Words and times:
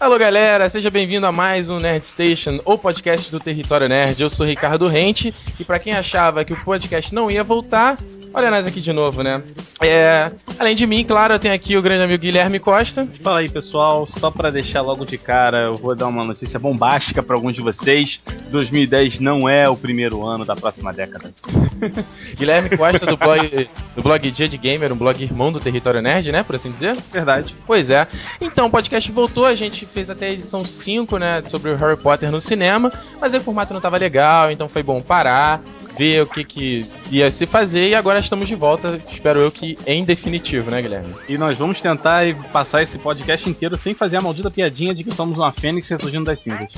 Alô, 0.00 0.16
galera, 0.16 0.70
seja 0.70 0.92
bem-vindo 0.92 1.26
a 1.26 1.32
mais 1.32 1.70
um 1.70 1.80
Nerd 1.80 2.06
Station, 2.06 2.60
o 2.64 2.78
podcast 2.78 3.32
do 3.32 3.40
Território 3.40 3.88
Nerd. 3.88 4.22
Eu 4.22 4.28
sou 4.28 4.46
Ricardo 4.46 4.86
Rente 4.86 5.34
e 5.58 5.64
para 5.64 5.80
quem 5.80 5.92
achava 5.92 6.44
que 6.44 6.52
o 6.52 6.64
podcast 6.64 7.12
não 7.12 7.28
ia 7.28 7.42
voltar, 7.42 7.98
Olha 8.32 8.50
nós 8.50 8.66
aqui 8.66 8.80
de 8.80 8.92
novo, 8.92 9.22
né? 9.22 9.42
É, 9.80 10.32
além 10.58 10.74
de 10.74 10.86
mim, 10.86 11.04
claro, 11.04 11.34
eu 11.34 11.38
tenho 11.38 11.54
aqui 11.54 11.76
o 11.76 11.82
grande 11.82 12.02
amigo 12.02 12.20
Guilherme 12.20 12.58
Costa. 12.58 13.06
Fala 13.22 13.38
aí, 13.40 13.48
pessoal. 13.48 14.06
Só 14.18 14.30
para 14.30 14.50
deixar 14.50 14.82
logo 14.82 15.04
de 15.04 15.16
cara, 15.16 15.66
eu 15.66 15.76
vou 15.76 15.94
dar 15.94 16.08
uma 16.08 16.24
notícia 16.24 16.58
bombástica 16.58 17.22
para 17.22 17.36
alguns 17.36 17.54
de 17.54 17.62
vocês. 17.62 18.20
2010 18.50 19.20
não 19.20 19.48
é 19.48 19.68
o 19.68 19.76
primeiro 19.76 20.24
ano 20.24 20.44
da 20.44 20.56
próxima 20.56 20.92
década. 20.92 21.32
Guilherme 22.36 22.76
Costa 22.76 23.06
do 23.06 23.16
blog, 23.16 23.70
do 23.94 24.02
blog 24.02 24.30
Dia 24.30 24.48
de 24.48 24.58
Gamer, 24.58 24.92
um 24.92 24.96
blog 24.96 25.22
irmão 25.22 25.52
do 25.52 25.60
Território 25.60 26.02
Nerd, 26.02 26.32
né? 26.32 26.42
Por 26.42 26.56
assim 26.56 26.70
dizer? 26.70 26.96
Verdade. 27.12 27.54
Pois 27.66 27.88
é. 27.88 28.06
Então, 28.40 28.66
o 28.66 28.70
podcast 28.70 29.10
voltou, 29.12 29.46
a 29.46 29.54
gente 29.54 29.86
fez 29.86 30.10
até 30.10 30.26
a 30.26 30.32
edição 30.32 30.64
5, 30.64 31.18
né? 31.18 31.42
Sobre 31.44 31.70
o 31.70 31.76
Harry 31.76 31.96
Potter 31.96 32.32
no 32.32 32.40
cinema, 32.40 32.92
mas 33.20 33.32
aí 33.32 33.40
o 33.40 33.42
formato 33.44 33.72
não 33.72 33.80
tava 33.80 33.96
legal, 33.96 34.50
então 34.50 34.68
foi 34.68 34.82
bom 34.82 35.00
parar 35.00 35.62
ver 35.98 36.22
o 36.22 36.26
que, 36.26 36.44
que 36.44 36.86
ia 37.10 37.28
se 37.30 37.44
fazer 37.44 37.88
e 37.88 37.94
agora 37.94 38.20
estamos 38.20 38.48
de 38.48 38.54
volta, 38.54 39.00
espero 39.10 39.40
eu 39.40 39.50
que 39.50 39.76
em 39.84 40.04
definitivo, 40.04 40.70
né, 40.70 40.80
Guilherme? 40.80 41.12
E 41.28 41.36
nós 41.36 41.58
vamos 41.58 41.80
tentar 41.80 42.32
passar 42.52 42.84
esse 42.84 42.96
podcast 42.96 43.48
inteiro 43.48 43.76
sem 43.76 43.94
fazer 43.94 44.16
a 44.16 44.20
maldita 44.20 44.50
piadinha 44.50 44.94
de 44.94 45.02
que 45.02 45.12
somos 45.12 45.36
uma 45.36 45.50
fênix 45.50 45.88
ressurgindo 45.88 46.24
das 46.24 46.40
cinzas. 46.40 46.70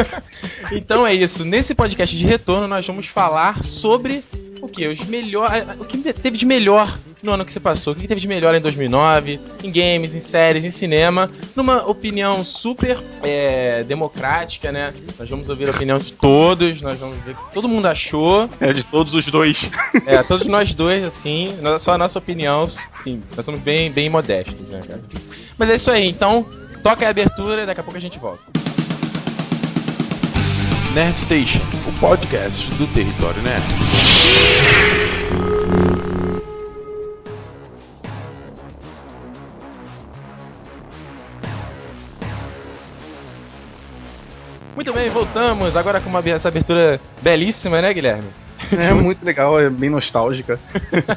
então 0.72 1.06
é 1.06 1.12
isso, 1.12 1.44
nesse 1.44 1.74
podcast 1.74 2.16
de 2.16 2.26
retorno 2.26 2.66
nós 2.66 2.86
vamos 2.86 3.06
falar 3.06 3.62
sobre 3.62 4.24
o 4.60 4.68
que? 4.68 4.86
Os 4.86 5.00
melhores. 5.04 5.64
O 5.78 5.84
que 5.84 6.12
teve 6.12 6.36
de 6.36 6.44
melhor 6.44 6.98
no 7.22 7.32
ano 7.32 7.44
que 7.44 7.52
se 7.52 7.60
passou? 7.60 7.92
O 7.92 7.96
que 7.96 8.06
teve 8.06 8.20
de 8.20 8.28
melhor 8.28 8.54
em 8.54 8.60
2009? 8.60 9.40
Em 9.62 9.70
games, 9.70 10.14
em 10.14 10.18
séries, 10.18 10.64
em 10.64 10.70
cinema? 10.70 11.30
Numa 11.54 11.86
opinião 11.86 12.44
super 12.44 12.98
é, 13.22 13.84
democrática, 13.84 14.72
né? 14.72 14.92
Nós 15.18 15.28
vamos 15.28 15.48
ouvir 15.48 15.68
a 15.68 15.72
opinião 15.72 15.98
de 15.98 16.12
todos, 16.12 16.82
nós 16.82 16.98
vamos 16.98 17.16
ver 17.24 17.32
o 17.32 17.34
que 17.34 17.54
todo 17.54 17.68
mundo 17.68 17.86
achou. 17.86 18.45
É, 18.60 18.72
de 18.72 18.82
todos 18.84 19.14
os 19.14 19.26
dois. 19.26 19.58
É, 20.06 20.22
todos 20.22 20.46
nós 20.46 20.74
dois, 20.74 21.02
assim. 21.02 21.56
Só 21.78 21.92
a 21.92 21.98
nossa 21.98 22.18
opinião, 22.18 22.66
sim. 22.68 23.22
Nós 23.34 23.44
somos 23.44 23.60
bem, 23.60 23.90
bem 23.90 24.08
modestos, 24.08 24.68
né, 24.68 24.80
cara? 24.86 25.02
Mas 25.58 25.70
é 25.70 25.74
isso 25.74 25.90
aí, 25.90 26.08
então. 26.08 26.46
Toca 26.82 27.04
a 27.06 27.10
abertura 27.10 27.62
e 27.62 27.66
daqui 27.66 27.80
a 27.80 27.84
pouco 27.84 27.96
a 27.96 28.00
gente 28.00 28.18
volta. 28.18 28.42
Nerd 30.94 31.18
Station, 31.18 31.60
o 31.88 31.92
podcast 32.00 32.70
do 32.74 32.86
Território 32.86 33.42
Nerd. 33.42 33.62
Muito 44.76 44.92
bem, 44.92 45.08
voltamos 45.08 45.74
agora 45.74 46.02
com 46.02 46.10
uma, 46.10 46.20
essa 46.28 46.48
abertura 46.48 47.00
belíssima, 47.22 47.80
né, 47.80 47.94
Guilherme? 47.94 48.28
É 48.78 48.92
muito 48.92 49.24
legal, 49.24 49.58
é 49.58 49.70
bem 49.70 49.88
nostálgica. 49.88 50.60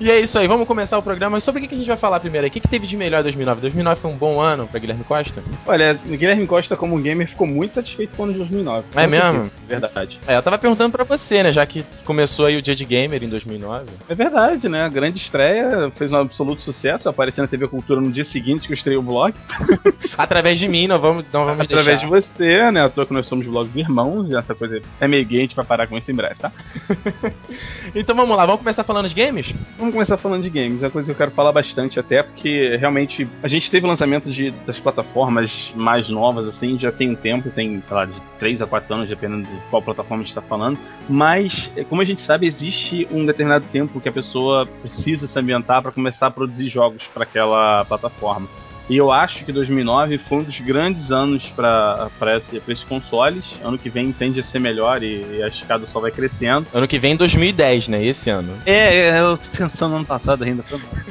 E 0.00 0.08
é 0.08 0.20
isso 0.20 0.38
aí, 0.38 0.46
vamos 0.46 0.68
começar 0.68 0.96
o 0.96 1.02
programa. 1.02 1.40
Sobre 1.40 1.64
o 1.64 1.68
que 1.68 1.74
a 1.74 1.78
gente 1.78 1.88
vai 1.88 1.96
falar 1.96 2.20
primeiro? 2.20 2.46
O 2.46 2.50
que, 2.50 2.60
que 2.60 2.68
teve 2.68 2.86
de 2.86 2.96
melhor 2.96 3.18
em 3.18 3.24
2009? 3.24 3.60
2009 3.62 4.00
foi 4.00 4.10
um 4.12 4.16
bom 4.16 4.40
ano 4.40 4.68
para 4.68 4.78
Guilherme 4.78 5.02
Costa? 5.02 5.42
Olha, 5.66 5.98
Guilherme 6.06 6.46
Costa, 6.46 6.76
como 6.76 6.96
gamer, 7.00 7.28
ficou 7.28 7.48
muito 7.48 7.74
satisfeito 7.74 8.14
com 8.14 8.22
o 8.22 8.24
ano 8.26 8.32
de 8.32 8.38
2009. 8.38 8.84
É 8.94 9.06
mesmo? 9.08 9.50
Verdade. 9.66 10.20
É, 10.24 10.36
eu 10.36 10.42
tava 10.42 10.56
perguntando 10.56 10.92
para 10.92 11.02
você, 11.02 11.42
né? 11.42 11.50
Já 11.50 11.66
que 11.66 11.84
começou 12.04 12.46
aí 12.46 12.56
o 12.56 12.62
dia 12.62 12.76
de 12.76 12.84
gamer 12.84 13.24
em 13.24 13.28
2009. 13.28 13.86
É 14.08 14.14
verdade, 14.14 14.68
né? 14.68 14.84
A 14.84 14.88
grande 14.88 15.18
estreia 15.18 15.90
fez 15.96 16.12
um 16.12 16.16
absoluto 16.18 16.62
sucesso. 16.62 17.08
Apareceu 17.08 17.42
na 17.42 17.48
TV 17.48 17.66
Cultura 17.66 18.00
no 18.00 18.12
dia 18.12 18.24
seguinte 18.24 18.68
que 18.68 18.72
eu 18.72 18.76
estreiei 18.76 18.98
o 18.98 19.02
blog. 19.02 19.34
Através 20.16 20.60
de 20.60 20.68
mim, 20.68 20.86
não 20.86 21.00
vamos, 21.00 21.24
não 21.32 21.44
vamos 21.44 21.62
Através 21.62 22.00
deixar. 22.00 22.04
de 22.04 22.10
você, 22.10 22.70
né? 22.70 22.84
À 22.84 22.88
toa 22.88 23.04
que 23.04 23.12
nós 23.12 23.26
somos 23.26 23.44
blog 23.46 23.68
de 23.68 23.80
irmãos 23.80 24.30
e 24.30 24.36
essa 24.36 24.54
coisa 24.54 24.80
é 25.00 25.08
meio 25.08 25.24
gay, 25.24 25.38
a 25.38 25.42
gente 25.42 25.56
vai 25.56 25.64
parar 25.64 25.88
com 25.88 25.98
isso 25.98 26.08
em 26.08 26.14
breve, 26.14 26.36
tá? 26.36 26.52
então 27.96 28.14
vamos 28.14 28.36
lá, 28.36 28.46
vamos 28.46 28.60
começar 28.60 28.84
falando 28.84 29.08
de 29.08 29.14
games? 29.14 29.52
Vamos 29.76 29.87
começar 29.92 30.16
falando 30.16 30.42
de 30.42 30.50
games 30.50 30.68
games, 30.68 30.82
é 30.82 30.86
uma 30.86 30.90
coisa 30.90 31.06
que 31.06 31.12
eu 31.12 31.16
quero 31.16 31.30
falar 31.30 31.52
bastante, 31.52 31.98
até 31.98 32.22
porque 32.22 32.76
realmente 32.76 33.28
a 33.42 33.48
gente 33.48 33.70
teve 33.70 33.86
o 33.86 33.88
lançamento 33.88 34.30
de, 34.30 34.50
das 34.66 34.78
plataformas 34.78 35.72
mais 35.74 36.08
novas, 36.08 36.48
assim, 36.48 36.78
já 36.78 36.92
tem 36.92 37.10
um 37.10 37.14
tempo, 37.14 37.50
tem, 37.50 37.82
sei 37.86 37.96
lá, 37.96 38.04
de 38.04 38.20
3 38.38 38.62
a 38.62 38.66
4 38.66 38.94
anos, 38.94 39.08
dependendo 39.08 39.42
de 39.42 39.60
qual 39.70 39.82
plataforma 39.82 40.22
a 40.22 40.26
gente 40.26 40.36
está 40.36 40.42
falando. 40.42 40.78
Mas, 41.08 41.70
é, 41.76 41.84
como 41.84 42.02
a 42.02 42.04
gente 42.04 42.22
sabe, 42.22 42.46
existe 42.46 43.08
um 43.10 43.24
determinado 43.24 43.64
tempo 43.72 44.00
que 44.00 44.08
a 44.08 44.12
pessoa 44.12 44.66
precisa 44.66 45.26
se 45.26 45.38
ambientar 45.38 45.82
para 45.82 45.92
começar 45.92 46.26
a 46.26 46.30
produzir 46.30 46.68
jogos 46.68 47.06
para 47.08 47.22
aquela 47.22 47.84
plataforma. 47.84 48.48
E 48.88 48.96
eu 48.96 49.12
acho 49.12 49.44
que 49.44 49.52
2009 49.52 50.18
foi 50.18 50.38
um 50.38 50.42
dos 50.42 50.58
grandes 50.60 51.10
anos 51.10 51.44
para 51.54 52.08
esse, 52.36 52.56
esses 52.56 52.84
consoles. 52.84 53.44
Ano 53.62 53.76
que 53.76 53.90
vem 53.90 54.10
tende 54.12 54.40
a 54.40 54.42
ser 54.42 54.58
melhor 54.58 55.02
e, 55.02 55.24
e, 55.36 55.42
a 55.42 55.48
escada 55.48 55.86
só 55.86 56.00
vai 56.00 56.10
crescendo. 56.10 56.66
Ano 56.72 56.88
que 56.88 56.98
vem 56.98 57.14
2010, 57.14 57.88
né? 57.88 58.04
Esse 58.04 58.30
ano. 58.30 58.56
É, 58.64 59.10
é 59.10 59.20
eu 59.20 59.36
tô 59.36 59.50
pensando 59.56 59.90
no 59.90 59.96
ano 59.96 60.06
passado 60.06 60.42
ainda. 60.42 60.64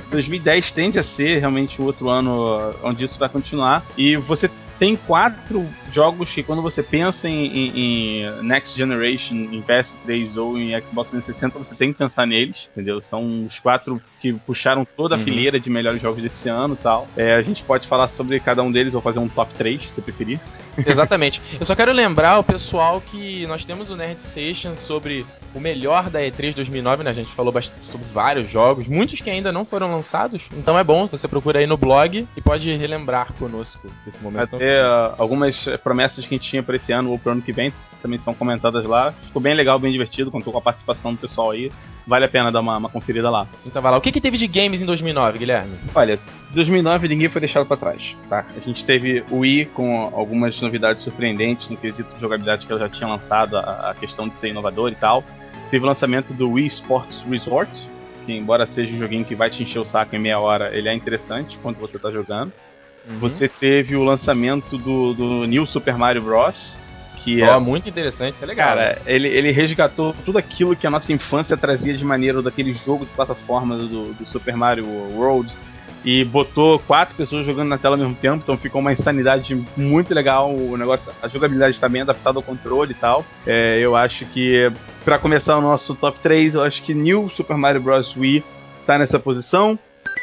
2010 0.09 0.71
tende 0.71 0.97
a 0.97 1.03
ser 1.03 1.39
realmente 1.39 1.79
o 1.79 1.85
outro 1.85 2.09
ano 2.09 2.73
onde 2.83 3.05
isso 3.05 3.19
vai 3.19 3.29
continuar. 3.29 3.83
E 3.95 4.15
você 4.15 4.49
tem 4.77 4.95
quatro 4.95 5.67
jogos 5.91 6.31
que 6.31 6.43
quando 6.43 6.61
você 6.61 6.83
pensa 6.83 7.27
em, 7.27 7.45
em, 7.45 8.23
em, 8.23 8.43
Next 8.43 8.75
Generation, 8.77 9.35
em 9.35 9.61
PS3 9.61 10.37
ou 10.37 10.57
em 10.57 10.79
Xbox 10.81 11.09
360, 11.09 11.59
você 11.59 11.75
tem 11.75 11.91
que 11.91 11.97
pensar 11.97 12.25
neles, 12.25 12.67
entendeu? 12.71 13.01
São 13.01 13.45
os 13.45 13.59
quatro 13.59 14.01
que 14.19 14.33
puxaram 14.33 14.85
toda 14.85 15.15
a 15.15 15.17
uhum. 15.17 15.23
fileira 15.23 15.59
de 15.59 15.69
melhores 15.69 16.01
jogos 16.01 16.21
desse 16.21 16.49
ano 16.49 16.75
e 16.75 16.83
tal. 16.83 17.07
É, 17.15 17.35
a 17.35 17.41
gente 17.41 17.63
pode 17.63 17.87
falar 17.87 18.07
sobre 18.09 18.39
cada 18.39 18.63
um 18.63 18.71
deles 18.71 18.93
ou 18.93 19.01
fazer 19.01 19.19
um 19.19 19.27
top 19.27 19.53
3, 19.57 19.81
se 19.89 20.01
preferir. 20.01 20.39
Exatamente. 20.85 21.41
Eu 21.59 21.65
só 21.65 21.75
quero 21.75 21.91
lembrar 21.91 22.37
o 22.37 22.43
pessoal 22.43 23.01
que 23.01 23.47
nós 23.47 23.65
temos 23.65 23.89
o 23.89 23.95
Nerd 23.95 24.21
Station 24.21 24.75
sobre 24.75 25.25
o 25.55 25.59
melhor 25.59 26.09
da 26.09 26.19
E3 26.21 26.55
2009, 26.55 27.03
né? 27.03 27.09
A 27.09 27.13
gente 27.13 27.31
falou 27.31 27.53
sobre 27.81 28.07
vários 28.13 28.49
jogos, 28.49 28.87
muitos 28.87 29.19
que 29.21 29.29
ainda 29.29 29.51
não 29.51 29.65
foram 29.65 29.91
lançados. 29.91 30.49
Então 30.55 30.77
é 30.77 30.83
bom, 30.83 31.07
você 31.07 31.27
procura 31.27 31.59
aí 31.59 31.65
no 31.65 31.77
blog 31.77 32.27
e 32.35 32.41
pode 32.41 32.71
relembrar 32.75 33.33
conosco 33.33 33.91
desse 34.05 34.21
momento. 34.21 34.55
Até 34.55 34.66
uh, 34.69 35.15
algumas 35.17 35.65
promessas 35.83 36.25
que 36.25 36.35
a 36.35 36.37
gente 36.37 36.49
tinha 36.49 36.63
para 36.63 36.75
esse 36.75 36.91
ano 36.91 37.11
ou 37.11 37.19
para 37.19 37.29
o 37.29 37.33
ano 37.33 37.41
que 37.41 37.51
vem 37.51 37.73
também 38.01 38.19
são 38.19 38.33
comentadas 38.33 38.85
lá. 38.85 39.11
Ficou 39.11 39.41
bem 39.41 39.53
legal, 39.53 39.77
bem 39.77 39.91
divertido, 39.91 40.31
contou 40.31 40.53
com 40.53 40.59
a 40.59 40.61
participação 40.61 41.13
do 41.13 41.19
pessoal 41.19 41.51
aí. 41.51 41.71
Vale 42.05 42.23
a 42.23 42.29
pena 42.29 42.49
dar 42.51 42.61
uma, 42.61 42.77
uma 42.77 42.89
conferida 42.89 43.29
lá. 43.29 43.45
Então 43.65 43.81
vai 43.81 43.91
lá. 43.91 43.97
O 43.97 44.01
que, 44.01 44.13
que 44.13 44.21
teve 44.21 44.37
de 44.37 44.47
games 44.47 44.81
em 44.81 44.85
2009, 44.85 45.39
Guilherme? 45.39 45.75
Olha, 45.93 46.17
2009 46.51 47.07
ninguém 47.09 47.27
foi 47.27 47.41
deixado 47.41 47.65
para 47.65 47.75
trás, 47.75 48.15
tá? 48.29 48.45
A 48.55 48.59
gente 48.61 48.85
teve 48.85 49.25
o 49.29 49.39
Wii 49.39 49.65
com 49.67 50.11
algumas 50.15 50.59
novidades 50.61 51.03
surpreendentes 51.03 51.69
no 51.69 51.75
quesito 51.75 52.13
de 52.15 52.21
jogabilidade 52.21 52.65
que 52.65 52.71
ela 52.71 52.79
já 52.79 52.89
tinha 52.89 53.09
lançado, 53.09 53.57
a, 53.57 53.91
a 53.91 53.95
questão 53.95 54.27
de 54.27 54.35
ser 54.35 54.47
inovador 54.47 54.89
e 54.89 54.95
tal. 54.95 55.23
Teve 55.69 55.83
o 55.83 55.87
lançamento 55.87 56.33
do 56.33 56.51
Wii 56.51 56.67
Sports 56.67 57.21
Resort, 57.29 57.69
que 58.25 58.31
embora 58.31 58.65
seja 58.67 58.93
um 58.93 58.99
joguinho 58.99 59.25
que 59.25 59.35
vai 59.35 59.49
te 59.49 59.63
encher 59.63 59.79
o 59.79 59.85
saco 59.85 60.15
em 60.15 60.19
meia 60.19 60.39
hora, 60.39 60.73
ele 60.73 60.87
é 60.87 60.93
interessante 60.93 61.57
quando 61.61 61.77
você 61.77 61.99
tá 61.99 62.09
jogando. 62.09 62.53
Uhum. 63.09 63.19
Você 63.19 63.47
teve 63.47 63.95
o 63.95 64.03
lançamento 64.03 64.77
do, 64.77 65.13
do 65.13 65.45
New 65.45 65.65
Super 65.65 65.97
Mario 65.97 66.21
Bros. 66.21 66.77
Que 67.23 67.41
oh, 67.41 67.45
é 67.45 67.59
muito 67.59 67.89
interessante, 67.89 68.35
isso 68.35 68.43
é 68.43 68.47
legal. 68.47 68.69
Cara, 68.69 68.89
né? 68.89 68.95
ele, 69.05 69.27
ele 69.27 69.51
resgatou 69.51 70.15
tudo 70.23 70.37
aquilo 70.37 70.75
que 70.75 70.87
a 70.87 70.89
nossa 70.89 71.11
infância 71.11 71.57
trazia 71.57 71.93
de 71.93 72.05
maneira 72.05 72.41
daquele 72.41 72.73
jogo 72.73 73.05
de 73.05 73.11
plataforma 73.11 73.75
do, 73.77 74.13
do 74.13 74.25
Super 74.25 74.55
Mario 74.55 74.85
World 74.85 75.53
e 76.05 76.23
botou 76.23 76.79
quatro 76.79 77.15
pessoas 77.15 77.45
jogando 77.45 77.67
na 77.67 77.77
tela 77.77 77.95
ao 77.95 77.99
mesmo 77.99 78.15
tempo, 78.15 78.37
então 78.37 78.55
ficou 78.55 78.79
uma 78.79 78.93
insanidade 78.93 79.61
muito 79.75 80.13
legal. 80.13 80.55
O 80.55 80.77
negócio, 80.77 81.11
a 81.21 81.27
jogabilidade 81.27 81.75
está 81.75 81.89
bem 81.89 82.01
adaptada 82.01 82.39
ao 82.39 82.43
controle 82.43 82.91
e 82.91 82.95
tal. 82.95 83.25
É, 83.45 83.77
eu 83.81 83.93
acho 83.93 84.25
que, 84.27 84.71
para 85.03 85.19
começar 85.19 85.57
o 85.57 85.61
nosso 85.61 85.95
top 85.95 86.17
3, 86.23 86.55
eu 86.55 86.63
acho 86.63 86.81
que 86.83 86.93
New 86.93 87.29
Super 87.35 87.57
Mario 87.57 87.81
Bros. 87.81 88.15
Wii 88.15 88.41
tá 88.85 88.97
nessa 88.97 89.19
posição. 89.19 89.77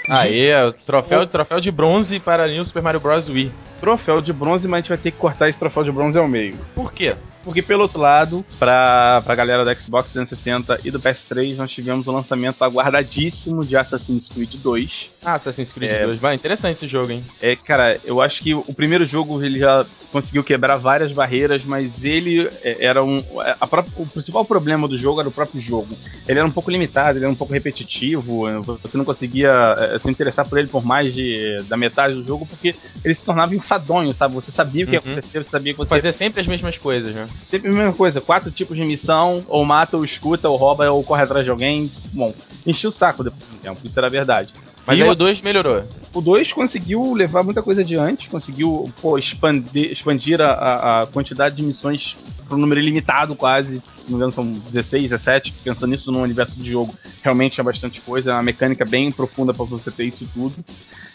Aí, 0.09 0.47
é 0.47 0.65
o 0.65 0.73
troféu, 0.73 1.27
troféu 1.27 1.61
de 1.61 1.71
bronze 1.71 2.21
para 2.21 2.47
New 2.47 2.65
Super 2.65 2.83
Mario 2.83 3.01
Bros. 3.01 3.29
Wii. 3.29 3.51
Troféu 3.81 4.21
de 4.21 4.33
bronze, 4.33 4.69
mas 4.69 4.79
a 4.79 4.81
gente 4.81 4.89
vai 4.89 4.99
ter 4.99 5.11
que 5.11 5.19
cortar 5.19 5.49
esse 5.49 5.59
troféu 5.59 5.83
de 5.83 5.93
bronze 5.93 6.19
ao 6.19 6.29
meio. 6.29 6.57
Por 6.75 6.93
quê? 6.93 7.15
Porque, 7.45 7.63
pelo 7.63 7.83
outro 7.83 8.01
lado, 8.01 8.45
pra, 8.59 9.23
pra 9.23 9.35
galera 9.35 9.65
da 9.65 9.75
Xbox 9.75 10.11
360 10.11 10.81
e 10.85 10.91
do 10.91 11.01
PS3, 11.01 11.57
nós 11.57 11.71
tivemos 11.71 12.07
o 12.07 12.13
lançamento 12.13 12.63
aguardadíssimo 12.65 13.65
de 13.65 13.77
Assassin's 13.77 14.29
Creed 14.29 14.55
2. 14.55 15.11
Ah, 15.25 15.35
Assassin's 15.35 15.73
Creed 15.73 15.91
é, 15.91 16.07
2. 16.07 16.19
Vai, 16.19 16.35
interessante 16.35 16.77
esse 16.77 16.87
jogo, 16.87 17.13
hein? 17.13 17.25
É, 17.41 17.55
cara, 17.55 18.01
eu 18.05 18.21
acho 18.21 18.43
que 18.43 18.55
o 18.55 18.75
primeiro 18.75 19.07
jogo 19.07 19.43
ele 19.45 19.59
já 19.59 19.85
conseguiu 20.11 20.45
quebrar 20.45 20.77
várias 20.77 21.13
barreiras, 21.13 21.65
mas 21.65 22.05
ele 22.05 22.49
é, 22.63 22.85
era 22.85 23.03
um. 23.03 23.23
A 23.61 23.67
própria, 23.67 23.93
o 23.97 24.07
principal 24.07 24.45
problema 24.45 24.87
do 24.87 24.97
jogo 24.97 25.21
era 25.21 25.29
o 25.29 25.33
próprio 25.33 25.61
jogo. 25.61 25.97
Ele 26.27 26.39
era 26.39 26.47
um 26.47 26.53
pouco 26.53 26.71
limitado, 26.71 27.19
ele 27.19 27.25
era 27.25 27.33
um 27.33 27.37
pouco 27.37 27.53
repetitivo, 27.53 28.45
você 28.63 28.97
não 28.97 29.05
conseguia 29.05 29.75
é, 29.77 29.99
se 29.99 30.09
interessar 30.09 30.49
por 30.49 30.59
ele 30.59 30.69
por 30.69 30.85
mais 30.85 31.13
de, 31.13 31.63
da 31.69 31.77
metade 31.77 32.15
do 32.15 32.23
jogo, 32.23 32.47
porque 32.47 32.75
ele 33.05 33.15
se 33.15 33.23
tornava 33.23 33.55
enfadonho, 33.55 34.15
sabe? 34.15 34.35
Você 34.35 34.51
sabia 34.51 34.85
o 34.85 34.87
que 34.87 34.95
ia 34.95 35.03
uhum. 35.05 35.13
acontecer, 35.13 35.45
você 35.45 35.51
sabia 35.51 35.73
que 35.73 35.79
você. 35.79 35.89
Fazer 35.89 36.13
sempre 36.13 36.41
as 36.41 36.47
mesmas 36.47 36.79
coisas, 36.79 37.15
né? 37.15 37.29
Sempre 37.49 37.69
a 37.71 37.73
mesma 37.73 37.93
coisa, 37.93 38.21
quatro 38.21 38.51
tipos 38.51 38.77
de 38.77 38.85
missão, 38.85 39.45
ou 39.49 39.65
mata, 39.65 39.97
ou 39.97 40.05
escuta, 40.05 40.49
ou 40.49 40.57
rouba, 40.57 40.91
ou 40.93 41.03
corre 41.05 41.23
atrás 41.23 41.45
de 41.45 41.51
alguém. 41.51 41.91
Bom, 42.13 42.35
enchi 42.67 42.87
o 42.87 42.91
saco 42.91 43.23
depois 43.23 43.49
de 43.51 43.57
um 43.57 43.59
tempo, 43.59 43.81
isso 43.87 43.99
era 43.99 44.09
verdade. 44.09 44.53
Mas 44.87 44.99
E 44.99 45.03
aí 45.03 45.09
o- 45.09 45.13
o 45.13 45.15
2 45.15 45.41
melhorou. 45.41 45.83
O 46.13 46.21
2 46.21 46.53
conseguiu 46.53 47.15
levar 47.15 47.43
muita 47.43 47.63
coisa 47.63 47.81
adiante, 47.81 48.29
conseguiu 48.29 48.91
pô, 49.01 49.17
expandir, 49.19 49.91
expandir 49.93 50.41
a, 50.41 51.03
a 51.03 51.07
quantidade 51.07 51.57
de 51.57 51.63
missões 51.63 52.17
um 52.55 52.61
número 52.61 52.81
ilimitado 52.81 53.35
quase. 53.35 53.77
Se 53.77 53.83
não 54.05 54.11
me 54.11 54.15
engano, 54.17 54.33
são 54.33 54.53
16, 54.53 55.11
17. 55.11 55.55
Pensando 55.65 55.91
nisso 55.91 56.11
num 56.11 56.23
universo 56.23 56.57
de 56.57 56.71
jogo, 56.71 56.95
realmente 57.23 57.61
é 57.61 57.65
bastante 57.65 58.01
coisa. 58.01 58.31
É 58.31 58.35
uma 58.35 58.43
mecânica 58.43 58.85
bem 58.85 59.11
profunda 59.11 59.53
para 59.53 59.65
você 59.65 59.91
ter 59.91 60.05
isso 60.05 60.29
tudo. 60.33 60.65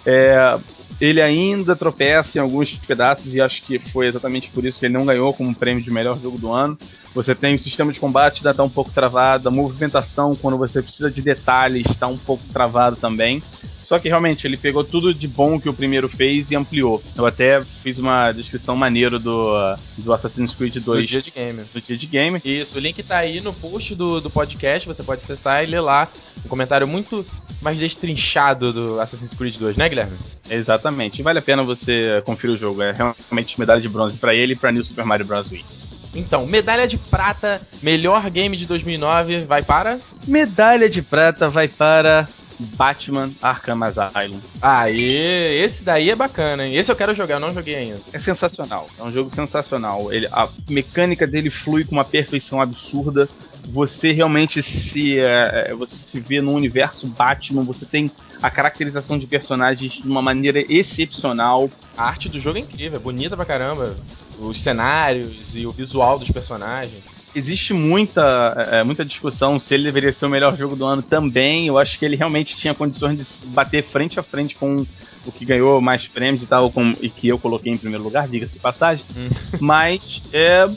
É, 0.05 0.57
ele 0.99 1.21
ainda 1.21 1.75
tropeça 1.75 2.37
em 2.37 2.41
alguns 2.41 2.71
pedaços 2.71 3.33
e 3.33 3.41
acho 3.41 3.61
que 3.63 3.79
foi 3.79 4.07
exatamente 4.07 4.49
por 4.49 4.65
isso 4.65 4.79
que 4.79 4.85
ele 4.85 4.97
não 4.97 5.05
ganhou 5.05 5.33
como 5.33 5.55
prêmio 5.55 5.83
de 5.83 5.91
melhor 5.91 6.19
jogo 6.19 6.37
do 6.37 6.51
ano. 6.51 6.77
Você 7.13 7.33
tem 7.33 7.55
o 7.55 7.59
sistema 7.59 7.91
de 7.91 7.99
combate 7.99 8.37
ainda 8.37 8.51
está 8.51 8.63
um 8.63 8.69
pouco 8.69 8.91
travado, 8.91 9.47
a 9.47 9.51
movimentação 9.51 10.35
quando 10.35 10.57
você 10.57 10.81
precisa 10.81 11.09
de 11.09 11.21
detalhes 11.21 11.85
está 11.89 12.07
um 12.07 12.17
pouco 12.17 12.43
travado 12.51 12.95
também. 12.95 13.41
Só 13.81 13.97
que 13.97 14.07
realmente 14.07 14.45
ele 14.45 14.55
pegou 14.55 14.83
tudo 14.83 15.11
de 15.11 15.27
bom 15.27 15.59
que 15.59 15.67
o 15.67 15.73
primeiro 15.73 16.07
fez 16.07 16.51
e 16.51 16.55
ampliou. 16.55 17.01
Eu 17.15 17.25
até 17.25 17.59
fiz 17.63 17.97
uma 17.97 18.31
descrição 18.31 18.75
maneira 18.75 19.17
do, 19.17 19.51
do 19.97 20.13
Assassin's 20.13 20.53
Creed 20.53 20.75
2 20.75 21.09
Do 21.29 21.31
dia 21.31 21.31
de 21.31 21.31
game. 21.31 21.63
do 21.73 21.81
dia 21.81 21.97
de 21.97 22.07
game. 22.07 22.41
Isso, 22.43 22.77
o 22.77 22.81
link 22.81 23.01
tá 23.03 23.17
aí 23.17 23.41
no 23.41 23.53
post 23.53 23.95
do, 23.95 24.19
do 24.19 24.29
podcast, 24.29 24.87
você 24.87 25.03
pode 25.03 25.21
acessar 25.21 25.63
e 25.63 25.67
ler 25.67 25.79
lá 25.79 26.07
um 26.45 26.49
comentário 26.49 26.87
muito 26.87 27.25
mais 27.61 27.79
destrinchado 27.79 28.71
do 28.71 28.99
Assassin's 28.99 29.33
Creed 29.33 29.57
2, 29.57 29.77
né, 29.77 29.89
Guilherme? 29.89 30.17
Exatamente. 30.49 31.19
E 31.19 31.23
vale 31.23 31.39
a 31.39 31.41
pena 31.41 31.63
você 31.63 32.21
conferir 32.25 32.55
o 32.55 32.59
jogo. 32.59 32.81
É 32.81 32.91
realmente 32.91 33.59
medalha 33.59 33.81
de 33.81 33.89
bronze 33.89 34.17
para 34.17 34.33
ele 34.33 34.53
e 34.53 34.55
para 34.55 34.71
New 34.71 34.83
Super 34.83 35.05
Mario 35.05 35.25
Bros. 35.25 35.49
Wii. 35.51 35.65
Então, 36.15 36.45
medalha 36.45 36.87
de 36.87 36.97
prata, 36.97 37.61
melhor 37.83 38.27
game 38.29 38.57
de 38.57 38.65
2009, 38.65 39.45
vai 39.45 39.61
para... 39.61 39.99
Medalha 40.27 40.89
de 40.89 41.01
prata 41.01 41.49
vai 41.49 41.67
para 41.67 42.27
Batman 42.59 43.31
Arkham 43.41 43.81
Asylum. 43.83 44.39
Aê, 44.61 45.61
esse 45.63 45.83
daí 45.83 46.09
é 46.09 46.15
bacana, 46.15 46.65
hein? 46.65 46.75
Esse 46.75 46.91
eu 46.91 46.95
quero 46.95 47.15
jogar, 47.15 47.35
eu 47.35 47.39
não 47.39 47.53
joguei 47.53 47.75
ainda. 47.75 47.99
É 48.11 48.19
sensacional. 48.19 48.87
É 48.99 49.03
um 49.03 49.11
jogo 49.11 49.33
sensacional. 49.33 50.11
Ele, 50.11 50.27
a 50.31 50.49
mecânica 50.69 51.25
dele 51.25 51.49
flui 51.49 51.83
com 51.83 51.93
uma 51.93 52.05
perfeição 52.05 52.61
absurda. 52.61 53.29
Você 53.71 54.11
realmente 54.11 54.61
se, 54.61 55.19
é, 55.19 55.73
você 55.73 55.95
se 55.95 56.19
vê 56.19 56.41
no 56.41 56.51
universo 56.53 57.07
Batman. 57.07 57.63
Você 57.63 57.85
tem 57.85 58.11
a 58.41 58.49
caracterização 58.49 59.17
de 59.17 59.27
personagens 59.27 59.93
de 59.93 60.07
uma 60.07 60.21
maneira 60.21 60.59
excepcional. 60.71 61.69
A 61.95 62.05
arte 62.05 62.29
do 62.29 62.39
jogo 62.39 62.57
é 62.57 62.61
incrível, 62.61 62.97
é 62.99 63.01
bonita 63.01 63.35
pra 63.35 63.45
caramba. 63.45 63.95
Os 64.39 64.57
cenários 64.61 65.55
e 65.55 65.65
o 65.65 65.71
visual 65.71 66.17
dos 66.17 66.31
personagens. 66.31 67.03
Existe 67.35 67.73
muita, 67.73 68.55
é, 68.71 68.83
muita 68.83 69.05
discussão 69.05 69.59
se 69.59 69.73
ele 69.73 69.83
deveria 69.83 70.11
ser 70.11 70.25
o 70.25 70.29
melhor 70.29 70.57
jogo 70.57 70.75
do 70.75 70.85
ano 70.85 71.01
também. 71.03 71.67
Eu 71.67 71.77
acho 71.77 71.99
que 71.99 72.05
ele 72.05 72.15
realmente 72.15 72.55
tinha 72.57 72.73
condições 72.73 73.17
de 73.17 73.47
bater 73.47 73.83
frente 73.83 74.19
a 74.19 74.23
frente 74.23 74.55
com 74.55 74.83
o 75.25 75.31
que 75.31 75.45
ganhou 75.45 75.79
mais 75.79 76.07
prêmios 76.07 76.41
e 76.41 76.47
tal, 76.47 76.71
com, 76.71 76.95
e 77.01 77.09
que 77.09 77.27
eu 77.27 77.37
coloquei 77.37 77.71
em 77.71 77.77
primeiro 77.77 78.03
lugar, 78.03 78.27
diga-se 78.27 78.53
de 78.53 78.59
passagem. 78.59 79.05
Hum. 79.15 79.29
Mas 79.59 80.21
é. 80.33 80.67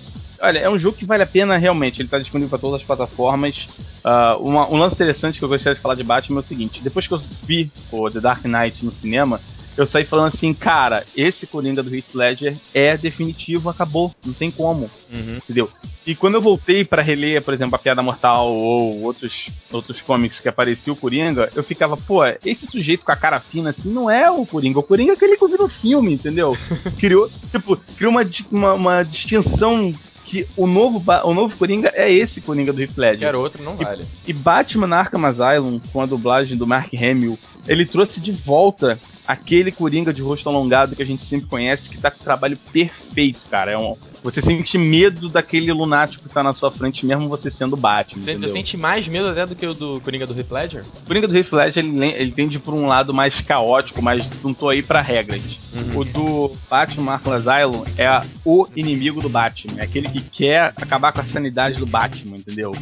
Olha, 0.41 0.59
é 0.59 0.69
um 0.69 0.79
jogo 0.79 0.97
que 0.97 1.05
vale 1.07 1.23
a 1.23 1.27
pena 1.27 1.57
realmente. 1.57 2.01
Ele 2.01 2.09
está 2.09 2.19
disponível 2.19 2.51
para 2.51 2.59
todas 2.59 2.81
as 2.81 2.87
plataformas. 2.87 3.69
Ah, 4.05 4.37
uma- 4.41 4.69
um 4.69 4.77
lance 4.77 4.95
interessante 4.97 5.39
que 5.39 5.45
eu 5.45 5.49
gostaria 5.49 5.77
de 5.77 5.81
falar 5.81 5.95
de 5.95 6.03
Batman 6.03 6.41
é 6.41 6.41
o 6.41 6.45
seguinte: 6.45 6.83
depois 6.83 7.07
que 7.07 7.15
eu 7.15 7.23
vi 7.45 7.71
o 7.93 8.11
The 8.11 8.21
Dark 8.21 8.45
Knight 8.45 8.85
no 8.85 8.91
cinema, 8.91 9.41
eu 9.77 9.87
saí 9.87 10.05
falando 10.05 10.35
assim, 10.35 10.53
cara, 10.53 11.05
esse 11.17 11.47
Coringa 11.47 11.83
do 11.83 11.95
Heath 11.95 12.15
Ledger 12.15 12.57
é 12.75 12.97
definitivo, 12.97 13.71
acabou, 13.71 14.15
não 14.25 14.33
tem 14.33 14.51
como 14.51 14.91
Uhum. 15.13 15.37
entendeu? 15.37 15.69
E 16.07 16.15
quando 16.15 16.35
eu 16.35 16.43
voltei 16.43 16.85
pra 16.85 17.03
reler, 17.03 17.43
por 17.43 17.55
exemplo, 17.55 17.77
A 17.77 17.79
Piada 17.79 18.03
Mortal 18.03 18.51
ou 18.51 19.03
outros, 19.03 19.51
outros 19.71 20.01
comics 20.01 20.41
que 20.41 20.49
aparecia 20.49 20.93
o 20.93 20.97
Coringa, 20.97 21.51
eu 21.55 21.63
ficava, 21.63 21.97
pô, 21.97 22.23
esse 22.45 22.67
sujeito 22.67 23.05
com 23.05 23.13
a 23.13 23.17
cara 23.17 23.39
fina 23.39 23.71
assim 23.71 23.93
não 23.93 24.11
é 24.11 24.31
o 24.31 24.47
Coringa. 24.47 24.79
O 24.79 24.83
Coringa 24.83 25.13
é 25.13 25.15
aquele 25.15 25.37
que 25.37 25.45
eu 25.45 25.49
vi 25.49 25.59
no 25.59 25.69
filme, 25.69 26.15
entendeu? 26.15 26.57
Criou, 26.99 27.31
tipo, 27.51 27.77
criou 27.97 28.11
uma, 28.11 28.23
uma, 28.51 28.75
uma 28.75 29.03
distinção 29.03 29.95
que 30.33 30.47
o 30.57 30.67
novo, 30.67 31.03
o 31.25 31.35
novo 31.35 31.55
Coringa 31.59 31.93
é 31.95 32.11
esse 32.11 32.41
Coringa 32.41 32.73
do 32.73 32.81
Heath 32.81 32.97
Ledger. 32.97 33.19
Quero 33.29 33.41
outro, 33.41 33.63
não 33.63 33.77
vale. 33.77 34.07
E 34.27 34.33
Batman 34.33 34.97
Arkham 34.97 35.27
Asylum, 35.27 35.79
com 35.93 36.01
a 36.01 36.07
dublagem 36.07 36.57
do 36.57 36.67
Mark 36.67 36.91
Hamill, 36.95 37.39
ele 37.69 37.85
trouxe 37.85 38.19
de 38.19 38.33
volta 38.33 38.99
aquele 39.29 39.71
Coringa 39.71 40.13
de 40.13 40.21
rosto 40.23 40.49
alongado 40.49 40.97
que 40.97 41.03
a 41.03 41.07
gente 41.07 41.25
sempre 41.27 41.47
conhece, 41.47 41.89
que 41.89 41.99
tá 41.99 42.11
com 42.11 42.21
o 42.21 42.25
trabalho 42.25 42.57
perfeito, 42.73 43.39
cara. 43.51 43.71
É 43.71 43.79
um, 43.79 43.95
você 44.23 44.43
sente 44.43 44.77
medo 44.77 45.29
daquele 45.29 45.73
lunático 45.73 46.29
que 46.29 46.35
tá 46.35 46.43
na 46.43 46.53
sua 46.53 46.71
frente, 46.73 47.07
mesmo 47.07 47.29
você 47.29 47.49
sendo 47.51 47.77
Batman. 47.77 48.19
Você 48.21 48.33
entendeu? 48.33 48.49
sente 48.49 48.77
mais 48.77 49.07
medo 49.07 49.29
até 49.29 49.47
do 49.47 49.55
que 49.55 49.65
o 49.67 49.75
do 49.75 50.01
Coringa 50.01 50.27
do 50.27 50.37
Heath 50.37 50.51
Ledger? 50.51 50.83
O 51.03 51.07
Coringa 51.07 51.29
do 51.29 51.37
Heath 51.39 51.53
Ledger, 51.53 51.85
ele, 51.85 51.99
le- 51.99 52.15
ele 52.15 52.33
tende 52.33 52.59
por 52.59 52.75
um 52.75 52.87
lado 52.87 53.15
mais 53.15 53.41
caótico, 53.43 54.03
mas 54.03 54.27
não 54.43 54.53
tô 54.53 54.69
aí 54.69 54.83
pra 54.83 55.01
regras. 55.01 55.41
Uhum. 55.73 56.01
O 56.01 56.05
do 56.05 56.57
Batman 56.69 57.13
Arkham 57.13 57.33
Asylum 57.33 57.85
é 57.97 58.23
o 58.45 58.67
inimigo 58.75 59.21
do 59.21 59.29
Batman. 59.29 59.75
É 59.79 59.83
aquele 59.85 60.09
que 60.09 60.22
quer 60.23 60.73
acabar 60.77 61.13
com 61.13 61.21
a 61.21 61.25
sanidade 61.25 61.79
do 61.79 61.87
Batman, 61.87 62.37
entendeu? 62.37 62.73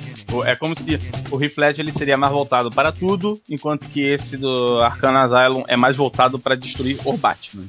É 0.44 0.54
como 0.54 0.74
se 0.76 0.98
o 1.30 1.42
Heath 1.42 1.56
Ledger 1.56 1.84
ele 1.84 1.92
seria 1.92 2.16
mais 2.16 2.32
voltado 2.32 2.70
para 2.70 2.92
tudo, 2.92 3.40
enquanto 3.48 3.88
que 3.88 4.02
esse 4.02 4.36
do 4.36 4.80
Arkham 4.80 5.16
Asylum 5.16 5.62
é 5.68 5.76
mais 5.76 5.96
voltado 5.96 6.38
para 6.38 6.54
destruir 6.54 6.98
o 7.04 7.16
Batman. 7.16 7.64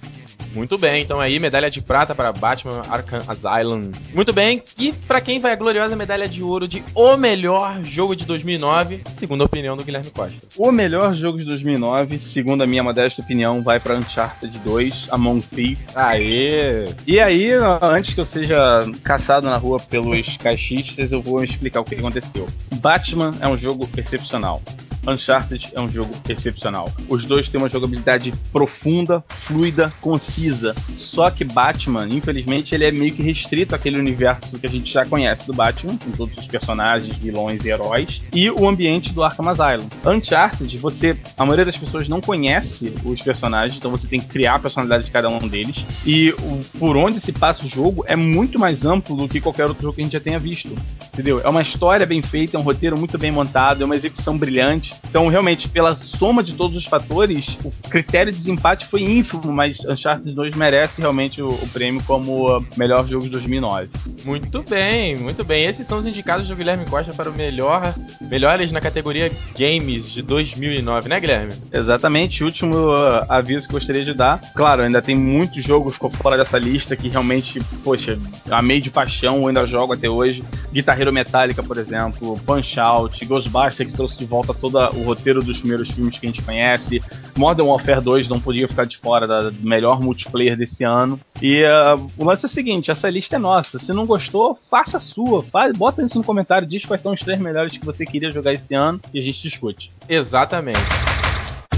Muito 0.54 0.78
bem, 0.78 1.02
então 1.02 1.22
aí 1.22 1.40
medalha 1.40 1.70
de 1.70 1.82
prata 1.82 2.14
para 2.14 2.32
Batman 2.34 2.82
Arkham 2.90 3.22
Asylum. 3.26 3.92
Muito 4.14 4.34
bem, 4.34 4.62
e 4.78 4.92
pra 4.92 5.22
quem 5.22 5.40
vai 5.40 5.54
a 5.54 5.56
gloriosa 5.56 5.96
medalha 5.96 6.28
de 6.28 6.44
ouro 6.44 6.68
de 6.68 6.84
o 6.94 7.16
melhor 7.16 7.82
jogo 7.84 8.16
de 8.16 8.26
2009, 8.26 9.02
segundo 9.12 9.44
a 9.44 9.46
opinião 9.46 9.78
do 9.78 9.84
Guilherme 9.84 10.12
Costa. 10.12 10.46
O 10.58 10.72
melhor 10.72 11.14
jogo 11.14 11.38
de 11.38 11.46
2009, 11.46 12.20
segundo 12.20 12.64
a 12.64 12.68
minha 12.68 12.84
modesta 12.84 13.22
opinião, 13.22 13.62
vai 13.62 13.80
para 13.80 13.96
Uncharted 13.96 14.58
2, 14.60 15.08
Among 15.12 15.42
Thieves. 15.42 15.96
Aê! 15.96 16.86
E 17.08 17.20
aí, 17.20 17.52
antes 17.82 18.14
que 18.14 18.20
eu 18.20 18.26
seja 18.26 18.86
caçado 19.04 19.48
na 19.48 19.58
rua 19.62 19.80
pelos 19.80 20.38
caixistas, 20.38 21.12
eu 21.12 21.22
vou 21.22 21.44
explicar 21.44 21.82
o 21.82 21.86
que 21.86 21.96
aconteceu. 21.96 22.48
Batman 22.76 23.36
é 23.40 23.48
um 23.48 23.56
jogo 23.56 23.88
excepcional. 23.96 24.62
Uncharted 25.08 25.70
é 25.74 25.82
um 25.82 25.90
jogo 25.90 26.14
excepcional. 26.30 26.92
Os 27.10 27.26
dois 27.26 27.48
têm 27.48 27.60
uma 27.60 27.70
jogabilidade 27.70 28.34
profunda, 28.52 29.24
fluida, 29.48 29.92
concisa. 30.02 30.76
Só 30.98 31.30
que 31.32 31.44
Batman, 31.44 32.08
infelizmente, 32.08 32.76
ele 32.76 32.86
é 32.86 32.92
meio 32.92 33.14
que 33.14 33.24
restrito 33.24 33.76
àquele 33.76 33.98
universo 33.98 34.60
que 34.60 34.68
a 34.68 34.70
gente 34.70 34.92
já 34.92 35.06
conhece 35.06 35.48
do 35.48 35.54
Batman, 35.54 35.98
com 35.98 36.12
todos 36.12 36.38
os 36.38 36.48
personagens, 36.48 37.16
vilões 37.18 37.64
e 37.66 37.70
heróis, 37.70 38.22
e 38.34 38.50
o 38.50 38.68
ambiente 38.68 39.12
do 39.14 39.24
Arkham 39.24 39.50
Asylum. 39.50 39.88
Uncharted, 40.06 40.78
você, 40.78 41.18
a 41.38 41.46
maioria 41.46 41.66
das 41.66 41.78
pessoas 41.78 42.08
não 42.08 42.22
conhece 42.22 42.94
os 43.04 43.22
personagens, 43.22 43.78
então 43.78 43.92
você 43.92 44.08
tem 44.08 44.20
que 44.20 44.28
criar 44.28 44.56
a 44.56 44.60
personalidade 44.60 45.06
de 45.06 45.12
cada 45.12 45.30
um 45.30 45.40
deles. 45.40 45.84
E 46.06 46.32
o, 46.32 46.60
por 46.78 46.96
onde 46.96 47.20
se 47.20 47.32
passa 47.32 47.66
o 47.66 47.68
jogo 47.68 48.04
é 48.08 48.16
muito 48.16 48.60
mais 48.60 48.86
amplo 48.86 49.16
do 49.16 49.28
que 49.28 49.41
qualquer 49.42 49.66
outro 49.66 49.82
jogo 49.82 49.96
que 49.96 50.02
a 50.02 50.04
gente 50.04 50.14
já 50.14 50.20
tenha 50.20 50.40
visto. 50.40 50.76
Entendeu? 51.14 51.42
É 51.44 51.50
uma 51.50 51.62
história 51.62 52.06
bem 52.06 52.22
feita, 52.22 52.56
é 52.56 52.60
um 52.60 52.64
roteiro 52.64 52.98
muito 52.98 53.18
bem 53.18 53.32
montado, 53.32 53.82
é 53.82 53.86
uma 53.86 53.96
execução 53.96 54.38
brilhante. 54.38 54.94
Então, 55.10 55.28
realmente, 55.28 55.68
pela 55.68 55.96
soma 55.96 56.44
de 56.44 56.54
todos 56.54 56.78
os 56.78 56.86
fatores, 56.86 57.58
o 57.64 57.72
critério 57.90 58.32
de 58.32 58.38
desempate 58.38 58.86
foi 58.86 59.02
ínfimo, 59.02 59.52
mas 59.52 59.78
Uncharted 59.86 60.34
2 60.34 60.56
merece 60.56 61.02
realmente 61.02 61.42
o, 61.42 61.50
o 61.50 61.68
prêmio 61.70 62.02
como 62.04 62.58
uh, 62.58 62.66
melhor 62.78 63.08
jogo 63.08 63.26
de 63.26 63.30
2009. 63.32 63.90
Muito 64.26 64.64
bem, 64.64 65.18
muito 65.18 65.44
bem. 65.44 65.66
Esses 65.66 65.86
são 65.86 65.98
os 65.98 66.08
indicados 66.08 66.48
do 66.48 66.56
Guilherme 66.56 66.86
Costa 66.86 67.14
para 67.14 67.30
o 67.30 67.34
melhor, 67.34 67.94
melhores 68.22 68.72
na 68.72 68.80
categoria 68.80 69.32
Games 69.58 70.12
de 70.12 70.22
2009, 70.22 71.10
né, 71.10 71.20
Guilherme? 71.20 71.54
Exatamente, 71.72 72.44
último 72.44 72.94
uh, 72.94 73.26
aviso 73.28 73.68
que 73.68 73.74
gostaria 73.74 74.04
de 74.04 74.14
dar. 74.14 74.40
Claro, 74.56 74.84
ainda 74.84 75.02
tem 75.02 75.16
muitos 75.16 75.64
jogos 75.64 75.94
que 75.94 75.96
ficou 75.96 76.12
fora 76.12 76.38
dessa 76.38 76.58
lista 76.58 76.96
que 76.96 77.08
realmente, 77.08 77.60
poxa, 77.84 78.18
amei 78.50 78.80
de 78.80 78.90
paixão, 78.90 79.31
eu 79.38 79.48
ainda 79.48 79.66
jogo 79.66 79.94
até 79.94 80.10
hoje. 80.10 80.44
Guitar 80.72 81.00
Hero 81.00 81.12
Metallica, 81.12 81.62
por 81.62 81.78
exemplo, 81.78 82.40
Punch 82.46 82.80
Out, 82.80 83.26
Ghostbusters 83.26 83.90
que 83.90 83.96
trouxe 83.96 84.18
de 84.18 84.26
volta 84.26 84.54
todo 84.54 84.78
o 84.78 85.04
roteiro 85.04 85.44
dos 85.44 85.60
primeiros 85.60 85.90
filmes 85.90 86.18
que 86.18 86.26
a 86.26 86.30
gente 86.30 86.42
conhece. 86.42 87.02
Modern 87.38 87.68
Warfare 87.68 88.02
2 88.02 88.30
não 88.30 88.40
podia 88.40 88.68
ficar 88.68 88.86
de 88.86 88.98
fora 88.98 89.28
da, 89.28 89.50
do 89.50 89.68
melhor 89.68 90.00
multiplayer 90.00 90.58
desse 90.58 90.84
ano. 90.84 91.20
E 91.42 91.64
uh, 91.64 92.10
o 92.18 92.24
lance 92.24 92.46
é 92.46 92.48
o 92.48 92.52
seguinte, 92.52 92.92
essa 92.92 93.10
lista 93.10 93.36
é 93.36 93.40
nossa. 93.40 93.80
Se 93.80 93.92
não 93.94 94.06
gostou, 94.06 94.58
faça 94.70 94.98
a 94.98 95.02
sua. 95.02 95.44
Faz, 95.44 95.78
bota 95.78 96.04
isso 96.04 96.18
no 96.18 96.24
comentário, 96.24 96.68
diz 96.68 96.86
quais 96.86 97.02
são 97.02 97.14
os 97.14 97.20
três 97.20 97.40
melhores 97.40 97.78
que 97.78 97.86
você 97.86 98.06
queria 98.06 98.32
jogar 98.32 98.54
esse 98.54 98.74
ano 98.74 99.00
e 99.14 99.20
a 99.20 99.24
gente 99.24 99.42
discute. 99.42 99.92
Exatamente. 100.08 100.80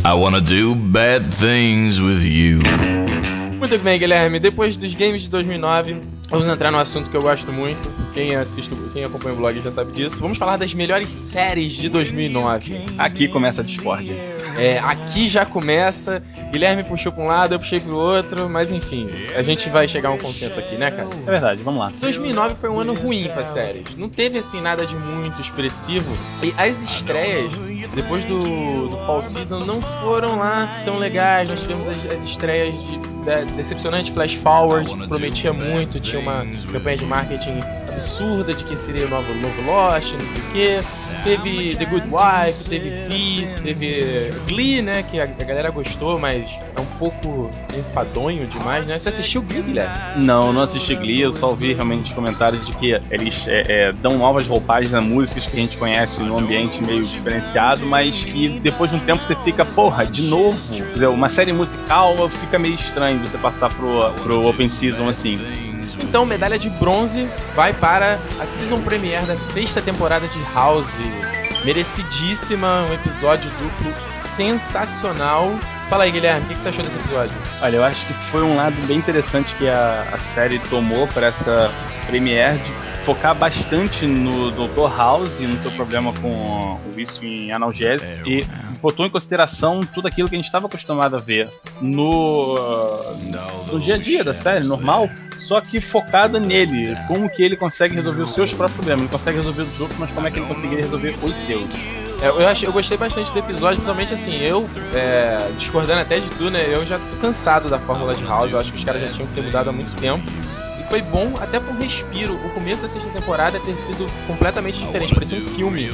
I 0.06 0.14
wanna 0.14 0.42
do 0.42 0.76
bad 0.76 1.26
things 1.30 2.00
with 2.00 2.24
you. 2.24 3.03
Muito 3.64 3.80
bem, 3.80 3.98
Guilherme. 3.98 4.42
Depois 4.42 4.76
dos 4.76 4.94
games 4.94 5.22
de 5.22 5.30
2009, 5.30 6.02
vamos 6.30 6.50
entrar 6.50 6.70
no 6.70 6.78
assunto 6.78 7.10
que 7.10 7.16
eu 7.16 7.22
gosto 7.22 7.50
muito. 7.50 7.90
Quem 8.14 8.36
assiste, 8.36 8.76
quem 8.92 9.06
acompanha 9.06 9.34
o 9.34 9.38
blog 9.38 9.62
já 9.62 9.72
sabe 9.72 9.94
disso. 9.94 10.20
Vamos 10.20 10.38
falar 10.38 10.58
das 10.58 10.74
melhores 10.74 11.10
séries 11.10 11.72
de 11.72 11.88
2009. 11.88 12.88
Aqui 12.98 13.30
começa 13.30 13.62
a 13.62 13.64
discórdia. 13.64 14.33
É, 14.58 14.80
aqui 14.80 15.28
já 15.28 15.46
começa. 15.46 16.22
Guilherme 16.52 16.84
puxou 16.84 17.12
pra 17.12 17.24
um 17.24 17.28
lado, 17.28 17.56
eu 17.56 17.60
puxei 17.60 17.80
pro 17.80 17.96
outro, 17.96 18.50
mas 18.50 18.72
enfim, 18.72 19.10
a 19.36 19.42
gente 19.42 19.70
vai 19.70 19.88
chegar 19.88 20.10
a 20.10 20.12
um 20.12 20.18
consenso 20.18 20.60
aqui, 20.60 20.76
né, 20.76 20.92
cara? 20.92 21.10
É 21.26 21.32
verdade, 21.32 21.64
vamos 21.64 21.80
lá. 21.80 21.92
2009 22.00 22.56
foi 22.56 22.70
um 22.70 22.80
ano 22.80 22.94
ruim 22.94 23.28
pra 23.30 23.44
séries. 23.44 23.96
Não 23.96 24.10
teve 24.10 24.38
assim 24.38 24.62
nada 24.62 24.86
de 24.86 24.96
muito 24.96 25.42
expressivo. 25.42 26.12
E 26.44 26.54
as 26.58 26.84
estreias, 26.84 27.54
depois 27.96 28.26
do, 28.26 28.90
do 28.90 28.98
Fall 29.00 29.24
Season, 29.24 29.60
não 29.60 29.82
foram 29.82 30.38
lá 30.38 30.82
tão 30.86 30.98
legais. 30.98 31.50
Nós 31.50 31.62
tivemos 31.62 31.88
as, 31.88 32.06
as 32.06 32.24
estreias 32.24 32.78
de, 32.84 32.98
da 33.26 33.42
decepcionante 33.42 34.12
Flash 34.12 34.36
Forward, 34.36 34.96
que 34.96 35.08
prometia 35.08 35.54
muito, 35.54 36.00
tinha 36.00 36.22
uma 36.22 36.46
campanha 36.72 36.98
de 36.98 37.06
marketing 37.06 37.60
absurda 37.94 38.54
de 38.54 38.64
que 38.66 38.76
seria 38.76 39.06
o 39.06 39.10
novo, 39.10 39.34
novo 39.34 39.62
Lost, 39.62 40.14
não 40.14 40.28
sei 40.28 40.42
o 40.42 40.46
quê. 40.52 40.80
Teve 41.24 41.76
The 41.76 41.86
Good 41.86 42.08
Wife, 42.08 42.70
teve 42.70 42.90
V, 43.08 43.62
teve 43.64 44.32
Glee, 44.48 44.82
né? 44.82 45.04
Que 45.04 45.20
a, 45.20 45.24
a 45.24 45.44
galera 45.44 45.72
gostou, 45.72 46.20
mas 46.20 46.60
é 46.76 46.82
um 46.82 46.86
pouco 46.98 47.50
enfadonho 47.78 48.46
demais, 48.48 48.88
né? 48.88 48.98
Você 48.98 49.10
assistiu 49.10 49.42
Glee, 49.42 49.62
Guilherme? 49.62 50.26
Não, 50.26 50.52
não 50.52 50.64
assisti 50.64 50.96
Glee, 50.96 51.22
eu 51.22 51.34
só 51.34 51.50
ouvi 51.50 51.74
realmente 51.74 52.10
os 52.10 52.14
comentários 52.14 52.66
de 52.66 52.74
que 52.74 53.00
eles 53.10 53.48
é, 53.48 53.62
é, 53.68 53.92
dão 53.94 54.18
novas 54.18 54.48
roupagens 54.48 54.94
a 54.94 55.02
músicas 55.02 55.46
que 55.46 55.58
a 55.58 55.60
gente 55.60 55.78
conhece 55.78 56.22
num 56.22 56.40
ambiente 56.40 56.84
meio 56.84 57.04
diferenciado, 57.04 57.86
mas 57.86 58.24
que 58.26 58.60
depois 58.60 58.90
de 58.90 58.98
um 58.98 59.00
tempo 59.00 59.24
você 59.26 59.36
fica, 59.44 59.64
porra, 59.64 60.06
de 60.06 60.24
novo, 60.24 60.58
dizer, 60.94 61.08
uma 61.08 61.30
série 61.30 61.54
musical 61.54 62.16
fica 62.30 62.60
meio 62.60 62.76
estranho 62.76 63.20
você 63.20 63.38
passar 63.38 63.70
pro, 63.74 64.12
pro 64.24 64.48
Open 64.48 64.70
Season 64.70 65.08
assim. 65.08 65.40
Então, 66.02 66.26
medalha 66.26 66.58
de 66.58 66.70
bronze 66.70 67.30
vai 67.56 67.74
para 67.74 68.20
a 68.40 68.46
season 68.46 68.82
premiere 68.82 69.26
da 69.26 69.36
sexta 69.36 69.82
temporada 69.82 70.28
de 70.28 70.40
House. 70.54 71.00
Merecidíssima, 71.66 72.86
um 72.90 72.94
episódio 72.94 73.50
duplo 73.52 73.94
sensacional. 74.14 75.58
Fala 75.90 76.04
aí, 76.04 76.12
Guilherme, 76.12 76.46
o 76.46 76.50
que 76.50 76.62
você 76.62 76.70
achou 76.70 76.84
desse 76.84 76.98
episódio? 76.98 77.36
Olha, 77.62 77.76
eu 77.78 77.84
acho 77.84 78.06
que 78.06 78.14
foi 78.32 78.42
um 78.42 78.56
lado 78.56 78.76
bem 78.86 78.98
interessante 78.98 79.56
que 79.56 79.68
a, 79.68 80.08
a 80.12 80.34
série 80.34 80.60
tomou 80.60 81.08
para 81.08 81.28
essa 81.28 81.72
premiere 82.06 82.58
de 82.58 82.72
focar 83.04 83.36
bastante 83.36 84.06
no 84.06 84.52
Dr. 84.52 84.90
House 84.96 85.40
e 85.40 85.46
no 85.46 85.60
seu 85.60 85.72
problema 85.72 86.14
com 86.14 86.80
o 86.86 86.92
vício 86.96 87.24
em 87.24 87.52
analgésico 87.52 88.08
e 88.26 88.46
botou 88.82 89.06
em 89.06 89.10
consideração 89.10 89.80
tudo 89.82 90.08
aquilo 90.08 90.28
que 90.28 90.36
a 90.36 90.38
gente 90.38 90.46
estava 90.46 90.68
acostumado 90.68 91.16
a 91.16 91.20
ver 91.20 91.50
no, 91.82 92.56
no 93.72 93.80
dia 93.80 93.96
a 93.96 93.98
dia 93.98 94.24
da 94.24 94.34
série, 94.34 94.66
normal, 94.66 95.10
só 95.40 95.60
que 95.60 95.82
focada 95.82 96.40
nele, 96.40 96.96
como 97.08 97.30
que 97.30 97.44
ele 97.44 97.58
consegue 97.58 97.96
resolver 97.96 98.24
os 98.24 98.34
seus 98.34 98.54
próprios 98.54 98.78
problemas. 98.78 99.02
Ele 99.02 99.12
consegue 99.12 99.38
resolver 99.38 99.62
os 99.64 99.80
outros, 99.80 100.00
mas 100.00 100.12
como 100.12 100.28
é 100.28 100.32
que 100.32 100.40
ele 100.40 100.48
conseguiria 100.48 100.84
resolver 100.84 101.16
os 101.22 101.36
seus. 101.46 101.74
É, 102.22 102.30
eu, 102.30 102.48
achei, 102.48 102.68
eu 102.68 102.72
gostei 102.72 102.98
bastante 102.98 103.34
do 103.34 103.40
episódio, 103.40 103.78
principalmente 103.78 104.14
assim, 104.14 104.38
eu, 104.38 104.70
é, 104.94 105.38
discordando 105.58 106.00
até 106.00 106.20
de 106.20 106.30
tudo, 106.30 106.52
né? 106.52 106.66
Eu 106.68 106.86
já 106.86 106.98
tô 106.98 107.18
cansado 107.22 107.70
da 107.70 107.80
fórmula 107.80 108.16
de 108.16 108.24
House, 108.24 108.54
eu 108.54 108.60
acho 108.60 108.72
que 108.72 108.78
os 108.78 108.84
caras 108.84 109.02
já 109.02 109.08
tinham 109.10 109.28
que 109.28 109.34
ter 109.34 109.42
mudado 109.42 109.70
há 109.70 109.74
muito 109.74 109.94
tempo. 109.96 110.24
Foi 110.94 111.02
bom 111.02 111.34
até 111.42 111.60
por 111.60 111.74
respiro. 111.74 112.36
O 112.36 112.52
começo 112.52 112.84
da 112.84 112.88
sexta 112.88 113.10
temporada 113.10 113.60
ter 113.60 113.76
sido 113.78 114.08
completamente 114.28 114.78
diferente, 114.78 115.12
parecia 115.12 115.40
um 115.40 115.44
filme 115.44 115.90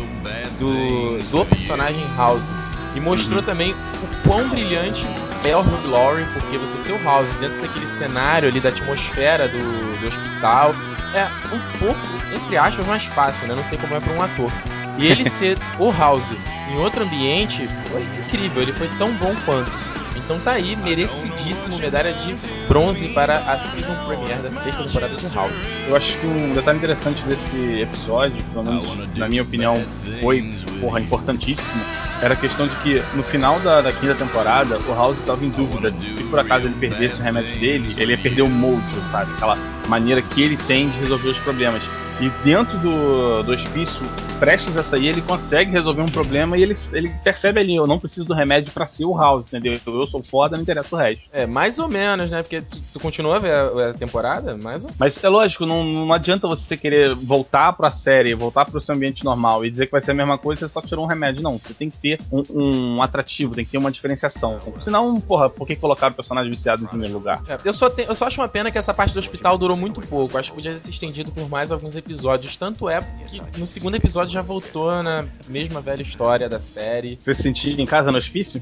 do, 0.60 1.18
do 1.32 1.46
personagem 1.46 2.04
House. 2.18 2.50
E 2.94 3.00
mostrou 3.00 3.42
também 3.42 3.72
o 3.72 4.28
quão 4.28 4.50
brilhante 4.50 5.08
é 5.46 5.56
o 5.56 5.62
Hugh 5.62 5.88
Laurie, 5.90 6.26
porque 6.34 6.58
você 6.58 6.78
ser 6.78 6.92
o 6.92 7.02
House 7.02 7.32
dentro 7.36 7.62
daquele 7.62 7.88
cenário 7.88 8.50
ali, 8.50 8.60
da 8.60 8.68
atmosfera 8.68 9.48
do, 9.48 9.58
do 10.02 10.06
hospital, 10.06 10.76
é 11.14 11.24
um 11.56 11.80
pouco, 11.80 12.36
entre 12.36 12.58
aspas, 12.58 12.86
mais 12.86 13.06
fácil, 13.06 13.48
né? 13.48 13.56
Não 13.56 13.64
sei 13.64 13.78
como 13.78 13.96
é 13.96 14.02
para 14.02 14.12
um 14.12 14.22
ator. 14.22 14.52
E 14.98 15.08
ele 15.08 15.24
ser 15.30 15.58
o 15.80 15.94
House 15.94 16.34
em 16.74 16.78
outro 16.78 17.04
ambiente 17.04 17.70
foi 17.90 18.02
incrível, 18.02 18.64
ele 18.64 18.74
foi 18.74 18.90
tão 18.98 19.14
bom 19.14 19.34
quanto. 19.46 19.72
Então 20.16 20.40
tá 20.40 20.52
aí, 20.52 20.76
merecidíssimo 20.76 21.78
medalha 21.78 22.14
de 22.14 22.36
bronze 22.68 23.08
para 23.10 23.38
a 23.38 23.60
season 23.60 23.96
premiere 24.06 24.42
da 24.42 24.52
sexta 24.52 24.84
temporada 24.84 25.16
de 25.16 25.28
House. 25.34 25.54
Eu 25.88 25.96
acho 25.96 26.18
que 26.20 26.28
um 26.28 26.54
detalhe 26.54 26.78
interessante 26.78 27.24
desse 27.24 27.82
episódio, 27.82 28.44
pelo 28.52 28.64
menos 28.64 29.18
na 29.18 29.28
minha 29.28 29.42
opinião, 29.42 29.76
foi 30.22 30.54
porra, 30.80 31.00
importantíssimo, 31.00 31.84
era 32.22 32.34
a 32.34 32.38
questão 32.38 32.68
de 32.68 32.76
que 32.78 33.02
no 33.16 33.24
final 33.24 33.60
da, 33.60 33.82
da 33.82 33.92
quinta 33.92 34.16
temporada 34.16 34.78
o 34.88 34.94
House 34.94 35.20
estava 35.20 35.44
em 35.46 35.50
dúvida 35.50 35.90
de 35.92 36.10
se 36.12 36.24
por 36.24 36.40
acaso 36.40 36.68
ele 36.68 36.76
perdesse 36.76 37.20
o 37.20 37.24
remédio 37.24 37.58
dele, 37.60 37.94
ele 37.98 38.12
ia 38.12 38.18
perder 38.18 38.42
o 38.42 38.50
molde, 38.50 38.84
sabe? 39.12 39.32
Aquela 39.34 39.58
maneira 39.88 40.22
que 40.22 40.42
ele 40.42 40.58
tem 40.58 40.90
de 40.90 41.00
resolver 41.00 41.30
os 41.30 41.38
problemas. 41.40 41.82
E 42.20 42.30
dentro 42.44 42.78
do, 42.80 43.44
do 43.44 43.54
hospício, 43.54 44.02
prestes 44.40 44.76
a 44.76 44.84
sair, 44.84 45.08
ele 45.08 45.22
consegue 45.22 45.72
resolver 45.72 46.02
um 46.02 46.06
problema 46.06 46.58
e 46.58 46.64
ele, 46.64 46.78
ele 46.92 47.10
percebe 47.24 47.60
ali, 47.60 47.76
eu 47.76 47.88
não 47.88 47.98
preciso 47.98 48.28
do 48.28 48.34
remédio 48.34 48.72
para 48.74 48.88
ser 48.88 49.06
o 49.06 49.16
House, 49.16 49.46
entendeu? 49.46 49.80
Eu 49.86 50.08
sou 50.08 50.22
foda, 50.24 50.58
não 50.58 50.64
interessa 50.64 50.96
o 50.96 51.00
resto. 51.00 51.24
É, 51.32 51.46
mais 51.46 51.80
ou 51.80 51.88
menos, 51.88 52.30
né? 52.30 52.42
Porque 52.42 52.62
tu, 52.62 52.82
tu 52.94 53.00
continua 53.00 53.38
a 53.38 53.40
ver 53.40 53.54
a, 53.54 53.90
a 53.90 53.94
temporada, 53.94 54.58
mais 54.58 54.84
ou... 54.84 54.92
Mas 55.00 55.24
é 55.24 55.30
lógico, 55.30 55.66
não, 55.66 55.84
não 55.86 56.12
adianta 56.12 56.46
você 56.46 56.76
querer 56.76 57.16
voltar 57.16 57.72
pra 57.72 57.90
série, 57.90 58.36
voltar 58.36 58.66
pro 58.66 58.82
seu 58.82 58.94
ambiente 58.94 59.24
normal 59.24 59.66
e 59.66 59.72
dizer 59.72 59.86
que 59.86 59.92
vai 59.94 60.02
ser 60.02 60.12
a 60.12 60.16
mesma 60.16 60.38
coisa, 60.38 60.68
você 60.68 60.74
só 60.74 60.82
tirou 60.82 61.06
um 61.06 61.08
remédio. 61.08 61.42
Não, 61.42 61.58
você 61.58 61.74
tem 61.74 61.90
que 61.90 61.98
ter 61.98 62.20
um, 62.30 62.44
um 62.54 63.02
atrativo, 63.02 63.56
tem 63.56 63.64
que 63.64 63.72
ter 63.72 63.78
uma 63.78 63.92
diferenciação. 63.92 64.60
Senão, 64.82 65.16
porra, 65.22 65.50
por 65.50 65.66
que 65.66 65.76
colocar 65.76 66.12
o 66.12 66.14
personagem 66.14 66.52
viciado 66.52 66.84
em 66.84 66.88
primeiro 66.88 67.14
lugar? 67.14 67.42
É, 67.48 67.58
eu, 67.64 67.74
só 67.74 67.90
te, 67.90 68.04
eu 68.04 68.16
só 68.16 68.28
acho 68.28 68.42
uma 68.42 68.50
pena 68.50 68.70
que 68.70 68.78
essa 68.78 68.94
parte 68.94 69.14
do 69.14 69.20
hospital 69.20 69.58
durou 69.58 69.78
muito 69.78 70.02
pouco. 70.02 70.38
Acho 70.38 70.52
que 70.52 70.56
podia 70.56 70.74
ter 70.74 70.80
se 70.80 70.90
estendido 70.90 71.32
por 71.32 71.50
mais 71.50 71.72
alguns 71.72 71.96
episódios. 71.96 72.09
Tanto 72.58 72.90
é 72.90 73.02
que 73.26 73.42
no 73.58 73.68
segundo 73.68 73.96
episódio 73.96 74.34
já 74.34 74.42
voltou 74.42 75.04
na 75.04 75.26
mesma 75.48 75.82
velha 75.82 76.02
história 76.02 76.50
da 76.50 76.60
série. 76.60 77.20
Você 77.22 77.36
se 77.36 77.44
sentia 77.44 77.74
em 77.74 77.86
casa 77.86 78.12
no 78.12 78.18
hospício? 78.18 78.62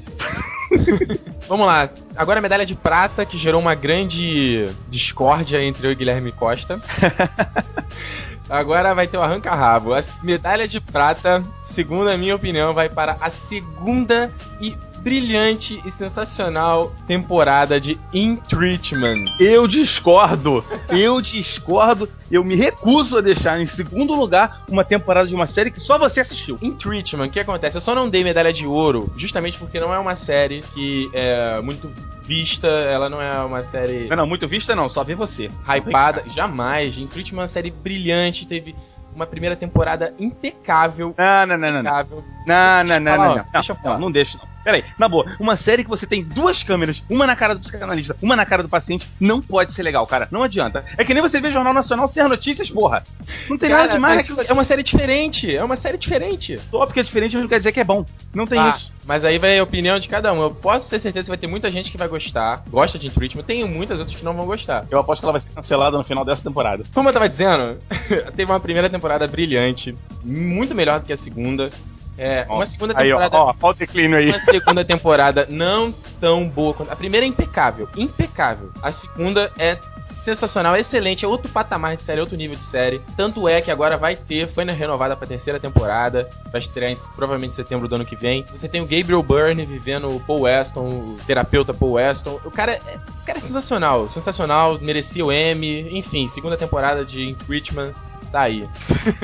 Vamos 1.48 1.66
lá, 1.66 1.84
agora 2.16 2.40
a 2.40 2.42
medalha 2.42 2.66
de 2.66 2.74
prata, 2.74 3.24
que 3.24 3.38
gerou 3.38 3.60
uma 3.60 3.74
grande 3.74 4.68
discórdia 4.88 5.62
entre 5.62 5.86
eu 5.86 5.92
e 5.92 5.94
Guilherme 5.94 6.32
Costa. 6.32 6.80
Agora 8.48 8.94
vai 8.94 9.06
ter 9.06 9.18
o 9.18 9.22
arranca-rabo. 9.22 9.92
A 9.92 10.00
medalha 10.22 10.66
de 10.66 10.80
prata, 10.80 11.44
segundo 11.62 12.08
a 12.08 12.16
minha 12.16 12.34
opinião, 12.34 12.72
vai 12.72 12.88
para 12.88 13.18
a 13.20 13.28
segunda 13.28 14.32
e 14.58 14.74
brilhante 14.98 15.80
e 15.84 15.90
sensacional 15.90 16.92
temporada 17.06 17.80
de 17.80 17.98
In 18.12 18.36
Treatment. 18.36 19.24
Eu 19.38 19.66
discordo. 19.66 20.64
Eu 20.88 21.20
discordo. 21.20 22.08
Eu 22.30 22.44
me 22.44 22.54
recuso 22.54 23.16
a 23.16 23.20
deixar 23.20 23.60
em 23.60 23.66
segundo 23.66 24.14
lugar 24.14 24.64
uma 24.68 24.84
temporada 24.84 25.26
de 25.26 25.34
uma 25.34 25.46
série 25.46 25.70
que 25.70 25.80
só 25.80 25.98
você 25.98 26.20
assistiu. 26.20 26.58
In 26.60 26.72
Treatment, 26.72 27.26
o 27.26 27.30
que 27.30 27.40
acontece? 27.40 27.76
Eu 27.76 27.80
só 27.80 27.94
não 27.94 28.08
dei 28.08 28.22
medalha 28.22 28.52
de 28.52 28.66
ouro 28.66 29.12
justamente 29.16 29.58
porque 29.58 29.80
não 29.80 29.94
é 29.94 29.98
uma 29.98 30.14
série 30.14 30.62
que 30.74 31.10
é 31.14 31.60
muito 31.60 31.88
vista, 32.22 32.66
ela 32.66 33.08
não 33.08 33.20
é 33.22 33.40
uma 33.40 33.62
série. 33.62 34.06
Não, 34.08 34.18
não 34.18 34.26
muito 34.26 34.46
vista 34.46 34.74
não, 34.74 34.88
só 34.90 35.02
ver 35.02 35.14
você. 35.14 35.48
Hypada, 35.66 36.24
jamais. 36.28 36.98
In 36.98 37.06
Treatment 37.06 37.38
é 37.38 37.42
uma 37.42 37.46
série 37.46 37.70
brilhante, 37.70 38.46
teve 38.46 38.74
uma 39.14 39.26
primeira 39.26 39.56
temporada 39.56 40.14
impecável. 40.18 41.14
Não, 41.16 41.46
não, 41.46 41.58
não, 41.58 41.72
não. 41.72 41.80
Impecável. 41.80 42.24
Não, 42.46 42.84
não, 42.84 43.00
não, 43.00 43.16
não, 43.16 43.36
não. 43.36 43.44
Deixa 43.52 43.72
eu 43.72 43.76
falar. 43.76 43.94
Não, 43.94 44.00
não 44.02 44.12
deixa, 44.12 44.38
não. 44.38 44.47
Peraí, 44.64 44.84
na 44.98 45.08
boa, 45.08 45.24
uma 45.40 45.56
série 45.56 45.82
que 45.84 45.88
você 45.90 46.06
tem 46.06 46.22
duas 46.22 46.62
câmeras, 46.62 47.02
uma 47.08 47.26
na 47.26 47.34
cara 47.36 47.54
do 47.54 47.60
psicanalista, 47.60 48.16
uma 48.20 48.36
na 48.36 48.44
cara 48.44 48.62
do 48.62 48.68
paciente, 48.68 49.08
não 49.20 49.40
pode 49.40 49.72
ser 49.72 49.82
legal, 49.82 50.06
cara. 50.06 50.28
Não 50.30 50.42
adianta. 50.42 50.84
É 50.96 51.04
que 51.04 51.14
nem 51.14 51.22
você 51.22 51.40
vê 51.40 51.50
Jornal 51.50 51.72
Nacional 51.72 52.08
sem 52.08 52.22
as 52.22 52.28
notícias, 52.28 52.70
porra. 52.70 53.02
Não 53.48 53.56
tem 53.56 53.70
Cara, 53.70 53.82
nada 53.82 53.94
demais 53.94 54.38
é 54.38 54.52
uma 54.52 54.64
série 54.64 54.82
diferente. 54.82 55.54
É 55.56 55.64
uma 55.64 55.76
série 55.76 55.96
diferente. 55.96 56.60
Só 56.70 56.84
porque 56.84 57.00
é 57.00 57.02
diferente 57.02 57.36
não 57.36 57.48
quer 57.48 57.58
dizer 57.58 57.72
que 57.72 57.80
é 57.80 57.84
bom. 57.84 58.04
Não 58.34 58.46
tem 58.46 58.58
Ah, 58.58 58.74
isso. 58.76 58.92
Mas 59.06 59.24
aí 59.24 59.38
vai 59.38 59.58
a 59.58 59.62
opinião 59.62 59.98
de 59.98 60.06
cada 60.06 60.32
um. 60.34 60.42
Eu 60.42 60.50
posso 60.50 60.90
ter 60.90 60.98
certeza 60.98 61.24
que 61.24 61.30
vai 61.30 61.38
ter 61.38 61.46
muita 61.46 61.70
gente 61.70 61.90
que 61.90 61.96
vai 61.96 62.08
gostar, 62.08 62.62
gosta 62.68 62.98
de 62.98 63.06
Impeachment, 63.06 63.42
tem 63.44 63.64
muitas 63.64 64.00
outras 64.00 64.18
que 64.18 64.24
não 64.24 64.34
vão 64.34 64.44
gostar. 64.44 64.86
Eu 64.90 64.98
aposto 64.98 65.20
que 65.20 65.24
ela 65.24 65.32
vai 65.32 65.40
ser 65.40 65.48
cancelada 65.48 65.96
no 65.96 66.04
final 66.04 66.26
dessa 66.26 66.42
temporada. 66.42 66.84
Como 66.92 67.08
eu 67.08 67.12
tava 67.12 67.26
dizendo, 67.26 67.78
teve 68.36 68.52
uma 68.52 68.60
primeira 68.60 68.90
temporada 68.90 69.26
brilhante, 69.26 69.96
muito 70.22 70.74
melhor 70.74 71.00
do 71.00 71.06
que 71.06 71.12
a 71.14 71.16
segunda. 71.16 71.70
É, 72.18 72.44
uma 72.50 72.66
segunda 72.66 72.94
Aí, 72.96 73.12
ó, 73.12 73.20
temporada. 73.20 73.54
ó, 73.62 73.70
o 73.70 73.72
declínio 73.72 74.18
aí. 74.18 74.28
Uma 74.28 74.38
segunda 74.40 74.84
temporada 74.84 75.46
não 75.48 75.94
tão 76.20 76.48
boa 76.48 76.74
quanto. 76.74 76.90
A 76.90 76.96
primeira 76.96 77.24
é 77.24 77.28
impecável, 77.28 77.88
impecável. 77.96 78.70
A 78.82 78.90
segunda 78.90 79.52
é 79.56 79.78
sensacional, 80.02 80.74
excelente, 80.74 81.24
é 81.24 81.28
outro 81.28 81.50
patamar 81.52 81.94
de 81.94 82.02
série, 82.02 82.20
outro 82.20 82.36
nível 82.36 82.56
de 82.56 82.64
série. 82.64 83.00
Tanto 83.16 83.48
é 83.48 83.60
que 83.60 83.70
agora 83.70 83.96
vai 83.96 84.16
ter, 84.16 84.48
foi 84.48 84.64
renovada 84.64 85.14
pra 85.14 85.28
terceira 85.28 85.60
temporada, 85.60 86.28
vai 86.50 86.60
estrear 86.60 86.90
em, 86.90 86.96
provavelmente 87.14 87.52
em 87.52 87.54
setembro 87.54 87.86
do 87.86 87.94
ano 87.94 88.04
que 88.04 88.16
vem. 88.16 88.44
Você 88.50 88.68
tem 88.68 88.80
o 88.80 88.84
Gabriel 88.84 89.22
Byrne 89.22 89.64
vivendo 89.64 90.08
o 90.08 90.18
Paul 90.20 90.40
Weston, 90.42 90.88
o 90.88 91.18
terapeuta 91.26 91.72
Paul 91.72 91.92
Weston. 91.92 92.40
O 92.44 92.50
cara, 92.50 92.72
é, 92.72 92.96
o 93.22 93.26
cara 93.26 93.38
é 93.38 93.40
sensacional, 93.40 94.10
sensacional, 94.10 94.78
merecia 94.80 95.24
o 95.24 95.30
M. 95.30 95.96
Enfim, 95.96 96.26
segunda 96.26 96.56
temporada 96.56 97.04
de 97.04 97.28
Impeachment. 97.28 97.92
Tá 98.30 98.42
aí. 98.42 98.68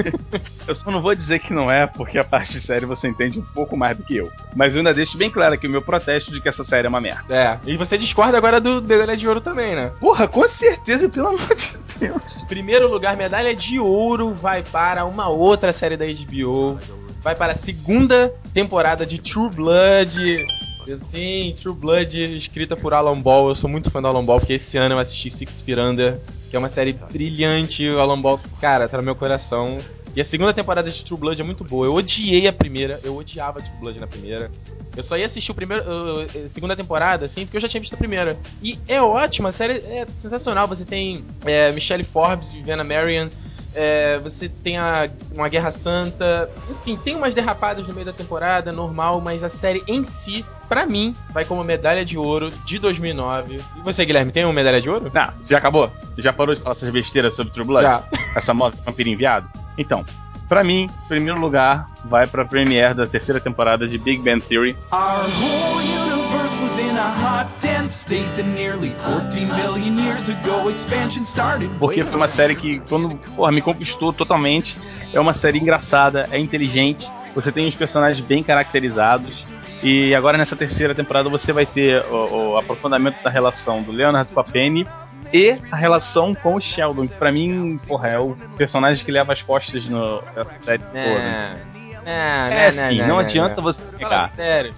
Eu 0.67 0.75
só 0.75 0.91
não 0.91 1.03
vou 1.03 1.15
dizer 1.15 1.41
que 1.41 1.53
não 1.53 1.71
é, 1.71 1.87
porque 1.87 2.19
a 2.19 2.25
parte 2.25 2.55
de 2.55 2.61
série 2.61 2.87
você 2.87 3.07
entende 3.07 3.39
um 3.39 3.43
pouco 3.43 3.77
mais 3.77 3.97
do 3.97 4.03
que 4.03 4.17
eu. 4.17 4.31
Mas 4.57 4.73
eu 4.73 4.79
ainda 4.79 4.95
deixo 4.95 5.19
bem 5.19 5.31
claro 5.31 5.55
aqui 5.55 5.67
o 5.67 5.71
meu 5.71 5.83
protesto 5.83 6.33
de 6.33 6.41
que 6.41 6.49
essa 6.49 6.65
série 6.65 6.87
é 6.87 6.89
uma 6.89 7.03
merda. 7.03 7.35
É. 7.35 7.59
E 7.67 7.77
você 7.77 7.99
discorda 7.99 8.39
agora 8.39 8.61
do 8.61 8.83
Medalha 8.83 9.15
de 9.15 9.29
Ouro 9.29 9.43
também, 9.43 9.77
né? 9.77 9.93
Porra, 10.01 10.27
com 10.27 10.49
certeza, 10.49 11.07
pelo 11.09 11.29
amor 11.29 11.55
de 11.55 11.77
Deus. 11.99 12.45
Primeiro 12.49 12.89
lugar, 12.89 13.15
medalha 13.17 13.55
de 13.55 13.79
ouro 13.79 14.33
vai 14.33 14.63
para 14.63 15.05
uma 15.05 15.29
outra 15.29 15.71
série 15.71 15.99
da 15.99 16.07
HBO. 16.07 16.79
Vai 17.23 17.35
para 17.35 17.53
a 17.53 17.55
segunda 17.55 18.33
temporada 18.53 19.05
de 19.05 19.21
True 19.21 19.51
Blood. 19.51 20.39
Sim, 20.97 21.55
True 21.57 21.75
Blood, 21.75 22.37
escrita 22.37 22.77
por 22.77 22.93
Alan 22.93 23.21
Ball. 23.21 23.49
Eu 23.49 23.55
sou 23.55 23.69
muito 23.69 23.91
fã 23.91 24.01
do 24.01 24.09
Alan 24.09 24.25
Ball, 24.25 24.39
porque 24.39 24.55
esse 24.55 24.77
ano 24.77 24.95
eu 24.95 24.99
assisti 24.99 25.31
Six 25.31 25.65
Under, 25.69 26.19
que 26.51 26.57
é 26.57 26.59
uma 26.59 26.69
série 26.69 26.93
brilhante. 26.93 27.89
O 27.89 28.01
Alan 28.01 28.21
Ball, 28.21 28.41
cara, 28.61 28.89
tá 28.89 28.97
no 28.97 29.03
meu 29.03 29.15
coração. 29.15 29.79
E 30.17 30.21
a 30.21 30.25
segunda 30.25 30.55
temporada 30.55 30.89
de 30.89 31.05
True 31.05 31.19
Blood 31.19 31.41
é 31.41 31.45
muito 31.45 31.65
boa. 31.65 31.87
Eu 31.87 31.95
odiei 31.95 32.47
a 32.47 32.53
primeira, 32.53 33.01
eu 33.03 33.17
odiava 33.17 33.61
True 33.61 33.79
Blood 33.81 33.99
na 33.99 34.07
primeira. 34.07 34.51
Eu 34.97 35.03
só 35.03 35.19
ia 35.19 35.27
assistir 35.27 35.51
o 35.51 35.55
primeiro, 35.55 35.85
segunda 36.47 36.77
temporada, 36.77 37.25
assim, 37.25 37.45
porque 37.45 37.57
eu 37.57 37.61
já 37.61 37.69
tinha 37.69 37.81
visto 37.81 37.95
a 37.95 37.97
primeira. 37.97 38.39
E 38.63 38.79
é 38.87 39.03
ótima, 39.03 39.49
a 39.49 39.53
série 39.53 39.75
é 39.75 40.07
sensacional. 40.15 40.69
Você 40.69 40.85
tem 40.85 41.25
é, 41.45 41.73
Michelle 41.73 42.05
Forbes, 42.05 42.53
Viviana 42.53 42.85
Marion, 42.85 43.29
é, 43.75 44.19
você 44.21 44.49
tem 44.49 44.79
a, 44.79 45.11
uma 45.35 45.49
Guerra 45.49 45.71
Santa. 45.71 46.49
Enfim, 46.71 46.97
tem 46.97 47.17
umas 47.17 47.35
derrapadas 47.35 47.87
no 47.87 47.95
meio 47.95 48.07
da 48.07 48.13
temporada, 48.13 48.73
normal, 48.73 49.21
mas 49.21 49.43
a 49.43 49.49
série 49.49 49.83
em 49.87 50.05
si, 50.05 50.45
pra 50.69 50.87
mim, 50.87 51.15
vai 51.33 51.45
como 51.45 51.63
medalha 51.65 52.05
de 52.05 52.17
ouro 52.17 52.51
de 52.65 52.79
2009. 52.79 53.57
E 53.77 53.81
você, 53.83 54.05
Guilherme, 54.05 54.33
tem 54.33 54.45
uma 54.45 54.53
medalha 54.53 54.81
de 54.81 54.89
ouro? 54.89 55.11
Não, 55.13 55.33
já 55.45 55.59
acabou? 55.59 55.91
Já 56.19 56.33
parou 56.33 56.55
de 56.55 56.61
falar 56.61 56.77
essas 56.77 56.91
besteiras 56.91 57.35
sobre 57.35 57.53
True 57.53 57.67
Blood? 57.67 57.85
Já. 57.85 58.05
Essa 58.37 58.55
moda 58.55 58.77
vampiro 58.85 59.09
enviado? 59.09 59.49
Então, 59.79 60.05
pra 60.49 60.65
mim, 60.65 60.89
primeiro 61.09 61.39
lugar 61.39 61.87
vai 62.05 62.27
pra 62.27 62.45
premiere 62.45 62.95
da 62.95 63.07
terceira 63.07 63.41
temporada 63.41 63.87
de 63.87 63.99
Big 63.99 64.23
Bang 64.23 64.41
Theory. 64.41 64.77
Our 64.93 65.25
whole 65.25 65.81
universe 65.81 66.61
was 66.61 66.79
in 66.79 66.97
a 66.97 67.11
hot, 67.11 67.49
dense 67.61 67.74
state 67.89 68.25
that 68.37 68.47
nearly 68.49 68.95
14 69.05 69.47
billion 69.47 69.99
years 69.99 70.29
ago 70.29 70.71
expansion 70.71 71.25
started. 71.25 71.71
Porque 71.79 72.05
foi 72.05 72.17
uma 72.17 72.29
série 72.29 72.55
que, 72.55 72.81
quando, 72.81 73.17
porra, 73.37 73.53
me 73.53 73.61
conquistou 73.61 74.13
totalmente. 74.13 74.77
É 75.13 75.21
uma 75.21 75.35
série 75.35 75.59
engraçada, 75.59 76.25
é 76.31 76.39
inteligente, 76.39 77.09
você 77.35 77.53
tem 77.53 77.69
os 77.69 77.75
personagens 77.75 78.25
bem 78.25 78.43
caracterizados. 78.43 79.47
E 79.83 80.15
agora 80.15 80.39
nessa 80.39 80.57
terceira 80.57 80.95
temporada 80.95 81.29
você 81.29 81.53
vai 81.53 81.67
ter 81.67 82.03
o, 82.07 82.53
o 82.53 82.57
aprofundamento 82.57 83.23
da 83.23 83.31
relação 83.31 83.83
do 83.83 83.93
Leonard 83.93 84.33
com 84.33 84.41
a 84.41 84.45
Penny 84.45 84.87
e 85.33 85.59
a 85.71 85.77
relação 85.77 86.35
com 86.35 86.55
o 86.57 86.61
Sheldon, 86.61 87.07
que 87.07 87.15
pra 87.15 87.33
mim, 87.33 87.77
porra, 87.87 88.09
é 88.09 88.19
o 88.19 88.37
personagem 88.57 89.05
que 89.05 89.11
leva 89.11 89.33
as 89.33 89.43
costas 89.43 89.85
no, 89.87 90.23
nessa 90.35 90.59
série 90.61 90.83
toda. 90.83 91.01
É, 91.01 91.57
É, 92.67 92.73
sim, 92.73 92.99
não, 92.99 93.19
adianta 93.19 93.61
você 93.61 93.83
Fala 93.99 94.21
sério. 94.23 94.73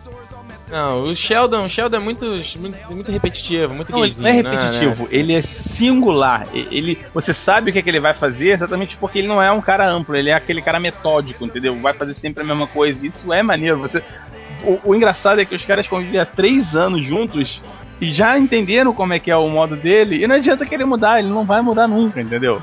Não, 0.70 1.04
o 1.04 1.14
Sheldon, 1.14 1.64
o 1.64 1.68
Sheldon 1.68 1.96
é 1.96 2.00
muito, 2.00 2.26
muito, 2.58 2.92
muito 2.92 3.12
repetitivo, 3.12 3.72
muito 3.72 3.92
Não, 3.92 4.04
ele 4.04 4.14
não 4.18 4.28
é 4.28 4.32
gayzinho, 4.32 4.50
né, 4.50 4.50
repetitivo, 4.50 5.08
ele 5.12 5.34
é 5.34 5.42
singular. 5.42 6.46
Ele, 6.52 6.98
você 7.14 7.32
sabe 7.32 7.70
o 7.70 7.72
que, 7.72 7.78
é 7.78 7.82
que 7.82 7.88
ele 7.88 8.00
vai 8.00 8.12
fazer 8.14 8.48
exatamente 8.48 8.96
porque 8.96 9.18
ele 9.18 9.28
não 9.28 9.40
é 9.40 9.50
um 9.52 9.60
cara 9.60 9.88
amplo, 9.88 10.16
ele 10.16 10.30
é 10.30 10.34
aquele 10.34 10.60
cara 10.60 10.80
metódico, 10.80 11.44
entendeu? 11.44 11.76
Vai 11.76 11.92
fazer 11.92 12.14
sempre 12.14 12.42
a 12.42 12.46
mesma 12.46 12.66
coisa. 12.66 13.06
Isso 13.06 13.32
é 13.32 13.42
maneiro. 13.42 13.78
Você, 13.78 14.02
o, 14.64 14.90
o 14.90 14.94
engraçado 14.94 15.40
é 15.40 15.44
que 15.44 15.54
os 15.54 15.64
caras 15.64 15.86
convivem 15.86 16.18
há 16.18 16.26
três 16.26 16.74
anos 16.74 17.04
juntos 17.04 17.60
e 18.00 18.10
já 18.10 18.36
entenderam 18.36 18.92
como 18.92 19.12
é 19.12 19.18
que 19.20 19.30
é 19.30 19.36
o 19.36 19.48
modo 19.48 19.76
dele. 19.76 20.22
E 20.22 20.26
não 20.26 20.34
adianta 20.34 20.66
querer 20.66 20.84
mudar, 20.84 21.20
ele 21.20 21.28
não 21.28 21.44
vai 21.44 21.62
mudar 21.62 21.86
nunca, 21.86 22.20
entendeu? 22.20 22.60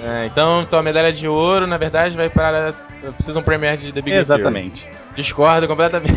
É, 0.00 0.26
então, 0.26 0.64
tua 0.64 0.82
medalha 0.82 1.12
de 1.12 1.28
ouro, 1.28 1.66
na 1.66 1.76
verdade, 1.76 2.16
vai 2.16 2.28
para 2.28 2.74
Season 3.18 3.42
Premiere 3.42 3.76
de 3.76 3.92
The 3.92 4.00
Big 4.00 4.10
Theory. 4.10 4.22
Exatamente. 4.22 4.86
Discordo 5.14 5.68
completamente. 5.68 6.14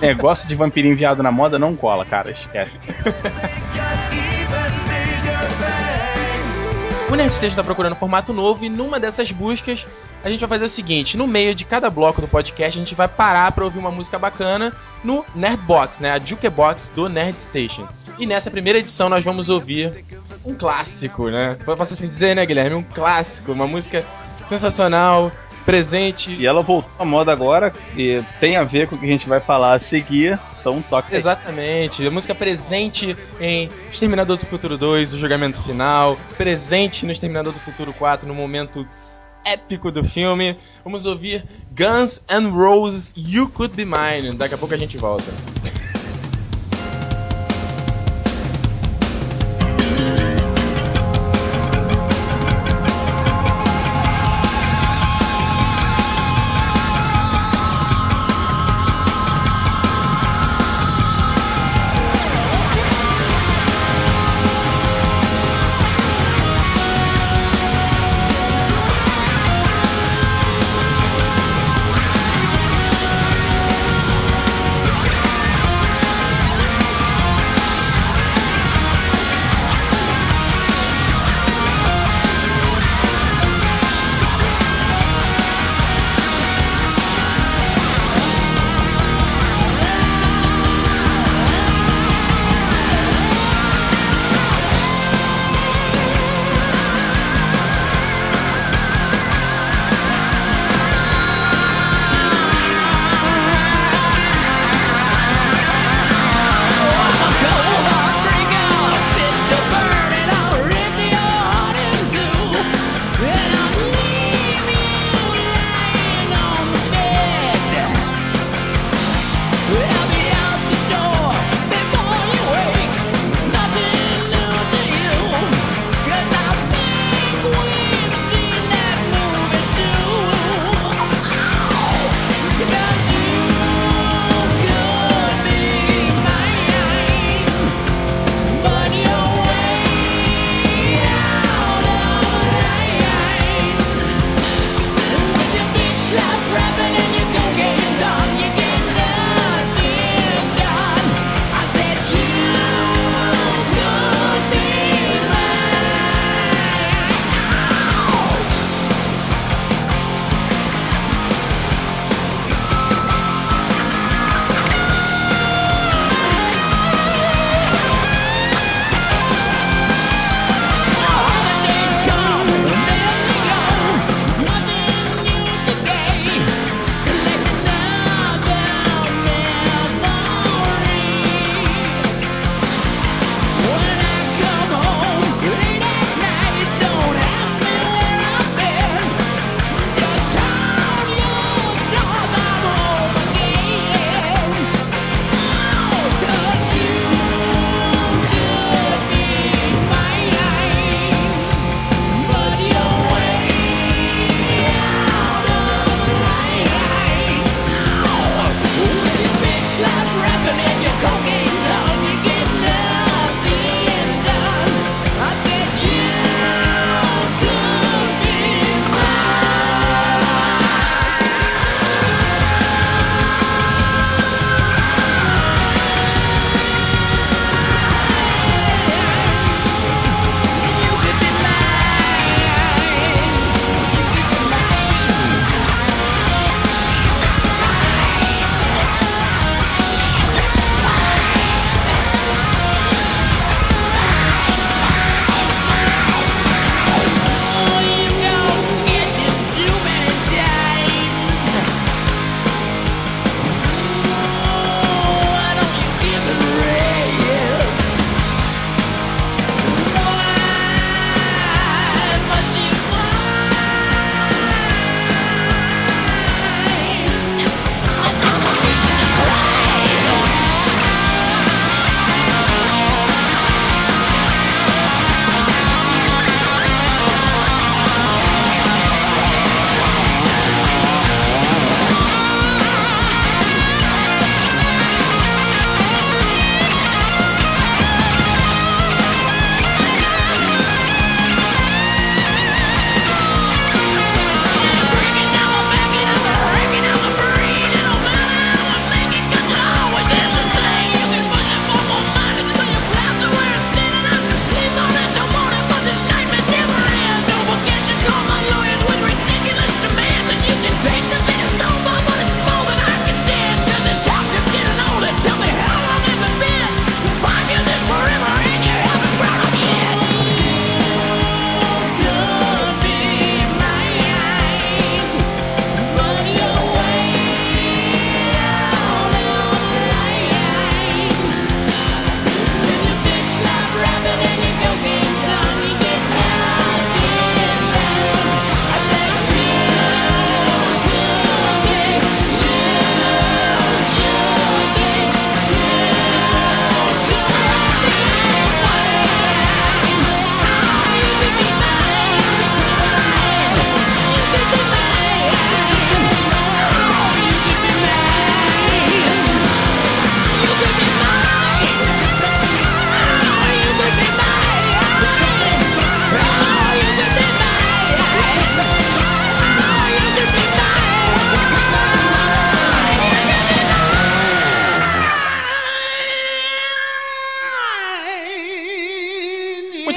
É, 0.00 0.14
gosto 0.14 0.48
de 0.48 0.54
vampirinho 0.54 0.94
enviado 0.94 1.22
na 1.22 1.30
moda, 1.30 1.58
não 1.58 1.76
cola, 1.76 2.04
cara, 2.04 2.30
esquece. 2.30 2.72
O 7.08 7.14
Nerdstation 7.14 7.52
está 7.52 7.62
procurando 7.62 7.92
um 7.92 7.96
formato 7.96 8.32
novo 8.32 8.64
e 8.64 8.68
numa 8.68 8.98
dessas 8.98 9.30
buscas 9.30 9.86
a 10.24 10.28
gente 10.28 10.40
vai 10.40 10.48
fazer 10.48 10.64
o 10.64 10.68
seguinte: 10.68 11.16
no 11.16 11.26
meio 11.26 11.54
de 11.54 11.64
cada 11.64 11.88
bloco 11.88 12.20
do 12.20 12.26
podcast 12.26 12.76
a 12.76 12.80
gente 12.80 12.94
vai 12.96 13.06
parar 13.06 13.52
para 13.52 13.64
ouvir 13.64 13.78
uma 13.78 13.92
música 13.92 14.18
bacana 14.18 14.72
no 15.04 15.24
Nerdbox, 15.34 16.00
né? 16.00 16.10
A 16.10 16.18
Jukebox 16.18 16.90
do 16.94 17.08
Nerdstation. 17.08 17.86
E 18.18 18.26
nessa 18.26 18.50
primeira 18.50 18.80
edição 18.80 19.08
nós 19.08 19.24
vamos 19.24 19.48
ouvir 19.48 20.04
um 20.44 20.54
clássico, 20.54 21.28
né? 21.30 21.56
Posso 21.64 21.94
assim 21.94 22.08
dizer, 22.08 22.34
né, 22.34 22.44
Guilherme? 22.44 22.74
Um 22.74 22.82
clássico, 22.82 23.52
uma 23.52 23.68
música 23.68 24.04
sensacional, 24.44 25.30
presente. 25.64 26.32
E 26.32 26.44
ela 26.44 26.62
voltou 26.62 26.90
à 26.98 27.04
moda 27.04 27.30
agora 27.30 27.72
e 27.96 28.20
tem 28.40 28.56
a 28.56 28.64
ver 28.64 28.88
com 28.88 28.96
o 28.96 28.98
que 28.98 29.06
a 29.06 29.10
gente 29.10 29.28
vai 29.28 29.38
falar 29.38 29.74
a 29.74 29.80
seguir, 29.80 30.38
então. 30.72 31.16
Exatamente, 31.16 32.06
a 32.06 32.10
música 32.10 32.34
presente 32.34 33.16
em 33.40 33.68
Exterminador 33.90 34.36
do 34.36 34.46
Futuro 34.46 34.76
2, 34.76 35.14
o 35.14 35.18
julgamento 35.18 35.62
final, 35.62 36.18
presente 36.36 37.04
no 37.06 37.12
Exterminador 37.12 37.52
do 37.52 37.60
Futuro 37.60 37.92
4, 37.92 38.26
no 38.26 38.34
momento 38.34 38.86
épico 39.44 39.92
do 39.92 40.02
filme. 40.02 40.56
Vamos 40.84 41.06
ouvir 41.06 41.44
Guns 41.70 42.20
N' 42.28 42.50
Roses 42.50 43.14
You 43.16 43.48
Could 43.48 43.74
Be 43.76 43.84
Mine. 43.84 44.36
Daqui 44.36 44.54
a 44.54 44.58
pouco 44.58 44.74
a 44.74 44.76
gente 44.76 44.98
volta. 44.98 45.32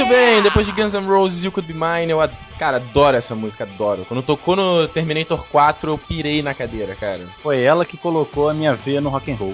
Bem, 0.09 0.41
depois 0.41 0.65
de 0.65 0.73
Guns 0.73 0.93
N' 0.93 1.05
Roses 1.07 1.43
You 1.43 1.51
Could 1.51 1.71
Be 1.71 1.73
Mine, 1.79 2.11
eu, 2.11 2.29
cara, 2.57 2.77
adoro 2.77 3.15
essa 3.15 3.35
música, 3.35 3.63
adoro. 3.63 4.05
Quando 4.07 4.21
tocou 4.23 4.55
no 4.55 4.87
Terminator 4.87 5.45
4, 5.49 5.91
eu 5.91 5.97
pirei 5.97 6.41
na 6.41 6.53
cadeira, 6.53 6.95
cara. 6.95 7.21
Foi 7.41 7.61
ela 7.61 7.85
que 7.85 7.95
colocou 7.97 8.49
a 8.49 8.53
minha 8.53 8.73
veia 8.75 8.99
no 8.99 9.09
rock 9.09 9.31
and 9.31 9.35
roll. 9.35 9.53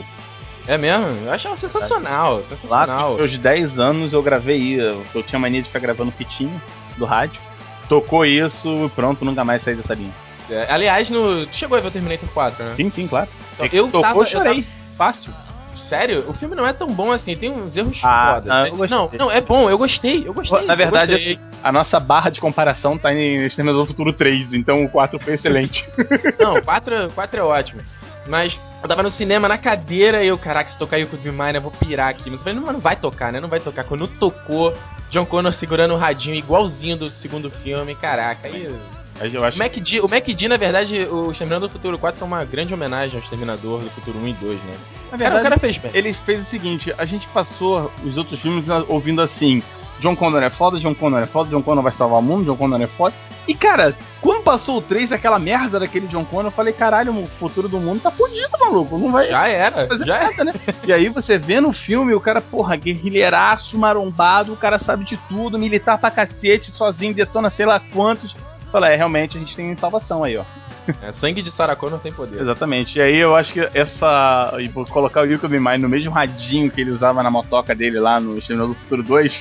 É 0.68 0.78
mesmo? 0.78 1.06
Eu 1.26 1.32
acho 1.32 1.48
ela 1.48 1.56
sensacional, 1.56 2.38
Lá 2.38 2.44
sensacional. 2.44 3.10
nos 3.12 3.18
meus 3.18 3.38
10 3.38 3.78
anos 3.80 4.14
eu 4.14 4.24
gravei, 4.24 4.82
eu, 4.82 5.04
eu 5.14 5.22
tinha 5.22 5.38
mania 5.38 5.62
de 5.62 5.68
ficar 5.68 5.80
gravando 5.80 6.12
fitinhas 6.12 6.64
do 6.98 7.06
rádio. 7.06 7.40
Tocou 7.88 8.26
isso, 8.26 8.90
pronto, 8.96 9.24
nunca 9.24 9.44
mais 9.46 9.62
saí 9.64 9.76
dessa 9.76 9.94
linha. 9.94 10.12
É, 10.50 10.66
aliás, 10.70 11.10
no... 11.12 11.46
tu 11.46 11.56
chegou 11.56 11.78
a 11.78 11.82
ver 11.82 11.88
o 11.88 11.92
Terminator 11.92 12.28
4, 12.30 12.64
né? 12.66 12.74
Sim, 12.76 12.90
sim, 12.90 13.08
claro. 13.08 13.28
Então, 13.54 13.66
É 13.66 13.70
eu 13.74 13.86
tocou, 13.86 14.02
tava- 14.02 14.20
eu 14.20 14.24
eu 14.24 14.28
chorei. 14.28 14.68
Fácil. 14.98 15.32
Sério? 15.76 16.24
O 16.28 16.34
filme 16.34 16.56
não 16.56 16.66
é 16.66 16.74
tão 16.74 16.88
bom 16.88 17.12
assim, 17.12 17.36
tem 17.36 17.52
uns 17.52 17.76
erros 17.78 18.02
Ah, 18.04 18.36
foda. 18.36 18.54
ah, 18.54 18.68
mas- 18.78 18.90
não, 18.90 19.10
não, 19.18 19.32
é 19.32 19.42
bom, 19.42 19.70
eu 19.70 19.78
gostei, 19.78 20.24
eu 20.28 20.34
gostei. 20.34 20.66
Na 20.66 20.76
verdade, 20.76 21.12
gostei. 21.14 21.40
A 21.64 21.72
nossa 21.72 22.00
barra 22.00 22.30
de 22.30 22.40
comparação 22.40 22.98
tá 22.98 23.14
em 23.14 23.46
Exterminador 23.46 23.84
do 23.84 23.88
Futuro 23.88 24.14
3, 24.14 24.54
então 24.54 24.84
o 24.84 24.90
4 24.90 25.20
foi 25.20 25.34
excelente. 25.34 25.88
Não, 26.40 26.62
4, 26.62 27.10
4 27.14 27.40
é 27.40 27.44
ótimo. 27.44 27.82
Mas 28.28 28.60
eu 28.82 28.90
tava 28.90 29.04
no 29.04 29.12
cinema 29.12 29.48
na 29.48 29.58
cadeira 29.58 30.24
e 30.24 30.28
eu, 30.28 30.38
caraca, 30.38 30.68
se 30.68 30.78
tocar 30.78 30.98
Be 30.98 31.32
Mine, 31.32 31.56
eu 31.56 31.62
vou 31.62 31.72
pirar 31.72 32.10
aqui. 32.10 32.30
Mas 32.30 32.42
eu 32.42 32.46
falei, 32.46 32.60
não, 32.60 32.74
não 32.74 32.80
vai 32.80 32.96
tocar, 32.96 33.32
né? 33.32 33.40
Não 33.40 33.50
vai 33.50 33.60
tocar. 33.60 33.84
Quando 33.84 34.08
tocou, 34.08 34.74
John 35.12 35.26
Connor 35.26 35.54
segurando 35.54 35.94
o 35.94 35.98
radinho 35.98 36.36
igualzinho 36.36 36.98
do 36.98 37.12
segundo 37.12 37.52
filme, 37.52 37.94
caraca. 37.96 38.48
Aí, 38.48 38.68
Mas 38.68 39.05
eu 39.22 39.44
acho 39.44 39.56
o 39.58 39.60
MacD, 39.60 40.02
o 40.02 40.10
MacD, 40.10 40.48
na 40.48 40.58
verdade, 40.58 41.08
o 41.10 41.32
Exterminador 41.32 41.70
do 41.70 41.72
Futuro 41.72 41.98
4 41.98 42.20
foi 42.20 42.28
uma 42.28 42.44
grande 42.44 42.74
homenagem 42.74 43.16
ao 43.16 43.22
Exterminador 43.22 43.82
do 43.82 43.90
Futuro 43.92 44.18
1 44.20 44.28
e 44.28 44.34
2, 44.34 44.60
né? 44.64 44.74
na 45.12 45.18
Cara, 45.18 45.40
o 45.40 45.44
cara 45.44 45.58
fez 45.58 45.78
bem. 45.78 45.92
ele 45.94 46.14
fez 46.14 46.42
o 46.42 46.50
seguinte: 46.50 46.94
a 46.98 47.06
gente 47.06 47.28
passou 47.30 47.92
os 48.04 48.18
outros 48.18 48.40
filmes 48.40 48.66
ouvindo 48.88 49.22
assim. 49.22 49.62
John 50.02 50.14
Connor 50.14 50.44
é 50.44 50.50
foda, 50.50 50.78
John 50.78 50.94
Connor 50.94 51.22
é 51.22 51.26
foda, 51.26 51.50
John 51.50 51.62
Connor 51.64 51.82
vai 51.82 51.92
salvar 51.94 52.20
o 52.20 52.22
mundo, 52.22 52.44
John 52.44 52.58
Connor 52.58 52.82
é 52.82 52.88
foda. 52.88 53.16
E 53.48 53.56
cara, 53.56 53.96
quando 54.20 54.44
passou 54.44 54.80
o 54.80 54.82
3, 54.82 55.14
aquela 55.14 55.40
merda 55.40 55.80
daquele 55.80 56.06
John 56.08 56.26
Connor, 56.26 56.48
eu 56.48 56.52
falei, 56.52 56.74
caralho, 56.74 57.14
o 57.18 57.28
futuro 57.40 57.70
do 57.70 57.80
mundo 57.80 58.02
tá 58.02 58.12
fudido, 58.12 58.50
maluco. 58.60 58.98
Não 58.98 59.10
vai 59.10 59.28
Já 59.28 59.48
era, 59.48 59.88
fazer 59.88 60.06
já 60.06 60.18
era. 60.18 60.44
né? 60.44 60.54
E 60.86 60.92
aí 60.92 61.08
você 61.08 61.38
vê 61.38 61.62
no 61.62 61.72
filme 61.72 62.14
o 62.14 62.20
cara, 62.20 62.42
porra, 62.42 62.76
guerrilheiraço, 62.76 63.78
marombado, 63.78 64.52
o 64.52 64.58
cara 64.58 64.80
sabe 64.80 65.06
de 65.06 65.16
tudo, 65.30 65.58
militar 65.58 65.98
pra 65.98 66.12
cacete, 66.12 66.72
sozinho, 66.72 67.14
detona 67.14 67.50
sei 67.50 67.66
lá 67.66 67.80
quantos. 67.80 68.36
Fala, 68.76 68.90
é, 68.90 68.96
realmente 68.98 69.38
a 69.38 69.40
gente 69.40 69.56
tem 69.56 69.74
salvação 69.78 70.22
aí, 70.22 70.36
ó. 70.36 70.44
É, 71.02 71.10
sangue 71.10 71.42
de 71.42 71.50
Sarah 71.50 71.78
Connor 71.78 71.98
tem 71.98 72.12
poder. 72.12 72.42
Exatamente. 72.42 73.00
E 73.00 73.02
aí 73.02 73.16
eu 73.16 73.34
acho 73.34 73.54
que 73.54 73.70
essa. 73.74 74.54
E 74.60 74.68
vou 74.68 74.86
colocar 74.86 75.22
o 75.22 75.26
Yuko 75.26 75.48
Mimai 75.48 75.78
no 75.78 75.88
mesmo 75.88 76.12
radinho 76.12 76.70
que 76.70 76.82
ele 76.82 76.92
usava 76.92 77.24
na 77.24 77.32
motoca 77.32 77.74
dele 77.74 78.02
lá 78.02 78.20
no 78.20 78.38
Exterminador 78.38 78.76
do 78.76 78.80
Futuro 78.82 79.02
2. 79.02 79.34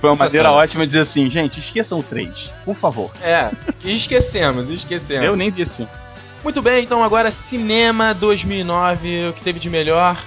Foi 0.00 0.10
uma 0.10 0.16
maneira 0.16 0.48
Sensacional. 0.48 0.54
ótima 0.54 0.80
de 0.84 0.88
dizer 0.88 1.02
assim, 1.02 1.30
gente, 1.30 1.60
esqueçam 1.60 2.00
o 2.00 2.02
3, 2.02 2.52
por 2.64 2.74
favor. 2.74 3.12
É, 3.22 3.52
esquecemos, 3.84 4.70
esquecemos. 4.70 5.24
Eu 5.24 5.36
nem 5.36 5.52
vi 5.52 5.62
esse 5.62 5.76
filme. 5.76 5.92
Muito 6.42 6.60
bem, 6.60 6.82
então 6.82 7.04
agora 7.04 7.30
Cinema 7.30 8.12
2009, 8.12 9.28
o 9.28 9.32
que 9.34 9.44
teve 9.44 9.60
de 9.60 9.70
melhor. 9.70 10.20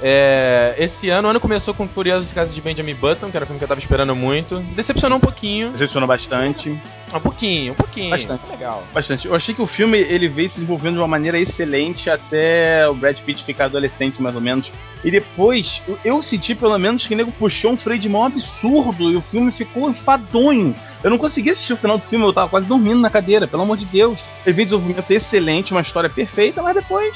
É, 0.00 0.74
esse 0.78 1.10
ano, 1.10 1.26
o 1.26 1.30
ano 1.30 1.40
começou 1.40 1.74
com 1.74 1.86
Curiosos 1.88 2.32
Casos 2.32 2.54
de 2.54 2.60
Benjamin 2.60 2.94
Button, 2.94 3.30
que 3.30 3.36
era 3.36 3.44
um 3.44 3.46
filme 3.46 3.58
que 3.58 3.64
eu 3.64 3.68
tava 3.68 3.80
esperando 3.80 4.14
muito. 4.14 4.60
Decepcionou 4.74 5.18
um 5.18 5.20
pouquinho. 5.20 5.70
Decepcionou 5.72 6.06
bastante. 6.06 6.70
Um 7.12 7.20
pouquinho, 7.20 7.72
um 7.72 7.74
pouquinho. 7.76 8.10
Bastante. 8.10 8.48
Legal. 8.50 8.84
Bastante. 8.94 9.26
Eu 9.26 9.34
achei 9.34 9.54
que 9.54 9.62
o 9.62 9.66
filme 9.66 9.98
ele 9.98 10.28
veio 10.28 10.48
se 10.50 10.54
desenvolvendo 10.56 10.94
de 10.94 11.00
uma 11.00 11.08
maneira 11.08 11.38
excelente 11.38 12.08
até 12.08 12.88
o 12.88 12.94
Brad 12.94 13.16
Pitt 13.18 13.42
ficar 13.44 13.64
adolescente, 13.64 14.22
mais 14.22 14.34
ou 14.34 14.40
menos. 14.40 14.70
E 15.02 15.10
depois, 15.10 15.80
eu- 15.88 15.98
eu 16.04 16.22
senti 16.22 16.54
pelo 16.54 16.78
menos 16.78 17.06
que 17.06 17.14
o 17.14 17.16
nego 17.16 17.32
puxou 17.32 17.72
um 17.72 17.76
freio 17.76 18.00
de 18.00 18.08
mão 18.08 18.24
absurdo 18.24 19.10
e 19.10 19.16
o 19.16 19.22
filme 19.22 19.50
ficou 19.50 19.90
enfadonho. 19.90 20.74
Eu 21.02 21.10
não 21.10 21.18
consegui 21.18 21.50
assistir 21.50 21.72
o 21.72 21.76
final 21.76 21.96
do 21.98 22.04
filme, 22.04 22.24
eu 22.24 22.32
tava 22.32 22.48
quase 22.48 22.66
dormindo 22.68 23.00
na 23.00 23.08
cadeira, 23.10 23.46
pelo 23.46 23.62
amor 23.62 23.76
de 23.76 23.84
Deus. 23.86 24.18
Veio 24.44 24.56
de 24.56 24.64
desenvolvimento 24.64 25.10
excelente, 25.10 25.72
uma 25.72 25.80
história 25.80 26.10
perfeita, 26.10 26.60
mas 26.62 26.74
depois. 26.74 27.14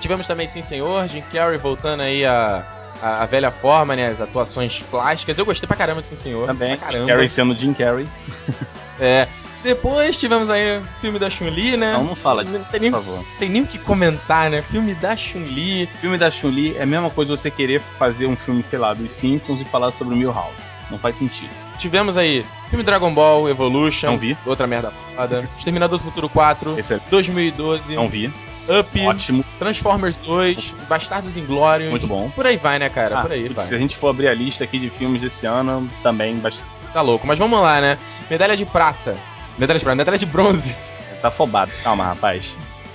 Tivemos 0.00 0.26
também 0.26 0.46
Sim 0.48 0.62
Senhor, 0.62 1.06
Jim 1.08 1.22
Carrey 1.32 1.58
voltando 1.58 2.02
aí 2.02 2.24
a, 2.24 2.64
a, 3.02 3.22
a 3.22 3.26
velha 3.26 3.50
forma, 3.50 3.96
né? 3.96 4.08
As 4.08 4.20
atuações 4.20 4.80
plásticas. 4.82 5.38
Eu 5.38 5.44
gostei 5.46 5.66
pra 5.66 5.76
caramba 5.76 6.02
de 6.02 6.08
Sim 6.08 6.16
Senhor. 6.16 6.46
Também. 6.46 6.76
Pra 6.76 6.86
caramba. 6.86 7.08
Carrey 7.08 7.28
sendo 7.30 7.54
Jim 7.58 7.72
Carrey. 7.72 8.06
É. 8.98 9.28
Depois 9.62 10.16
tivemos 10.16 10.48
aí 10.48 10.78
o 10.78 10.82
filme 11.00 11.18
da 11.18 11.28
Chun-Li, 11.28 11.76
né? 11.76 11.92
Não, 11.92 12.04
não 12.04 12.14
fala 12.14 12.42
disso, 12.44 12.64
tem 12.70 12.80
nem, 12.80 12.90
por 12.90 13.02
favor. 13.02 13.24
tem 13.38 13.48
nem 13.50 13.62
o 13.62 13.66
que 13.66 13.78
comentar, 13.78 14.48
né? 14.48 14.62
Filme 14.62 14.94
da 14.94 15.14
Chun-Li. 15.16 15.86
Filme 16.00 16.16
da 16.16 16.30
Chun-Li 16.30 16.76
é 16.78 16.82
a 16.82 16.86
mesma 16.86 17.10
coisa 17.10 17.36
você 17.36 17.50
querer 17.50 17.80
fazer 17.98 18.26
um 18.26 18.36
filme, 18.36 18.64
sei 18.70 18.78
lá, 18.78 18.94
dos 18.94 19.12
Simpsons 19.16 19.60
e 19.60 19.64
falar 19.66 19.90
sobre 19.90 20.14
o 20.14 20.16
Milhouse. 20.16 20.54
Não 20.90 20.98
faz 20.98 21.18
sentido. 21.18 21.50
Tivemos 21.78 22.16
aí 22.16 22.46
filme 22.70 22.84
Dragon 22.84 23.12
Ball 23.12 23.50
Evolution. 23.50 24.12
Não 24.12 24.18
vi. 24.18 24.36
Outra 24.46 24.66
merda 24.66 24.92
foda. 25.14 25.46
Exterminador 25.58 25.98
do 25.98 26.04
Futuro 26.04 26.28
4. 26.28 26.78
Esse 26.78 26.94
é 26.94 27.00
2012. 27.10 27.96
não 27.96 28.08
vi. 28.08 28.32
Up. 28.68 29.06
Ótimo, 29.06 29.44
Transformers 29.58 30.18
2. 30.18 30.74
Bastardos 30.88 31.36
Inglórios. 31.36 31.90
muito 31.90 32.06
bom. 32.06 32.30
Por 32.30 32.46
aí 32.46 32.56
vai, 32.56 32.78
né, 32.78 32.88
cara? 32.88 33.20
Ah, 33.20 33.22
Por 33.22 33.32
aí 33.32 33.42
putz, 33.44 33.54
vai. 33.56 33.66
Se 33.68 33.74
a 33.74 33.78
gente 33.78 33.96
for 33.96 34.08
abrir 34.08 34.28
a 34.28 34.34
lista 34.34 34.64
aqui 34.64 34.78
de 34.78 34.90
filmes 34.90 35.22
desse 35.22 35.46
ano, 35.46 35.88
também 36.02 36.36
bastante. 36.36 36.66
Tá 36.92 37.00
louco. 37.00 37.26
Mas 37.26 37.38
vamos 37.38 37.60
lá, 37.60 37.80
né? 37.80 37.98
Medalha 38.30 38.56
de 38.56 38.64
prata. 38.64 39.16
Medalha 39.58 39.78
de 39.78 39.84
prata. 39.84 39.96
Medalha 39.96 40.18
de 40.18 40.26
bronze. 40.26 40.76
Tá 41.22 41.28
afobado. 41.28 41.72
Calma, 41.82 42.04
rapaz. 42.04 42.44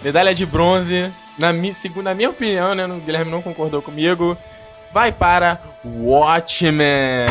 Medalha 0.04 0.32
de 0.34 0.46
bronze. 0.46 1.12
Na, 1.40 1.52
mi, 1.52 1.74
segundo, 1.74 2.04
na 2.04 2.14
minha 2.14 2.30
opinião, 2.30 2.76
né? 2.76 2.86
O 2.86 3.00
Guilherme 3.00 3.32
não 3.32 3.42
concordou 3.42 3.82
comigo. 3.82 4.38
Vai 4.94 5.12
para 5.12 5.60
Watchmen. 5.84 7.26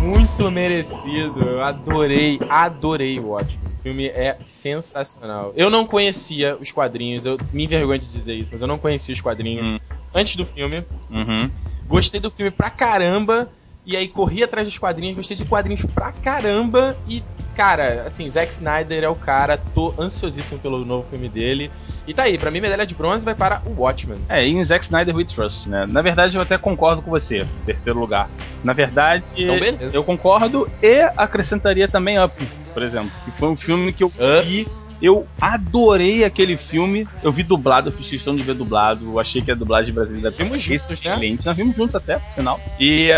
Muito 0.00 0.50
merecido. 0.50 1.40
Eu 1.42 1.62
adorei, 1.62 2.40
adorei 2.48 3.18
o 3.20 3.28
Watchmen. 3.28 3.71
O 3.82 3.88
filme 3.90 4.06
é 4.06 4.38
sensacional. 4.44 5.52
Eu 5.56 5.68
não 5.68 5.84
conhecia 5.84 6.56
os 6.56 6.70
quadrinhos, 6.70 7.26
eu 7.26 7.36
me 7.52 7.64
envergonho 7.64 7.98
de 7.98 8.06
dizer 8.06 8.36
isso, 8.36 8.52
mas 8.52 8.62
eu 8.62 8.68
não 8.68 8.78
conhecia 8.78 9.12
os 9.12 9.20
quadrinhos 9.20 9.66
Hum. 9.66 9.78
antes 10.14 10.36
do 10.36 10.46
filme. 10.46 10.86
Uhum. 11.10 11.50
Gostei 11.88 12.20
do 12.20 12.30
filme 12.30 12.52
pra 12.52 12.70
caramba. 12.70 13.50
E 13.84 13.96
aí 13.96 14.06
corri 14.06 14.44
atrás 14.44 14.68
dos 14.68 14.78
quadrinhos, 14.78 15.16
gostei 15.16 15.36
de 15.36 15.44
quadrinhos 15.44 15.82
pra 15.84 16.12
caramba. 16.12 16.96
E, 17.04 17.24
cara, 17.54 18.02
assim, 18.06 18.28
Zack 18.28 18.52
Snyder 18.52 19.04
é 19.04 19.08
o 19.08 19.14
cara, 19.14 19.56
tô 19.56 19.94
ansiosíssimo 19.98 20.58
pelo 20.60 20.84
novo 20.84 21.08
filme 21.08 21.28
dele. 21.28 21.70
E 22.06 22.12
tá 22.12 22.24
aí, 22.24 22.36
pra 22.36 22.50
mim, 22.50 22.60
medalha 22.60 22.84
de 22.86 22.94
bronze 22.94 23.24
vai 23.24 23.34
para 23.34 23.62
o 23.64 23.80
Watchmen. 23.82 24.18
É, 24.28 24.44
em 24.44 24.62
Zack 24.64 24.84
Snyder 24.84 25.14
We 25.14 25.24
Trust, 25.24 25.68
né? 25.68 25.86
Na 25.86 26.02
verdade, 26.02 26.36
eu 26.36 26.42
até 26.42 26.58
concordo 26.58 27.00
com 27.02 27.10
você. 27.10 27.46
Terceiro 27.64 27.98
lugar. 27.98 28.28
Na 28.64 28.72
verdade, 28.72 29.24
Então, 29.36 29.58
beleza. 29.58 29.96
eu 29.96 30.02
concordo 30.02 30.68
e 30.82 31.00
acrescentaria 31.16 31.86
também 31.88 32.18
Up, 32.22 32.32
por 32.74 32.82
exemplo. 32.82 33.10
Que 33.24 33.30
foi 33.32 33.48
um 33.48 33.56
filme 33.56 33.92
que 33.92 34.02
eu 34.02 34.08
Up. 34.08 34.42
vi. 34.44 34.66
Eu 35.00 35.26
adorei 35.40 36.22
aquele 36.24 36.56
filme. 36.56 37.08
Eu 37.24 37.32
vi 37.32 37.42
dublado, 37.42 37.88
eu 37.88 37.92
fiz 37.92 38.08
questão 38.08 38.36
de 38.36 38.42
ver 38.44 38.54
dublado. 38.54 39.04
Eu 39.12 39.18
achei 39.18 39.42
que 39.42 39.50
a 39.50 39.54
dublagem 39.54 39.92
brasileira 39.92 40.30
Vimos 40.30 40.62
juntos, 40.62 40.86
né? 40.88 40.94
excelente. 40.94 41.44
Nós 41.46 41.56
vimos 41.56 41.76
juntos 41.76 41.94
até, 41.96 42.18
por 42.20 42.32
sinal. 42.32 42.60
E 42.78 43.10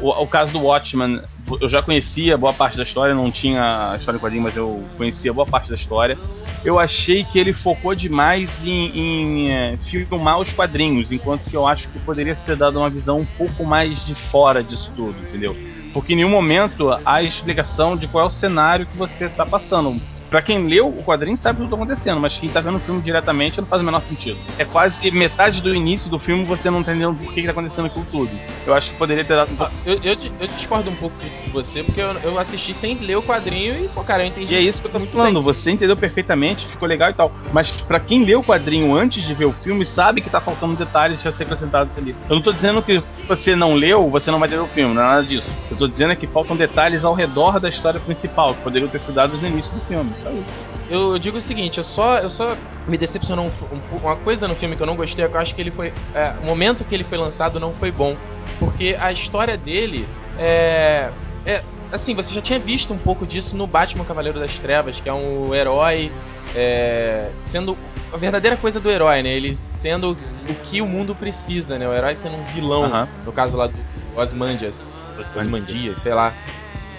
o, 0.00 0.06
o- 0.08 0.22
o 0.22 0.26
caso 0.28 0.52
do 0.52 0.60
Watchman, 0.60 1.20
eu 1.60 1.68
já 1.68 1.82
conhecia 1.82 2.36
boa 2.36 2.52
parte 2.52 2.76
da 2.76 2.82
história, 2.82 3.14
não 3.14 3.30
tinha 3.30 3.92
a 3.92 3.96
história 3.96 4.18
em 4.18 4.20
quadrinho, 4.20 4.42
mas 4.42 4.56
eu 4.56 4.84
conhecia 4.96 5.32
boa 5.32 5.46
parte 5.46 5.68
da 5.68 5.74
história. 5.74 6.18
Eu 6.64 6.78
achei 6.78 7.24
que 7.24 7.38
ele 7.38 7.52
focou 7.52 7.94
demais 7.94 8.64
em, 8.64 8.90
em 8.98 9.50
eh, 9.50 9.78
filmar 9.78 10.38
os 10.38 10.52
quadrinhos, 10.52 11.10
enquanto 11.10 11.48
que 11.48 11.56
eu 11.56 11.66
acho 11.66 11.88
que 11.88 11.98
poderia 12.00 12.36
ter 12.36 12.56
dado 12.56 12.78
uma 12.78 12.90
visão 12.90 13.20
um 13.20 13.26
pouco 13.26 13.64
mais 13.64 14.04
de 14.04 14.14
fora 14.30 14.62
disso 14.62 14.92
tudo, 14.94 15.18
entendeu? 15.18 15.56
Porque 15.92 16.12
em 16.12 16.16
nenhum 16.16 16.28
momento 16.28 16.90
há 17.04 17.22
explicação 17.22 17.96
de 17.96 18.06
qual 18.06 18.24
é 18.24 18.26
o 18.26 18.30
cenário 18.30 18.86
que 18.86 18.96
você 18.96 19.24
está 19.24 19.46
passando. 19.46 20.00
Pra 20.30 20.40
quem 20.40 20.66
leu 20.68 20.88
o 20.88 21.02
quadrinho 21.02 21.36
sabe 21.36 21.60
o 21.60 21.64
que 21.64 21.70
tá 21.70 21.76
acontecendo, 21.76 22.20
mas 22.20 22.38
quem 22.38 22.48
tá 22.48 22.60
vendo 22.60 22.76
o 22.76 22.80
filme 22.80 23.02
diretamente 23.02 23.60
não 23.60 23.66
faz 23.66 23.82
o 23.82 23.84
menor 23.84 24.00
sentido. 24.02 24.38
É 24.56 24.64
quase 24.64 24.98
que 25.00 25.10
metade 25.10 25.60
do 25.60 25.74
início 25.74 26.08
do 26.08 26.20
filme 26.20 26.44
você 26.44 26.70
não 26.70 26.80
entendendo 26.80 27.16
por 27.16 27.34
que, 27.34 27.40
que 27.40 27.46
tá 27.46 27.50
acontecendo 27.52 27.86
aquilo 27.86 28.06
tudo. 28.10 28.30
Eu 28.64 28.72
acho 28.72 28.92
que 28.92 28.96
poderia 28.96 29.24
ter 29.24 29.34
dado 29.34 29.52
um. 29.52 29.56
Ah, 29.58 29.70
Eu, 29.84 29.94
eu, 30.04 30.16
eu 30.40 30.46
discordo 30.46 30.88
um 30.88 30.94
pouco 30.94 31.18
de, 31.18 31.28
de 31.28 31.50
você, 31.50 31.82
porque 31.82 32.00
eu, 32.00 32.12
eu 32.22 32.38
assisti 32.38 32.72
sem 32.72 32.94
ler 32.98 33.16
o 33.16 33.22
quadrinho 33.22 33.84
e, 33.84 33.88
pô, 33.88 34.04
cara, 34.04 34.22
eu 34.22 34.28
entendi. 34.28 34.54
E 34.54 34.58
é 34.58 34.60
isso 34.60 34.80
que 34.80 34.86
eu 34.86 34.92
tô 34.92 35.00
falando, 35.00 35.42
você 35.42 35.70
entendeu 35.72 35.96
perfeitamente, 35.96 36.66
ficou 36.68 36.86
legal 36.86 37.10
e 37.10 37.14
tal. 37.14 37.32
Mas 37.52 37.70
pra 37.82 37.98
quem 37.98 38.24
leu 38.24 38.38
o 38.38 38.44
quadrinho 38.44 38.94
antes 38.94 39.24
de 39.26 39.34
ver 39.34 39.46
o 39.46 39.52
filme, 39.52 39.84
sabe 39.84 40.20
que 40.20 40.30
tá 40.30 40.40
faltando 40.40 40.76
detalhes 40.76 41.26
a 41.26 41.32
ser 41.32 41.42
acrescentados 41.42 41.92
ali. 41.98 42.14
Eu 42.28 42.36
não 42.36 42.42
tô 42.42 42.52
dizendo 42.52 42.80
que 42.82 43.00
se 43.00 43.26
você 43.26 43.56
não 43.56 43.74
leu, 43.74 44.08
você 44.08 44.30
não 44.30 44.38
vai 44.38 44.48
ter 44.48 44.58
o 44.58 44.66
filme, 44.68 44.94
não 44.94 45.02
é 45.02 45.06
nada 45.06 45.24
disso. 45.24 45.52
Eu 45.70 45.76
tô 45.76 45.88
dizendo 45.88 46.12
é 46.12 46.16
que 46.16 46.26
faltam 46.28 46.54
detalhes 46.56 47.04
ao 47.04 47.14
redor 47.14 47.58
da 47.58 47.68
história 47.68 47.98
principal, 47.98 48.54
que 48.54 48.62
poderiam 48.62 48.88
ter 48.88 49.00
sido 49.00 49.14
dados 49.14 49.40
no 49.40 49.48
início 49.48 49.74
do 49.74 49.80
filme, 49.86 50.12
só 50.22 50.30
isso. 50.32 50.52
Eu, 50.88 51.12
eu 51.12 51.18
digo 51.18 51.38
o 51.38 51.40
seguinte, 51.40 51.78
eu 51.78 51.84
só, 51.84 52.18
eu 52.18 52.30
só 52.30 52.56
me 52.86 52.98
decepcionou 52.98 53.46
um, 53.46 53.76
um- 53.76 53.98
uma 53.98 54.16
coisa 54.16 54.48
no 54.48 54.56
filme 54.56 54.76
que 54.76 54.82
eu 54.82 54.86
não 54.86 54.96
gostei, 54.96 55.24
é 55.24 55.28
que 55.28 55.36
eu 55.36 55.40
acho 55.40 55.54
que 55.54 55.60
ele 55.60 55.70
foi. 55.70 55.92
é, 56.14 56.38
o 56.40 56.44
momento 56.44 56.84
que 56.84 56.94
ele 56.94 57.04
foi 57.04 57.18
lançado 57.18 57.60
não 57.60 57.72
foi 57.72 57.90
bom. 57.92 58.16
Porque 58.58 58.96
a 59.00 59.10
história 59.12 59.56
dele 59.56 60.06
é. 60.36 61.12
é 61.46 61.64
assim, 61.92 62.14
você 62.14 62.34
já 62.34 62.40
tinha 62.40 62.58
visto 62.58 62.92
um 62.92 62.98
pouco 62.98 63.26
disso 63.26 63.56
no 63.56 63.66
Batman 63.66 64.04
Cavaleiro 64.04 64.38
das 64.38 64.58
Trevas, 64.60 65.00
que 65.00 65.08
é 65.08 65.12
um 65.12 65.54
herói. 65.54 66.12
é, 66.54 67.32
sendo 67.38 67.76
a 68.12 68.18
verdadeira 68.18 68.56
coisa 68.56 68.80
do 68.80 68.90
herói, 68.90 69.22
né? 69.22 69.30
Ele 69.30 69.54
sendo 69.56 70.16
o 70.48 70.56
que 70.56 70.82
o 70.82 70.86
mundo 70.86 71.14
precisa, 71.14 71.78
né? 71.78 71.88
O 71.88 71.94
herói 71.94 72.16
sendo 72.16 72.36
um 72.36 72.44
vilão, 72.44 72.84
Aham. 72.84 73.08
no 73.24 73.32
caso 73.32 73.56
lá 73.56 73.68
do 73.68 73.84
Osmandias, 74.16 74.82
Osmandias, 75.34 76.00
sei 76.00 76.12
lá. 76.12 76.34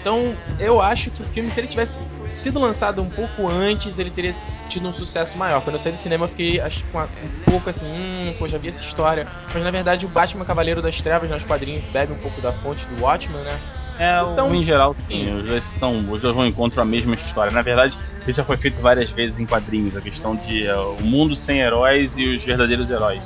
Então, 0.00 0.36
eu 0.58 0.80
acho 0.80 1.10
que 1.10 1.22
o 1.22 1.26
filme, 1.26 1.50
se 1.50 1.60
ele 1.60 1.68
tivesse 1.68 2.04
sido 2.32 2.58
lançado 2.60 3.02
um 3.02 3.10
pouco 3.10 3.48
antes, 3.48 3.98
ele 3.98 4.10
teria 4.10 4.30
tido 4.68 4.88
um 4.88 4.92
sucesso 4.92 5.36
maior. 5.36 5.60
Quando 5.62 5.74
eu 5.74 5.78
saí 5.78 5.92
do 5.92 5.98
cinema, 5.98 6.24
eu 6.24 6.28
fiquei 6.28 6.60
acho, 6.60 6.84
um 6.94 7.50
pouco 7.50 7.68
assim, 7.70 7.86
hum, 7.86 8.34
pô, 8.38 8.48
já 8.48 8.58
vi 8.58 8.68
essa 8.68 8.82
história. 8.82 9.26
Mas 9.52 9.62
na 9.62 9.70
verdade, 9.70 10.06
o 10.06 10.08
Batman 10.08 10.44
Cavaleiro 10.44 10.80
das 10.80 11.00
Trevas, 11.02 11.28
nos 11.30 11.44
quadrinhos, 11.44 11.84
bebe 11.92 12.12
um 12.12 12.16
pouco 12.18 12.40
da 12.40 12.52
fonte 12.52 12.86
do 12.88 13.02
Watchmen, 13.02 13.42
né? 13.42 13.58
É, 13.98 14.22
Então- 14.32 14.54
em 14.54 14.64
geral, 14.64 14.96
sim. 15.06 15.30
Os 15.38 15.46
dois, 15.46 15.64
estão, 15.64 15.98
os 16.10 16.22
dois 16.22 16.34
vão 16.34 16.46
encontro 16.46 16.80
a 16.80 16.84
mesma 16.84 17.14
história. 17.14 17.52
Na 17.52 17.62
verdade, 17.62 17.96
isso 18.26 18.32
já 18.38 18.44
foi 18.44 18.56
feito 18.56 18.80
várias 18.80 19.10
vezes 19.12 19.38
em 19.38 19.44
quadrinhos. 19.46 19.94
A 19.96 20.00
questão 20.00 20.34
de 20.34 20.66
é, 20.66 20.74
o 20.74 20.94
mundo 21.02 21.36
sem 21.36 21.60
heróis 21.60 22.12
e 22.16 22.26
os 22.36 22.42
verdadeiros 22.42 22.90
heróis. 22.90 23.22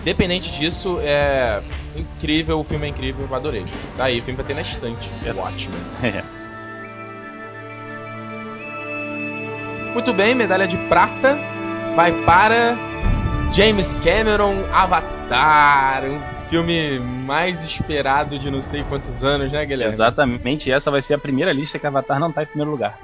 Independente 0.00 0.50
disso, 0.52 0.98
é 1.02 1.60
incrível, 1.96 2.60
o 2.60 2.64
filme 2.64 2.86
é 2.86 2.90
incrível, 2.90 3.26
eu 3.28 3.34
adorei. 3.34 3.64
Tá 3.96 4.04
aí, 4.04 4.20
o 4.20 4.22
filme 4.22 4.36
vai 4.36 4.46
ter 4.46 4.54
na 4.54 4.62
estante. 4.62 5.10
É 5.26 5.32
Watchmen. 5.32 5.80
Muito 9.94 10.12
bem, 10.12 10.34
medalha 10.34 10.66
de 10.66 10.76
prata 10.76 11.38
vai 11.94 12.10
para 12.24 12.76
James 13.52 13.94
Cameron 13.94 14.56
Avatar, 14.72 16.02
o 16.04 16.48
filme 16.50 16.98
mais 16.98 17.62
esperado 17.62 18.36
de 18.36 18.50
não 18.50 18.60
sei 18.60 18.82
quantos 18.88 19.22
anos, 19.22 19.52
né, 19.52 19.64
Guilherme? 19.64 19.94
Exatamente, 19.94 20.68
essa 20.68 20.90
vai 20.90 21.00
ser 21.00 21.14
a 21.14 21.18
primeira 21.18 21.52
lista 21.52 21.78
que 21.78 21.86
Avatar 21.86 22.18
não 22.18 22.32
tá 22.32 22.42
em 22.42 22.46
primeiro 22.46 22.72
lugar. 22.72 22.98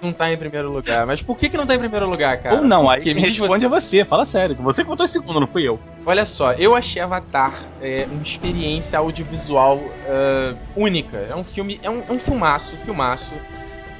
Não 0.00 0.12
tá 0.12 0.32
em 0.32 0.36
primeiro 0.36 0.70
lugar. 0.70 1.04
Mas 1.04 1.20
por 1.20 1.36
que, 1.36 1.48
que 1.48 1.56
não 1.56 1.66
tá 1.66 1.74
em 1.74 1.78
primeiro 1.78 2.08
lugar, 2.08 2.38
cara? 2.38 2.56
Ou 2.56 2.62
não, 2.62 2.88
aí 2.88 3.00
Porque 3.00 3.12
me 3.12 3.20
responde 3.20 3.66
você. 3.66 3.98
você, 3.98 4.04
fala 4.04 4.24
sério. 4.24 4.56
Você 4.56 4.82
que 4.82 4.88
botou 4.88 5.04
em 5.04 5.08
segundo, 5.08 5.40
não 5.40 5.46
fui 5.46 5.68
eu. 5.68 5.78
Olha 6.06 6.24
só, 6.24 6.52
eu 6.52 6.74
achei 6.74 7.02
Avatar 7.02 7.52
é, 7.82 8.06
uma 8.10 8.22
experiência 8.22 8.98
audiovisual 8.98 9.80
ah, 10.08 10.54
única. 10.74 11.18
É 11.18 11.34
um 11.34 11.44
filme, 11.44 11.78
é 11.82 11.90
um, 11.90 12.02
é 12.08 12.12
um 12.12 12.18
filmaço, 12.18 12.76
filmaço. 12.78 13.34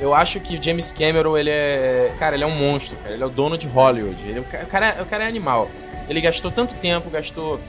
Eu 0.00 0.12
acho 0.14 0.40
que 0.40 0.57
o 0.57 0.62
James 0.62 0.90
Cameron, 0.92 1.37
ele 1.38 1.50
é. 1.50 2.12
Cara, 2.18 2.35
ele 2.35 2.44
é 2.44 2.46
um 2.46 2.50
monstro, 2.57 2.96
cara. 2.98 3.14
Ele 3.14 3.22
é 3.22 3.26
o 3.26 3.30
dono 3.30 3.57
de 3.57 3.66
Hollywood. 3.68 4.28
Ele, 4.28 4.40
o, 4.40 4.44
ca- 4.44 4.62
o 4.62 4.66
cara, 4.66 4.96
o 5.02 5.07
cara 5.07 5.24
é 5.24 5.28
animal. 5.28 5.70
Ele 6.09 6.20
gastou 6.20 6.50
tanto 6.50 6.74
tempo, 6.74 7.09
gastou 7.11 7.61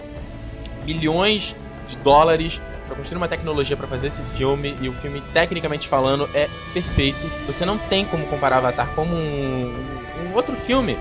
milhões 0.86 1.56
de 1.88 1.98
dólares 1.98 2.62
pra 2.88 2.96
construir 2.96 3.18
uma 3.18 3.28
tecnologia 3.28 3.76
pra 3.78 3.88
fazer 3.88 4.08
esse 4.08 4.24
filme. 4.24 4.76
E 4.82 4.90
o 4.90 4.94
filme, 4.94 5.22
tecnicamente 5.34 5.88
falando, 5.88 6.30
é 6.34 6.48
perfeito. 6.74 7.18
Você 7.46 7.66
não 7.66 7.78
tem 7.78 8.06
como 8.06 8.26
comparar 8.28 8.58
Avatar 8.58 8.90
como 8.96 9.14
um, 9.16 9.86
um 10.32 10.34
outro 10.36 10.56
filme. 10.56 10.98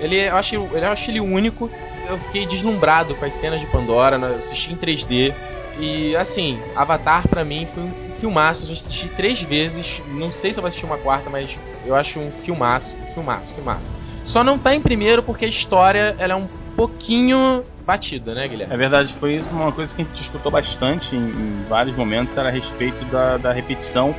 Ele, 0.00 0.16
eu, 0.28 0.36
acho, 0.36 0.54
eu 0.54 0.86
acho 0.92 1.10
ele 1.10 1.20
único. 1.20 1.70
Eu 2.08 2.18
fiquei 2.18 2.46
deslumbrado 2.46 3.14
com 3.14 3.24
as 3.24 3.34
cenas 3.34 3.60
de 3.60 3.66
Pandora. 3.66 4.16
né? 4.16 4.36
Assisti 4.38 4.72
em 4.72 4.76
3D. 4.76 5.34
E 5.78 6.16
assim, 6.16 6.60
Avatar 6.74 7.28
pra 7.28 7.44
mim 7.44 7.66
foi 7.66 7.84
um 7.84 7.92
filmaço. 8.12 8.64
Eu 8.64 8.68
já 8.68 8.72
assisti 8.74 9.08
três 9.16 9.40
vezes. 9.42 10.02
Não 10.08 10.30
sei 10.30 10.52
se 10.52 10.58
eu 10.58 10.62
vou 10.62 10.68
assistir 10.68 10.86
uma 10.86 10.98
quarta, 10.98 11.30
mas 11.30 11.56
eu 11.84 11.94
acho 11.94 12.18
um 12.18 12.32
filmaço, 12.32 12.96
filmaço, 13.14 13.54
filmaço. 13.54 13.92
Só 14.24 14.42
não 14.42 14.58
tá 14.58 14.74
em 14.74 14.80
primeiro 14.80 15.22
porque 15.22 15.44
a 15.44 15.48
história 15.48 16.16
ela 16.18 16.32
é 16.32 16.36
um 16.36 16.48
pouquinho 16.76 17.64
batida, 17.86 18.34
né, 18.34 18.46
Guilherme? 18.46 18.74
É 18.74 18.76
verdade, 18.76 19.14
foi 19.18 19.36
isso 19.36 19.50
uma 19.50 19.72
coisa 19.72 19.94
que 19.94 20.02
a 20.02 20.04
gente 20.04 20.16
discutiu 20.16 20.50
bastante 20.50 21.14
em, 21.16 21.18
em 21.18 21.64
vários 21.68 21.96
momentos, 21.96 22.36
era 22.36 22.48
a 22.48 22.52
respeito 22.52 23.02
da, 23.06 23.38
da 23.38 23.52
repetição. 23.52 24.14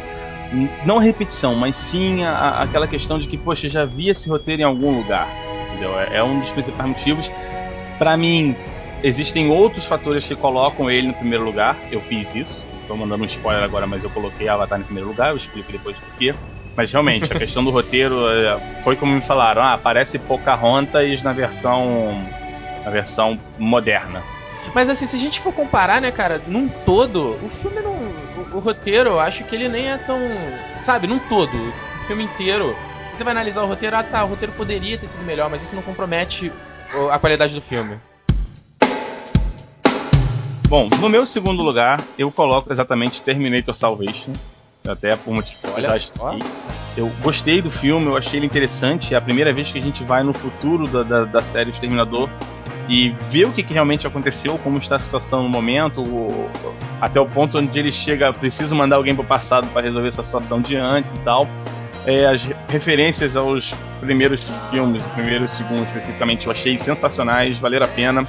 Não 0.83 0.97
repetição, 0.97 1.53
mas 1.55 1.75
sim 1.75 2.23
a- 2.23 2.61
aquela 2.63 2.87
questão 2.87 3.19
de 3.19 3.27
que, 3.27 3.37
poxa, 3.37 3.69
já 3.69 3.85
vi 3.85 4.09
esse 4.09 4.27
roteiro 4.27 4.61
em 4.61 4.65
algum 4.65 4.97
lugar. 4.97 5.27
Entendeu? 5.69 5.99
É, 5.99 6.17
é 6.17 6.23
um 6.23 6.39
dos 6.39 6.49
principais 6.51 6.89
motivos. 6.89 7.29
Pra 7.99 8.17
mim, 8.17 8.55
existem 9.03 9.49
outros 9.49 9.85
fatores 9.85 10.25
que 10.25 10.35
colocam 10.35 10.89
ele 10.89 11.07
no 11.07 11.13
primeiro 11.13 11.43
lugar. 11.43 11.77
Eu 11.91 12.01
fiz 12.01 12.33
isso. 12.35 12.65
Tô 12.87 12.95
mandando 12.95 13.23
um 13.23 13.27
spoiler 13.27 13.63
agora, 13.63 13.85
mas 13.85 14.03
eu 14.03 14.09
coloquei 14.09 14.47
Avatar 14.47 14.79
em 14.79 14.83
primeiro 14.83 15.09
lugar, 15.09 15.29
eu 15.29 15.37
explico 15.37 15.71
depois 15.71 15.97
por 15.97 16.17
quê. 16.17 16.33
Mas 16.75 16.91
realmente, 16.91 17.25
a 17.25 17.37
questão 17.37 17.63
do 17.63 17.69
roteiro 17.69 18.27
é, 18.27 18.59
foi 18.83 18.95
como 18.95 19.13
me 19.13 19.21
falaram, 19.21 19.61
ah, 19.61 19.77
parece 19.77 20.17
Pocahontas 20.17 21.21
na 21.21 21.33
versão 21.33 22.17
na 22.83 22.89
versão 22.89 23.39
moderna. 23.57 24.23
Mas 24.73 24.89
assim, 24.89 25.05
se 25.05 25.15
a 25.15 25.19
gente 25.19 25.39
for 25.39 25.53
comparar, 25.53 26.01
né, 26.01 26.11
cara, 26.11 26.41
num 26.47 26.67
todo, 26.67 27.37
o 27.43 27.49
filme 27.49 27.81
não. 27.81 27.93
O, 27.93 28.57
o 28.57 28.59
roteiro, 28.59 29.11
eu 29.11 29.19
acho 29.19 29.43
que 29.43 29.55
ele 29.55 29.69
nem 29.69 29.91
é 29.91 29.97
tão. 29.97 30.19
Sabe, 30.79 31.07
num 31.07 31.19
todo, 31.19 31.55
o 31.55 32.05
filme 32.05 32.23
inteiro. 32.23 32.75
Você 33.13 33.23
vai 33.23 33.31
analisar 33.31 33.63
o 33.63 33.67
roteiro, 33.67 33.95
ah 33.95 34.03
tá, 34.03 34.23
o 34.23 34.27
roteiro 34.27 34.53
poderia 34.53 34.97
ter 34.97 35.07
sido 35.07 35.23
melhor, 35.25 35.49
mas 35.49 35.63
isso 35.63 35.75
não 35.75 35.81
compromete 35.81 36.51
a 37.11 37.19
qualidade 37.19 37.55
do 37.55 37.61
filme. 37.61 37.99
Bom, 40.69 40.87
no 40.99 41.09
meu 41.09 41.25
segundo 41.25 41.63
lugar, 41.63 41.97
eu 42.15 42.31
coloco 42.31 42.71
exatamente 42.71 43.23
Terminator 43.23 43.75
Salvation. 43.75 44.33
Até 44.85 45.15
por 45.15 45.33
motivo 45.33 45.57
que 45.63 45.69
Olha 45.71 45.97
só. 45.99 46.35
Eu 46.95 47.09
gostei 47.23 47.59
do 47.59 47.71
filme, 47.71 48.05
eu 48.05 48.15
achei 48.15 48.39
ele 48.39 48.45
interessante. 48.45 49.13
É 49.13 49.17
a 49.17 49.21
primeira 49.21 49.51
vez 49.51 49.71
que 49.71 49.79
a 49.79 49.81
gente 49.81 50.03
vai 50.03 50.23
no 50.23 50.33
futuro 50.33 50.87
da, 50.87 51.01
da, 51.01 51.25
da 51.25 51.41
série 51.41 51.71
Exterminador 51.71 52.29
e 52.87 53.09
ver 53.31 53.45
o 53.47 53.51
que, 53.51 53.63
que 53.63 53.73
realmente 53.73 54.05
aconteceu, 54.05 54.57
como 54.59 54.77
está 54.77 54.97
a 54.97 54.99
situação 54.99 55.41
no 55.43 55.49
momento, 55.49 56.01
o- 56.01 56.49
até 57.01 57.19
o 57.19 57.25
ponto 57.25 57.57
onde 57.57 57.77
ele 57.79 57.91
chega, 57.91 58.31
preciso 58.31 58.75
mandar 58.75 58.97
alguém 58.97 59.15
para 59.15 59.23
o 59.23 59.27
passado 59.27 59.67
para 59.69 59.81
resolver 59.81 60.09
essa 60.09 60.23
situação 60.23 60.61
de 60.61 60.75
antes 60.75 61.11
e 61.13 61.19
tal. 61.23 61.47
É, 62.05 62.25
as 62.25 62.43
re- 62.43 62.55
referências 62.69 63.35
aos 63.35 63.71
primeiros 63.99 64.49
filmes, 64.71 65.03
os 65.05 65.11
primeiros 65.11 65.55
segundos 65.57 65.87
especificamente, 65.87 66.45
eu 66.45 66.51
achei 66.51 66.77
sensacionais, 66.79 67.57
valeram 67.57 67.85
a 67.85 67.89
pena. 67.89 68.25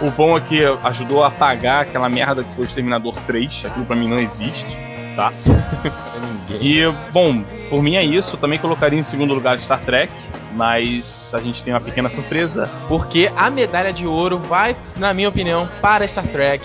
O 0.00 0.10
bom 0.10 0.36
é 0.36 0.40
que 0.40 0.64
ajudou 0.84 1.22
a 1.22 1.28
apagar 1.28 1.82
aquela 1.82 2.08
merda 2.08 2.42
que 2.42 2.54
foi 2.54 2.64
o 2.64 2.66
Exterminador 2.66 3.14
3, 3.26 3.62
aquilo 3.66 3.84
pra 3.84 3.94
mim 3.94 4.08
não 4.08 4.18
existe, 4.18 4.76
tá? 5.14 5.32
E, 6.60 6.80
bom, 7.12 7.42
por 7.68 7.82
mim 7.82 7.96
é 7.96 8.02
isso, 8.04 8.34
eu 8.34 8.40
também 8.40 8.58
colocaria 8.58 8.98
em 8.98 9.02
segundo 9.04 9.34
lugar 9.34 9.58
Star 9.58 9.80
Trek, 9.80 10.12
mas 10.54 11.28
a 11.34 11.38
gente 11.38 11.62
tem 11.62 11.72
uma 11.74 11.80
pequena 11.80 12.08
surpresa. 12.10 12.68
Porque 12.88 13.30
a 13.36 13.50
medalha 13.50 13.92
de 13.92 14.06
ouro 14.06 14.38
vai, 14.38 14.74
na 14.96 15.12
minha 15.14 15.28
opinião, 15.28 15.68
para 15.82 16.06
Star 16.08 16.26
Trek. 16.26 16.64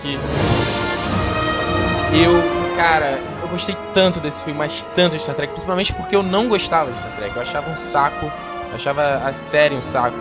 Eu, 2.13 2.75
cara, 2.77 3.19
gostei 3.56 3.76
tanto 3.94 4.20
desse 4.20 4.44
filme, 4.44 4.60
mas 4.60 4.84
tanto 4.96 5.15
de 5.15 5.22
Star 5.22 5.36
Trek, 5.36 5.52
principalmente 5.52 5.94
porque 5.94 6.15
eu 6.15 6.22
não 6.22 6.48
gostava 6.48 6.91
de 6.91 6.98
Star 6.98 7.15
Trek. 7.15 7.36
Eu 7.36 7.41
achava 7.41 7.70
um 7.70 7.78
saco, 7.78 8.26
eu 8.26 8.76
achava 8.76 9.15
a 9.15 9.34
série 9.34 9.76
um 9.76 9.82
saco. 9.82 10.20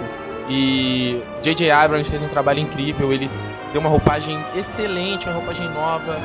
E 0.48 1.22
J.J. 1.42 1.70
Abrams 1.70 2.10
fez 2.10 2.22
um 2.22 2.28
trabalho 2.28 2.60
incrível, 2.60 3.12
ele 3.12 3.30
deu 3.72 3.80
uma 3.80 3.90
roupagem 3.90 4.38
excelente, 4.54 5.26
uma 5.26 5.34
roupagem 5.34 5.68
nova, 5.70 6.16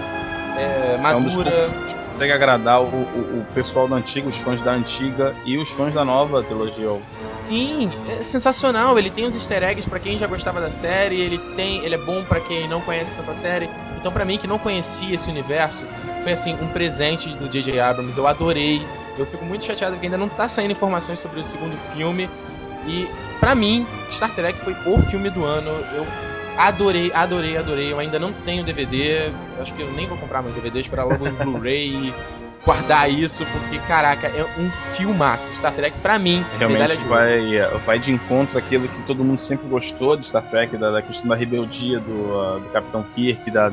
é, 0.57 0.93
dos 0.93 1.01
madura. 1.01 1.69
Consegue 2.11 2.33
agradar 2.33 2.81
o, 2.81 2.85
o, 2.85 3.39
o 3.39 3.45
pessoal 3.55 3.87
da 3.87 3.95
antiga, 3.95 4.27
os 4.27 4.35
fãs 4.37 4.61
da 4.61 4.73
antiga 4.73 5.33
e 5.45 5.57
os 5.57 5.69
fãs 5.69 5.93
da 5.93 6.03
nova 6.03 6.43
trilogia. 6.43 6.99
Sim, 7.31 7.89
é 8.09 8.21
sensacional. 8.21 8.99
Ele 8.99 9.09
tem 9.09 9.25
os 9.25 9.33
easter 9.33 9.63
eggs 9.63 9.89
pra 9.89 9.99
quem 9.99 10.17
já 10.17 10.27
gostava 10.27 10.59
da 10.59 10.69
série, 10.69 11.15
ele 11.21 11.37
tem, 11.55 11.83
ele 11.85 11.95
é 11.95 11.97
bom 11.97 12.23
pra 12.25 12.41
quem 12.41 12.67
não 12.67 12.81
conhece 12.81 13.15
tanto 13.15 13.31
a 13.31 13.33
série. 13.33 13.69
Então 13.97 14.11
pra 14.11 14.25
mim 14.25 14.37
que 14.37 14.47
não 14.47 14.59
conhecia 14.59 15.15
esse 15.15 15.29
universo, 15.29 15.85
foi 16.23 16.31
assim 16.31 16.53
um 16.53 16.67
presente 16.67 17.29
do 17.29 17.47
J.J. 17.47 17.79
Abrams. 17.79 18.17
Eu 18.17 18.27
adorei. 18.27 18.81
Eu 19.17 19.25
fico 19.25 19.43
muito 19.43 19.65
chateado 19.65 19.97
que 19.97 20.05
ainda 20.05 20.17
não 20.17 20.29
tá 20.29 20.47
saindo 20.47 20.71
informações 20.71 21.19
sobre 21.19 21.39
o 21.39 21.43
segundo 21.43 21.77
filme. 21.93 22.29
E 22.87 23.07
pra 23.39 23.55
mim, 23.55 23.85
Star 24.09 24.33
Trek 24.33 24.59
foi 24.59 24.75
o 24.85 24.99
filme 24.99 25.29
do 25.29 25.43
ano. 25.43 25.69
Eu 25.93 26.05
adorei, 26.57 27.11
adorei, 27.13 27.57
adorei. 27.57 27.91
Eu 27.91 27.99
ainda 27.99 28.19
não 28.19 28.31
tenho 28.31 28.63
DVD. 28.63 29.31
Acho 29.59 29.73
que 29.73 29.81
eu 29.81 29.91
nem 29.91 30.07
vou 30.07 30.17
comprar 30.17 30.41
mais 30.41 30.55
DVD, 30.55 30.79
esperar 30.79 31.03
logo 31.03 31.27
em 31.27 31.33
Blu-ray 31.33 31.89
e 31.89 32.13
guardar 32.65 33.09
isso, 33.09 33.45
porque 33.47 33.79
caraca, 33.87 34.27
é 34.27 34.45
um 34.59 34.69
filmaço. 34.69 35.53
Star 35.53 35.73
Trek 35.73 35.97
pra 35.99 36.19
mim, 36.19 36.45
medalha 36.59 36.67
Realmente 36.67 36.97
de 36.97 37.07
vai, 37.07 37.79
vai 37.85 37.99
de 37.99 38.11
encontro 38.11 38.57
àquilo 38.57 38.87
que 38.87 39.01
todo 39.03 39.23
mundo 39.23 39.39
sempre 39.39 39.67
gostou 39.67 40.15
de 40.15 40.27
Star 40.27 40.43
Trek, 40.43 40.75
da, 40.77 40.91
da 40.91 41.01
questão 41.01 41.27
da 41.27 41.35
rebeldia 41.35 41.99
do, 41.99 42.39
ah, 42.39 42.59
do 42.59 42.69
Capitão 42.71 43.03
Kirk, 43.15 43.49
da 43.49 43.71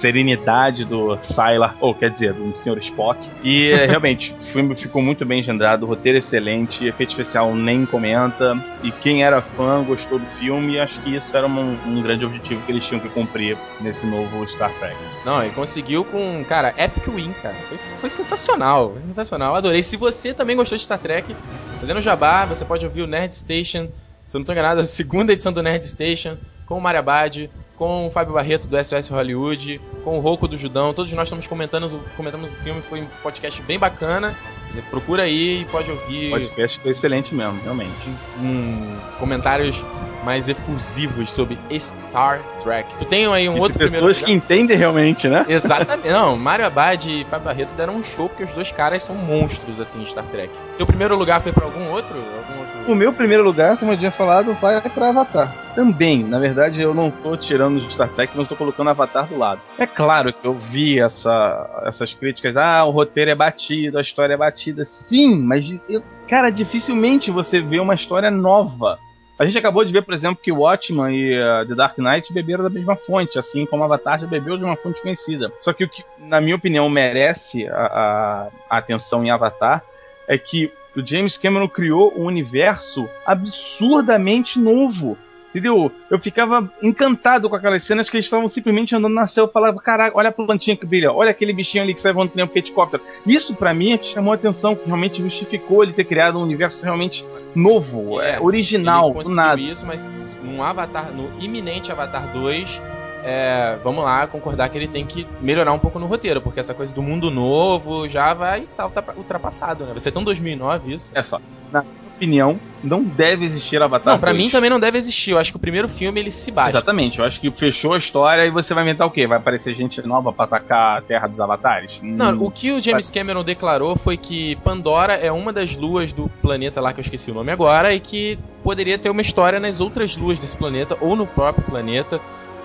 serenidade 0.00 0.84
do 0.84 1.16
Sylar, 1.22 1.76
ou 1.80 1.94
quer 1.94 2.10
dizer, 2.10 2.32
do 2.32 2.56
Sr. 2.56 2.78
Spock. 2.78 3.18
E 3.42 3.70
é, 3.72 3.86
realmente, 3.86 4.32
o 4.32 4.52
filme 4.52 4.74
ficou 4.76 5.02
muito 5.02 5.24
bem 5.24 5.40
engendrado, 5.40 5.86
roteiro 5.86 6.18
excelente, 6.18 6.84
efeito 6.86 7.10
especial 7.10 7.54
nem 7.54 7.84
comenta. 7.86 8.56
E 8.82 8.90
quem 8.90 9.24
era 9.24 9.40
fã 9.40 9.82
gostou 9.82 10.18
do 10.18 10.26
filme, 10.38 10.74
e 10.74 10.80
acho 10.80 11.00
que 11.00 11.16
isso 11.16 11.36
era 11.36 11.46
um, 11.46 11.76
um 11.86 12.02
grande 12.02 12.24
objetivo 12.24 12.62
que 12.64 12.72
eles 12.72 12.86
tinham 12.86 13.00
que 13.00 13.08
cumprir 13.08 13.56
nesse 13.80 14.06
novo 14.06 14.46
Star 14.48 14.72
Trek. 14.78 14.96
Não, 15.24 15.42
ele 15.42 15.52
conseguiu 15.52 16.04
com, 16.04 16.44
cara, 16.44 16.74
Epic 16.76 17.06
Win, 17.08 17.32
cara. 17.42 17.54
Foi, 17.54 17.78
foi 17.78 18.10
sensacional, 18.10 18.92
foi 18.92 19.02
sensacional. 19.02 19.54
Adorei. 19.54 19.82
Se 19.82 19.96
você 19.96 20.32
também 20.32 20.56
gostou 20.56 20.76
de 20.76 20.84
Star 20.84 20.98
Trek, 20.98 21.34
fazendo 21.80 22.00
jabá, 22.00 22.44
você 22.44 22.64
pode 22.64 22.84
ouvir 22.84 23.02
o 23.02 23.06
Nerd 23.06 23.34
Station. 23.34 23.88
Se 24.26 24.36
eu 24.36 24.40
não 24.40 24.44
tô 24.44 24.52
enganado, 24.52 24.80
a 24.80 24.84
segunda 24.84 25.32
edição 25.32 25.52
do 25.52 25.62
Nerd 25.62 25.86
Station, 25.86 26.36
com 26.66 26.76
o 26.76 26.80
Mário 26.80 27.00
Abad, 27.00 27.50
com 27.78 28.08
o 28.08 28.10
Fábio 28.10 28.34
Barreto 28.34 28.66
do 28.68 28.84
SOS 28.84 29.08
Hollywood, 29.08 29.80
com 30.04 30.18
o 30.18 30.20
Roco 30.20 30.48
do 30.48 30.58
Judão. 30.58 30.92
Todos 30.92 31.12
nós 31.12 31.28
estamos 31.28 31.46
comentando, 31.46 32.00
comentamos 32.16 32.50
o 32.50 32.54
filme, 32.56 32.82
foi 32.82 33.02
um 33.02 33.06
podcast 33.22 33.62
bem 33.62 33.78
bacana. 33.78 34.34
Você 34.68 34.82
procura 34.82 35.22
aí 35.22 35.62
e 35.62 35.64
pode 35.66 35.90
ouvir 35.90 36.28
O 36.28 36.30
podcast 36.32 36.80
foi 36.80 36.90
excelente 36.90 37.34
mesmo, 37.34 37.58
realmente. 37.62 37.90
um, 38.38 38.98
comentários 39.18 39.82
mais 40.24 40.48
efusivos 40.48 41.30
sobre 41.30 41.56
Star 41.78 42.42
Trek. 42.62 42.98
Tu 42.98 43.04
tem 43.04 43.26
aí 43.32 43.48
um 43.48 43.56
E 43.56 43.60
outro 43.60 43.78
primeiro 43.78 44.06
pessoas 44.06 44.26
que 44.26 44.32
entendem 44.32 44.76
realmente, 44.76 45.28
né? 45.28 45.46
Exatamente. 45.48 46.08
Não, 46.08 46.36
Mário 46.36 46.66
Abad 46.66 47.06
e 47.06 47.24
Fábio 47.24 47.46
Barreto 47.46 47.74
deram 47.74 47.96
um 47.96 48.02
show 48.02 48.28
porque 48.28 48.42
os 48.42 48.52
dois 48.52 48.72
caras 48.72 49.02
são 49.02 49.14
monstros 49.14 49.80
assim 49.80 50.02
em 50.02 50.06
Star 50.06 50.24
Trek. 50.26 50.52
Teu 50.78 50.86
primeiro 50.86 51.16
lugar 51.16 51.40
foi 51.42 51.52
pra 51.52 51.64
algum 51.64 51.90
outro? 51.90 52.16
Algum 52.16 52.60
outro? 52.60 52.92
O 52.92 52.94
meu 52.94 53.12
primeiro 53.12 53.42
lugar, 53.42 53.76
como 53.76 53.92
eu 53.92 53.98
tinha 53.98 54.12
falado, 54.12 54.54
vai 54.54 54.80
pra 54.80 55.08
Avatar. 55.08 55.52
Também, 55.74 56.22
na 56.22 56.38
verdade, 56.38 56.80
eu 56.80 56.94
não 56.94 57.10
tô 57.10 57.36
tirando 57.36 57.80
de 57.80 57.92
Star 57.92 58.08
Trek, 58.10 58.32
mas 58.36 58.48
tô 58.48 58.54
colocando 58.56 58.88
Avatar 58.88 59.26
do 59.26 59.36
lado. 59.36 59.60
É 59.76 59.86
claro 59.86 60.32
que 60.32 60.46
eu 60.46 60.54
vi 60.54 61.00
essa, 61.00 61.82
essas 61.84 62.14
críticas, 62.14 62.56
ah, 62.56 62.84
o 62.84 62.90
roteiro 62.90 63.30
é 63.30 63.34
batido, 63.34 63.98
a 63.98 64.00
história 64.00 64.34
é 64.34 64.36
batida. 64.36 64.84
Sim, 64.84 65.42
mas, 65.44 65.68
eu- 65.88 66.02
cara, 66.28 66.48
dificilmente 66.50 67.30
você 67.30 67.60
vê 67.60 67.80
uma 67.80 67.94
história 67.94 68.30
nova. 68.30 68.98
A 69.36 69.44
gente 69.44 69.58
acabou 69.58 69.84
de 69.84 69.92
ver, 69.92 70.02
por 70.02 70.14
exemplo, 70.14 70.40
que 70.42 70.50
Watchman 70.50 71.12
e 71.14 71.32
uh, 71.40 71.66
The 71.66 71.74
Dark 71.74 71.98
Knight 71.98 72.32
beberam 72.32 72.64
da 72.64 72.70
mesma 72.70 72.94
fonte, 72.96 73.38
assim 73.38 73.66
como 73.66 73.84
Avatar 73.84 74.18
já 74.20 74.26
bebeu 74.26 74.56
de 74.56 74.64
uma 74.64 74.76
fonte 74.76 75.02
conhecida. 75.02 75.52
Só 75.60 75.72
que 75.72 75.84
o 75.84 75.88
que, 75.88 76.04
na 76.18 76.40
minha 76.40 76.56
opinião, 76.56 76.88
merece 76.88 77.66
a- 77.68 78.48
a 78.70 78.78
atenção 78.78 79.24
em 79.24 79.30
Avatar 79.30 79.82
é 80.28 80.36
que 80.38 80.70
o 80.94 81.04
James 81.04 81.36
Cameron 81.36 81.68
criou 81.68 82.12
um 82.16 82.26
universo 82.26 83.08
absurdamente 83.26 84.58
novo. 84.58 85.16
Entendeu? 85.50 85.90
Eu 86.10 86.18
ficava 86.18 86.70
encantado 86.82 87.48
com 87.48 87.56
aquelas 87.56 87.82
cenas 87.82 88.10
que 88.10 88.16
eles 88.16 88.26
estavam 88.26 88.46
simplesmente 88.48 88.94
andando 88.94 89.14
na 89.14 89.26
selva 89.26 89.50
e 89.50 89.52
falava: 89.52 89.80
Caraca, 89.80 90.16
olha 90.16 90.28
a 90.28 90.32
plantinha 90.32 90.76
que 90.76 90.84
brilha, 90.84 91.10
olha 91.10 91.30
aquele 91.30 91.54
bichinho 91.54 91.82
ali 91.82 91.94
que 91.94 92.02
sai 92.02 92.12
voando 92.12 92.30
que 92.30 92.36
nem 92.36 92.44
um 92.44 92.50
helicóptero. 92.54 93.02
Isso 93.26 93.54
pra 93.56 93.72
mim 93.72 93.92
é 93.92 93.98
que 93.98 94.12
chamou 94.12 94.32
a 94.32 94.36
atenção, 94.36 94.76
que 94.76 94.84
realmente 94.84 95.22
justificou 95.22 95.82
ele 95.82 95.94
ter 95.94 96.04
criado 96.04 96.38
um 96.38 96.42
universo 96.42 96.84
realmente 96.84 97.24
novo, 97.54 98.20
É, 98.20 98.34
é, 98.34 98.40
original, 98.40 99.10
Ele 99.14 99.24
do 99.24 99.34
nada. 99.34 99.58
isso, 99.58 99.86
mas 99.86 100.36
Avatar, 100.62 101.10
no 101.12 101.30
iminente 101.42 101.90
Avatar 101.90 102.30
2, 102.30 102.82
é, 103.24 103.78
vamos 103.82 104.04
lá 104.04 104.26
concordar 104.26 104.68
que 104.68 104.78
ele 104.78 104.88
tem 104.88 105.04
que 105.04 105.26
melhorar 105.40 105.72
um 105.72 105.78
pouco 105.78 105.98
no 105.98 106.06
roteiro, 106.06 106.40
porque 106.40 106.60
essa 106.60 106.74
coisa 106.74 106.94
do 106.94 107.02
mundo 107.02 107.30
novo 107.30 108.08
já 108.08 108.32
vai 108.34 108.60
estar 108.62 108.90
ultrapassado, 109.16 109.84
né? 109.84 109.90
Vai 109.90 110.00
ser 110.00 110.12
tão 110.12 110.24
2009 110.24 110.94
isso. 110.94 111.10
É 111.14 111.22
só, 111.22 111.40
na 111.72 111.82
minha 111.82 111.94
opinião, 112.16 112.60
não 112.82 113.02
deve 113.02 113.44
existir 113.44 113.80
Avatar. 113.82 114.14
Não, 114.14 114.20
pra 114.20 114.32
2. 114.32 114.44
mim 114.44 114.50
também 114.50 114.70
não 114.70 114.80
deve 114.80 114.98
existir. 114.98 115.32
Eu 115.32 115.38
acho 115.38 115.52
que 115.52 115.56
o 115.56 115.60
primeiro 115.60 115.88
filme 115.88 116.18
ele 116.20 116.30
se 116.30 116.50
bate. 116.50 116.70
Exatamente, 116.70 117.18
eu 117.18 117.24
acho 117.24 117.40
que 117.40 117.50
fechou 117.50 117.94
a 117.94 117.98
história 117.98 118.44
e 118.46 118.50
você 118.50 118.72
vai 118.74 118.82
inventar 118.84 119.06
o 119.06 119.10
quê? 119.10 119.26
Vai 119.26 119.38
aparecer 119.38 119.74
gente 119.74 120.00
nova 120.06 120.32
pra 120.32 120.44
atacar 120.44 120.98
a 120.98 121.02
Terra 121.02 121.26
dos 121.26 121.40
Avatares? 121.40 121.98
Não, 122.02 122.32
Hum, 122.32 122.44
o 122.44 122.50
que 122.50 122.72
o 122.72 122.82
James 122.82 123.10
Cameron 123.10 123.44
declarou 123.44 123.96
foi 123.96 124.16
que 124.16 124.56
Pandora 124.56 125.14
é 125.14 125.30
uma 125.30 125.52
das 125.52 125.76
luas 125.76 126.12
do 126.12 126.28
planeta 126.42 126.80
lá 126.80 126.92
que 126.92 127.00
eu 127.00 127.02
esqueci 127.02 127.30
o 127.30 127.34
nome 127.34 127.50
agora 127.52 127.92
e 127.92 128.00
que 128.00 128.38
poderia 128.62 128.98
ter 128.98 129.10
uma 129.10 129.22
história 129.22 129.58
nas 129.60 129.80
outras 129.80 130.16
luas 130.16 130.38
desse 130.38 130.56
planeta 130.56 130.96
ou 131.00 131.16
no 131.16 131.26
próprio 131.26 131.64
planeta. 131.64 132.20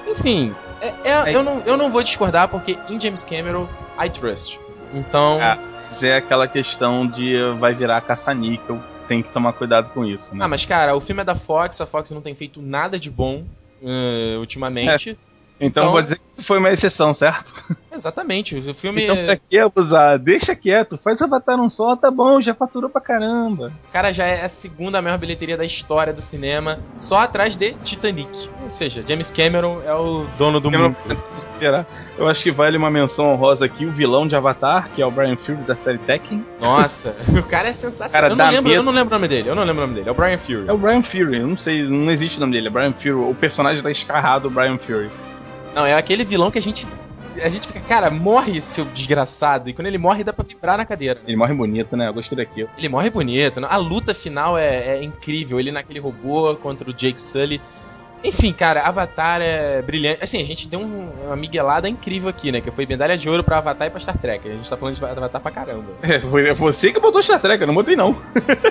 Enfim, 0.07 0.53
é- 0.81 0.93
é- 1.09 1.13
Aí- 1.21 1.33
eu, 1.33 1.43
não, 1.43 1.61
eu 1.65 1.77
não 1.77 1.91
vou 1.91 2.03
discordar 2.03 2.47
porque 2.47 2.77
em 2.89 2.99
James 2.99 3.23
Cameron 3.23 3.67
I 4.03 4.09
trust. 4.09 4.59
Então, 4.93 5.39
Ah, 5.41 5.57
é 6.01 6.17
aquela 6.17 6.47
questão 6.47 7.07
de 7.07 7.35
uh, 7.35 7.55
vai 7.57 7.73
virar 7.73 8.01
caça-níquel, 8.01 8.79
tem 9.07 9.21
que 9.23 9.29
tomar 9.29 9.53
cuidado 9.53 9.89
com 9.93 10.05
isso, 10.05 10.33
né? 10.35 10.43
ah, 10.45 10.47
mas 10.47 10.65
cara, 10.65 10.95
o 10.95 11.01
filme 11.01 11.21
é 11.21 11.25
da 11.25 11.35
Fox, 11.35 11.81
a 11.81 11.85
Fox 11.85 12.11
não 12.11 12.21
tem 12.21 12.35
feito 12.35 12.61
nada 12.61 12.99
de 12.99 13.09
bom 13.09 13.43
eh, 13.85 14.35
ultimamente. 14.39 15.17
então, 15.59 15.83
então- 15.83 15.91
vou 15.91 16.01
dizer 16.01 16.17
que 16.17 16.32
foi 16.47 16.57
uma 16.57 16.71
exceção, 16.71 17.13
certo? 17.13 17.53
Exatamente, 17.93 18.55
o 18.57 18.73
filme, 18.73 19.03
Então 19.03 19.15
pra 19.25 19.37
que 19.37 19.57
abusar? 19.57 20.17
Deixa 20.17 20.55
quieto, 20.55 20.97
faz 20.97 21.21
Avatar 21.21 21.59
um 21.59 21.69
só, 21.69 21.95
tá 21.95 22.09
bom, 22.09 22.41
já 22.41 22.53
faturou 22.55 22.89
pra 22.89 22.99
caramba. 22.99 23.71
cara, 23.91 24.11
já 24.11 24.25
é 24.25 24.43
a 24.43 24.49
segunda 24.49 25.01
maior 25.01 25.17
bilheteria 25.19 25.55
da 25.55 25.63
história 25.63 26.11
do 26.11 26.21
cinema, 26.21 26.79
só 26.97 27.19
atrás 27.19 27.55
de 27.55 27.73
Titanic. 27.83 28.49
Ou 28.63 28.69
seja, 28.69 29.03
James 29.07 29.29
Cameron 29.29 29.81
é 29.85 29.93
o 29.93 30.25
dono 30.37 30.59
do 30.59 30.71
Cameron- 30.71 30.95
mundo. 31.07 31.23
Será? 31.59 31.85
Eu 32.17 32.27
acho 32.27 32.43
que 32.43 32.51
vale 32.51 32.77
uma 32.77 32.89
menção 32.91 33.25
honrosa 33.31 33.65
aqui, 33.65 33.85
o 33.85 33.91
vilão 33.91 34.27
de 34.27 34.35
Avatar, 34.35 34.89
que 34.95 35.01
é 35.01 35.05
o 35.05 35.11
Brian 35.11 35.35
Fury 35.37 35.57
da 35.63 35.75
série 35.75 35.97
Tekken. 35.99 36.43
Nossa, 36.59 37.15
o 37.37 37.43
cara 37.43 37.69
é 37.69 37.73
sensacional. 37.73 38.21
Cara, 38.29 38.33
eu, 38.33 38.35
não 38.35 38.49
lembro, 38.49 38.69
medo. 38.69 38.79
eu 38.81 38.83
não 38.83 38.91
lembro 38.91 39.07
o 39.15 39.17
nome 39.17 39.27
dele, 39.27 39.49
eu 39.49 39.55
não 39.55 39.63
lembro 39.63 39.83
o 39.83 39.87
nome 39.87 39.95
dele. 39.99 40.09
É 40.09 40.11
o 40.11 40.15
Brian 40.15 40.37
Fury. 40.37 40.65
É 40.67 40.73
o 40.73 40.77
Brian 40.77 41.03
Fury, 41.03 41.37
eu 41.39 41.47
não 41.47 41.57
sei, 41.57 41.83
não 41.83 42.11
existe 42.11 42.37
o 42.37 42.39
nome 42.41 42.53
dele, 42.53 42.67
é 42.67 42.71
Brian 42.71 42.93
Fury. 42.93 43.11
O 43.11 43.35
personagem 43.35 43.81
tá 43.83 43.89
escarrado, 43.91 44.47
o 44.47 44.51
Brian 44.51 44.77
Fury. 44.79 45.09
Não, 45.73 45.85
é 45.85 45.93
aquele 45.93 46.23
vilão 46.23 46.51
que 46.51 46.57
a 46.57 46.61
gente. 46.61 46.87
A 47.43 47.49
gente 47.49 47.65
fica, 47.67 47.79
cara, 47.79 48.11
morre, 48.11 48.61
seu 48.61 48.85
desgraçado. 48.85 49.67
E 49.67 49.73
quando 49.73 49.87
ele 49.87 49.97
morre, 49.97 50.23
dá 50.23 50.31
pra 50.31 50.45
vibrar 50.45 50.77
na 50.77 50.85
cadeira. 50.85 51.19
Ele 51.27 51.35
morre 51.35 51.53
bonito, 51.53 51.97
né? 51.97 52.07
Eu 52.07 52.13
gostei 52.13 52.37
daquilo. 52.37 52.69
Ele 52.77 52.87
morre 52.89 53.09
bonito. 53.09 53.59
né? 53.59 53.67
A 53.71 53.77
luta 53.77 54.13
final 54.13 54.55
é, 54.55 54.97
é 54.97 55.03
incrível. 55.03 55.59
Ele 55.59 55.71
naquele 55.71 55.99
robô 55.99 56.55
contra 56.57 56.87
o 56.87 56.93
Jake 56.93 57.19
Sully. 57.19 57.59
Enfim, 58.23 58.53
cara, 58.53 58.81
Avatar 58.83 59.41
é 59.41 59.81
brilhante. 59.81 60.23
Assim, 60.23 60.39
a 60.41 60.45
gente 60.45 60.67
deu 60.67 60.79
um- 60.79 61.09
uma 61.25 61.35
miguelada 61.35 61.89
incrível 61.89 62.29
aqui, 62.29 62.51
né? 62.51 62.61
Que 62.61 62.69
foi 62.71 62.85
medalha 62.85 63.17
de 63.17 63.27
ouro 63.27 63.43
pra 63.43 63.57
Avatar 63.57 63.87
e 63.87 63.89
pra 63.89 63.99
Star 63.99 64.17
Trek. 64.17 64.47
A 64.47 64.51
gente 64.51 64.69
tá 64.69 64.77
falando 64.77 64.95
de 64.95 65.03
Avatar 65.03 65.41
pra 65.41 65.51
caramba. 65.51 65.85
É, 66.03 66.19
foi 66.21 66.53
você 66.53 66.93
que 66.93 66.99
botou 66.99 67.21
Star 67.23 67.41
Trek, 67.41 67.59
eu 67.61 67.67
não 67.67 67.73
botei 67.73 67.95
não. 67.95 68.15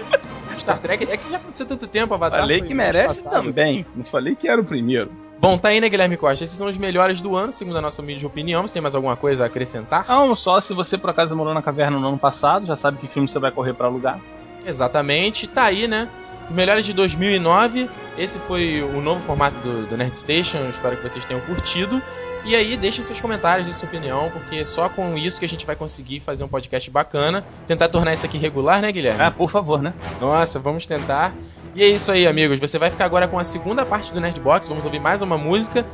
Star 0.57 0.79
Trek 0.79 1.05
é 1.11 1.17
que 1.17 1.29
já 1.31 1.37
aconteceu 1.39 1.67
tanto 1.67 1.87
tempo, 1.89 2.15
Avatar. 2.15 2.41
Falei 2.41 2.63
que 2.63 2.73
merece 2.73 3.29
também. 3.29 3.85
Não 3.97 4.05
falei 4.05 4.37
que 4.37 4.47
era 4.49 4.61
o 4.61 4.65
primeiro. 4.65 5.11
Bom, 5.43 5.59
tá 5.59 5.71
aí, 5.71 5.81
né, 5.81 5.89
Guilherme 5.89 6.17
Costa? 6.17 6.45
Esses 6.45 6.57
são 6.57 6.69
os 6.69 6.79
melhores 6.79 7.21
do 7.21 7.35
ano, 7.35 7.53
segundo 7.53 7.77
a 7.77 7.81
nossa 7.81 8.01
humilde 8.01 8.25
opinião. 8.25 8.65
Você 8.65 8.75
tem 8.75 8.83
mais 8.83 8.95
alguma 8.95 9.17
coisa 9.17 9.43
a 9.43 9.49
acrescentar? 9.49 10.07
Não, 10.07 10.37
só 10.37 10.61
se 10.61 10.73
você 10.73 10.97
por 10.97 11.11
acaso 11.11 11.35
morou 11.35 11.53
na 11.53 11.61
caverna 11.61 11.99
no 11.99 12.07
ano 12.07 12.17
passado, 12.17 12.65
já 12.65 12.77
sabe 12.77 12.99
que 12.99 13.09
filme 13.09 13.29
você 13.29 13.41
vai 13.41 13.51
correr 13.51 13.75
pra 13.75 13.89
alugar. 13.89 14.21
Exatamente, 14.65 15.49
tá 15.49 15.65
aí, 15.65 15.89
né? 15.89 16.09
Os 16.49 16.55
melhores 16.55 16.87
de 16.87 16.93
2009. 16.93 17.91
Esse 18.17 18.39
foi 18.39 18.83
o 18.83 19.01
novo 19.01 19.21
formato 19.21 19.57
do, 19.65 19.85
do 19.89 19.97
Nerd 19.97 20.17
Station. 20.17 20.69
Espero 20.71 20.97
que 20.97 21.03
vocês 21.03 21.25
tenham 21.25 21.41
curtido. 21.41 22.01
E 22.45 22.57
aí, 22.57 22.77
deixem 22.77 23.05
seus 23.05 23.21
comentários 23.21 23.69
e 23.69 23.73
sua 23.73 23.89
opinião, 23.89 24.31
porque 24.31 24.65
só 24.65 24.89
com 24.89 25.17
isso 25.17 25.39
que 25.39 25.45
a 25.45 25.49
gente 25.49 25.65
vai 25.65 25.77
conseguir 25.77 26.21
fazer 26.21 26.43
um 26.43 26.49
podcast 26.49 26.91
bacana. 26.91 27.45
Tentar 27.67 27.89
tornar 27.89 28.13
isso 28.13 28.27
aqui 28.27 28.37
regular, 28.37 28.83
né, 28.83 28.91
Guilherme? 28.91 29.23
Ah, 29.23 29.31
por 29.31 29.51
favor, 29.51 29.81
né? 29.81 29.95
Nossa, 30.21 30.59
vamos 30.59 30.85
tentar. 30.87 31.33
E 31.75 31.83
é 31.83 31.87
isso 31.87 32.11
aí, 32.11 32.27
amigos. 32.27 32.59
Você 32.61 32.79
vai 32.79 32.91
ficar 32.91 33.05
agora 33.05 33.29
com 33.29 33.39
a 33.39 33.45
segunda 33.45 33.87
parte 33.87 34.13
do 34.13 34.21
Nerdbox. 34.21 34.69
Vamos 34.69 34.85
ouvir 34.85 34.99
mais 34.99 35.23
uma 35.23 35.39
música. 35.39 35.87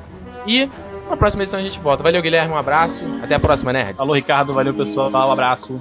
E 0.46 0.68
na 1.08 1.16
próxima 1.16 1.42
edição 1.42 1.60
a 1.60 1.62
gente 1.62 1.78
volta. 1.80 2.02
Valeu, 2.02 2.20
Guilherme. 2.22 2.52
Um 2.52 2.56
abraço. 2.56 3.04
Até 3.22 3.34
a 3.34 3.40
próxima, 3.40 3.72
Nerds. 3.72 3.96
Falou, 3.98 4.14
Ricardo. 4.14 4.52
Valeu, 4.52 4.74
pessoal. 4.74 5.10
Um 5.10 5.32
abraço. 5.32 5.80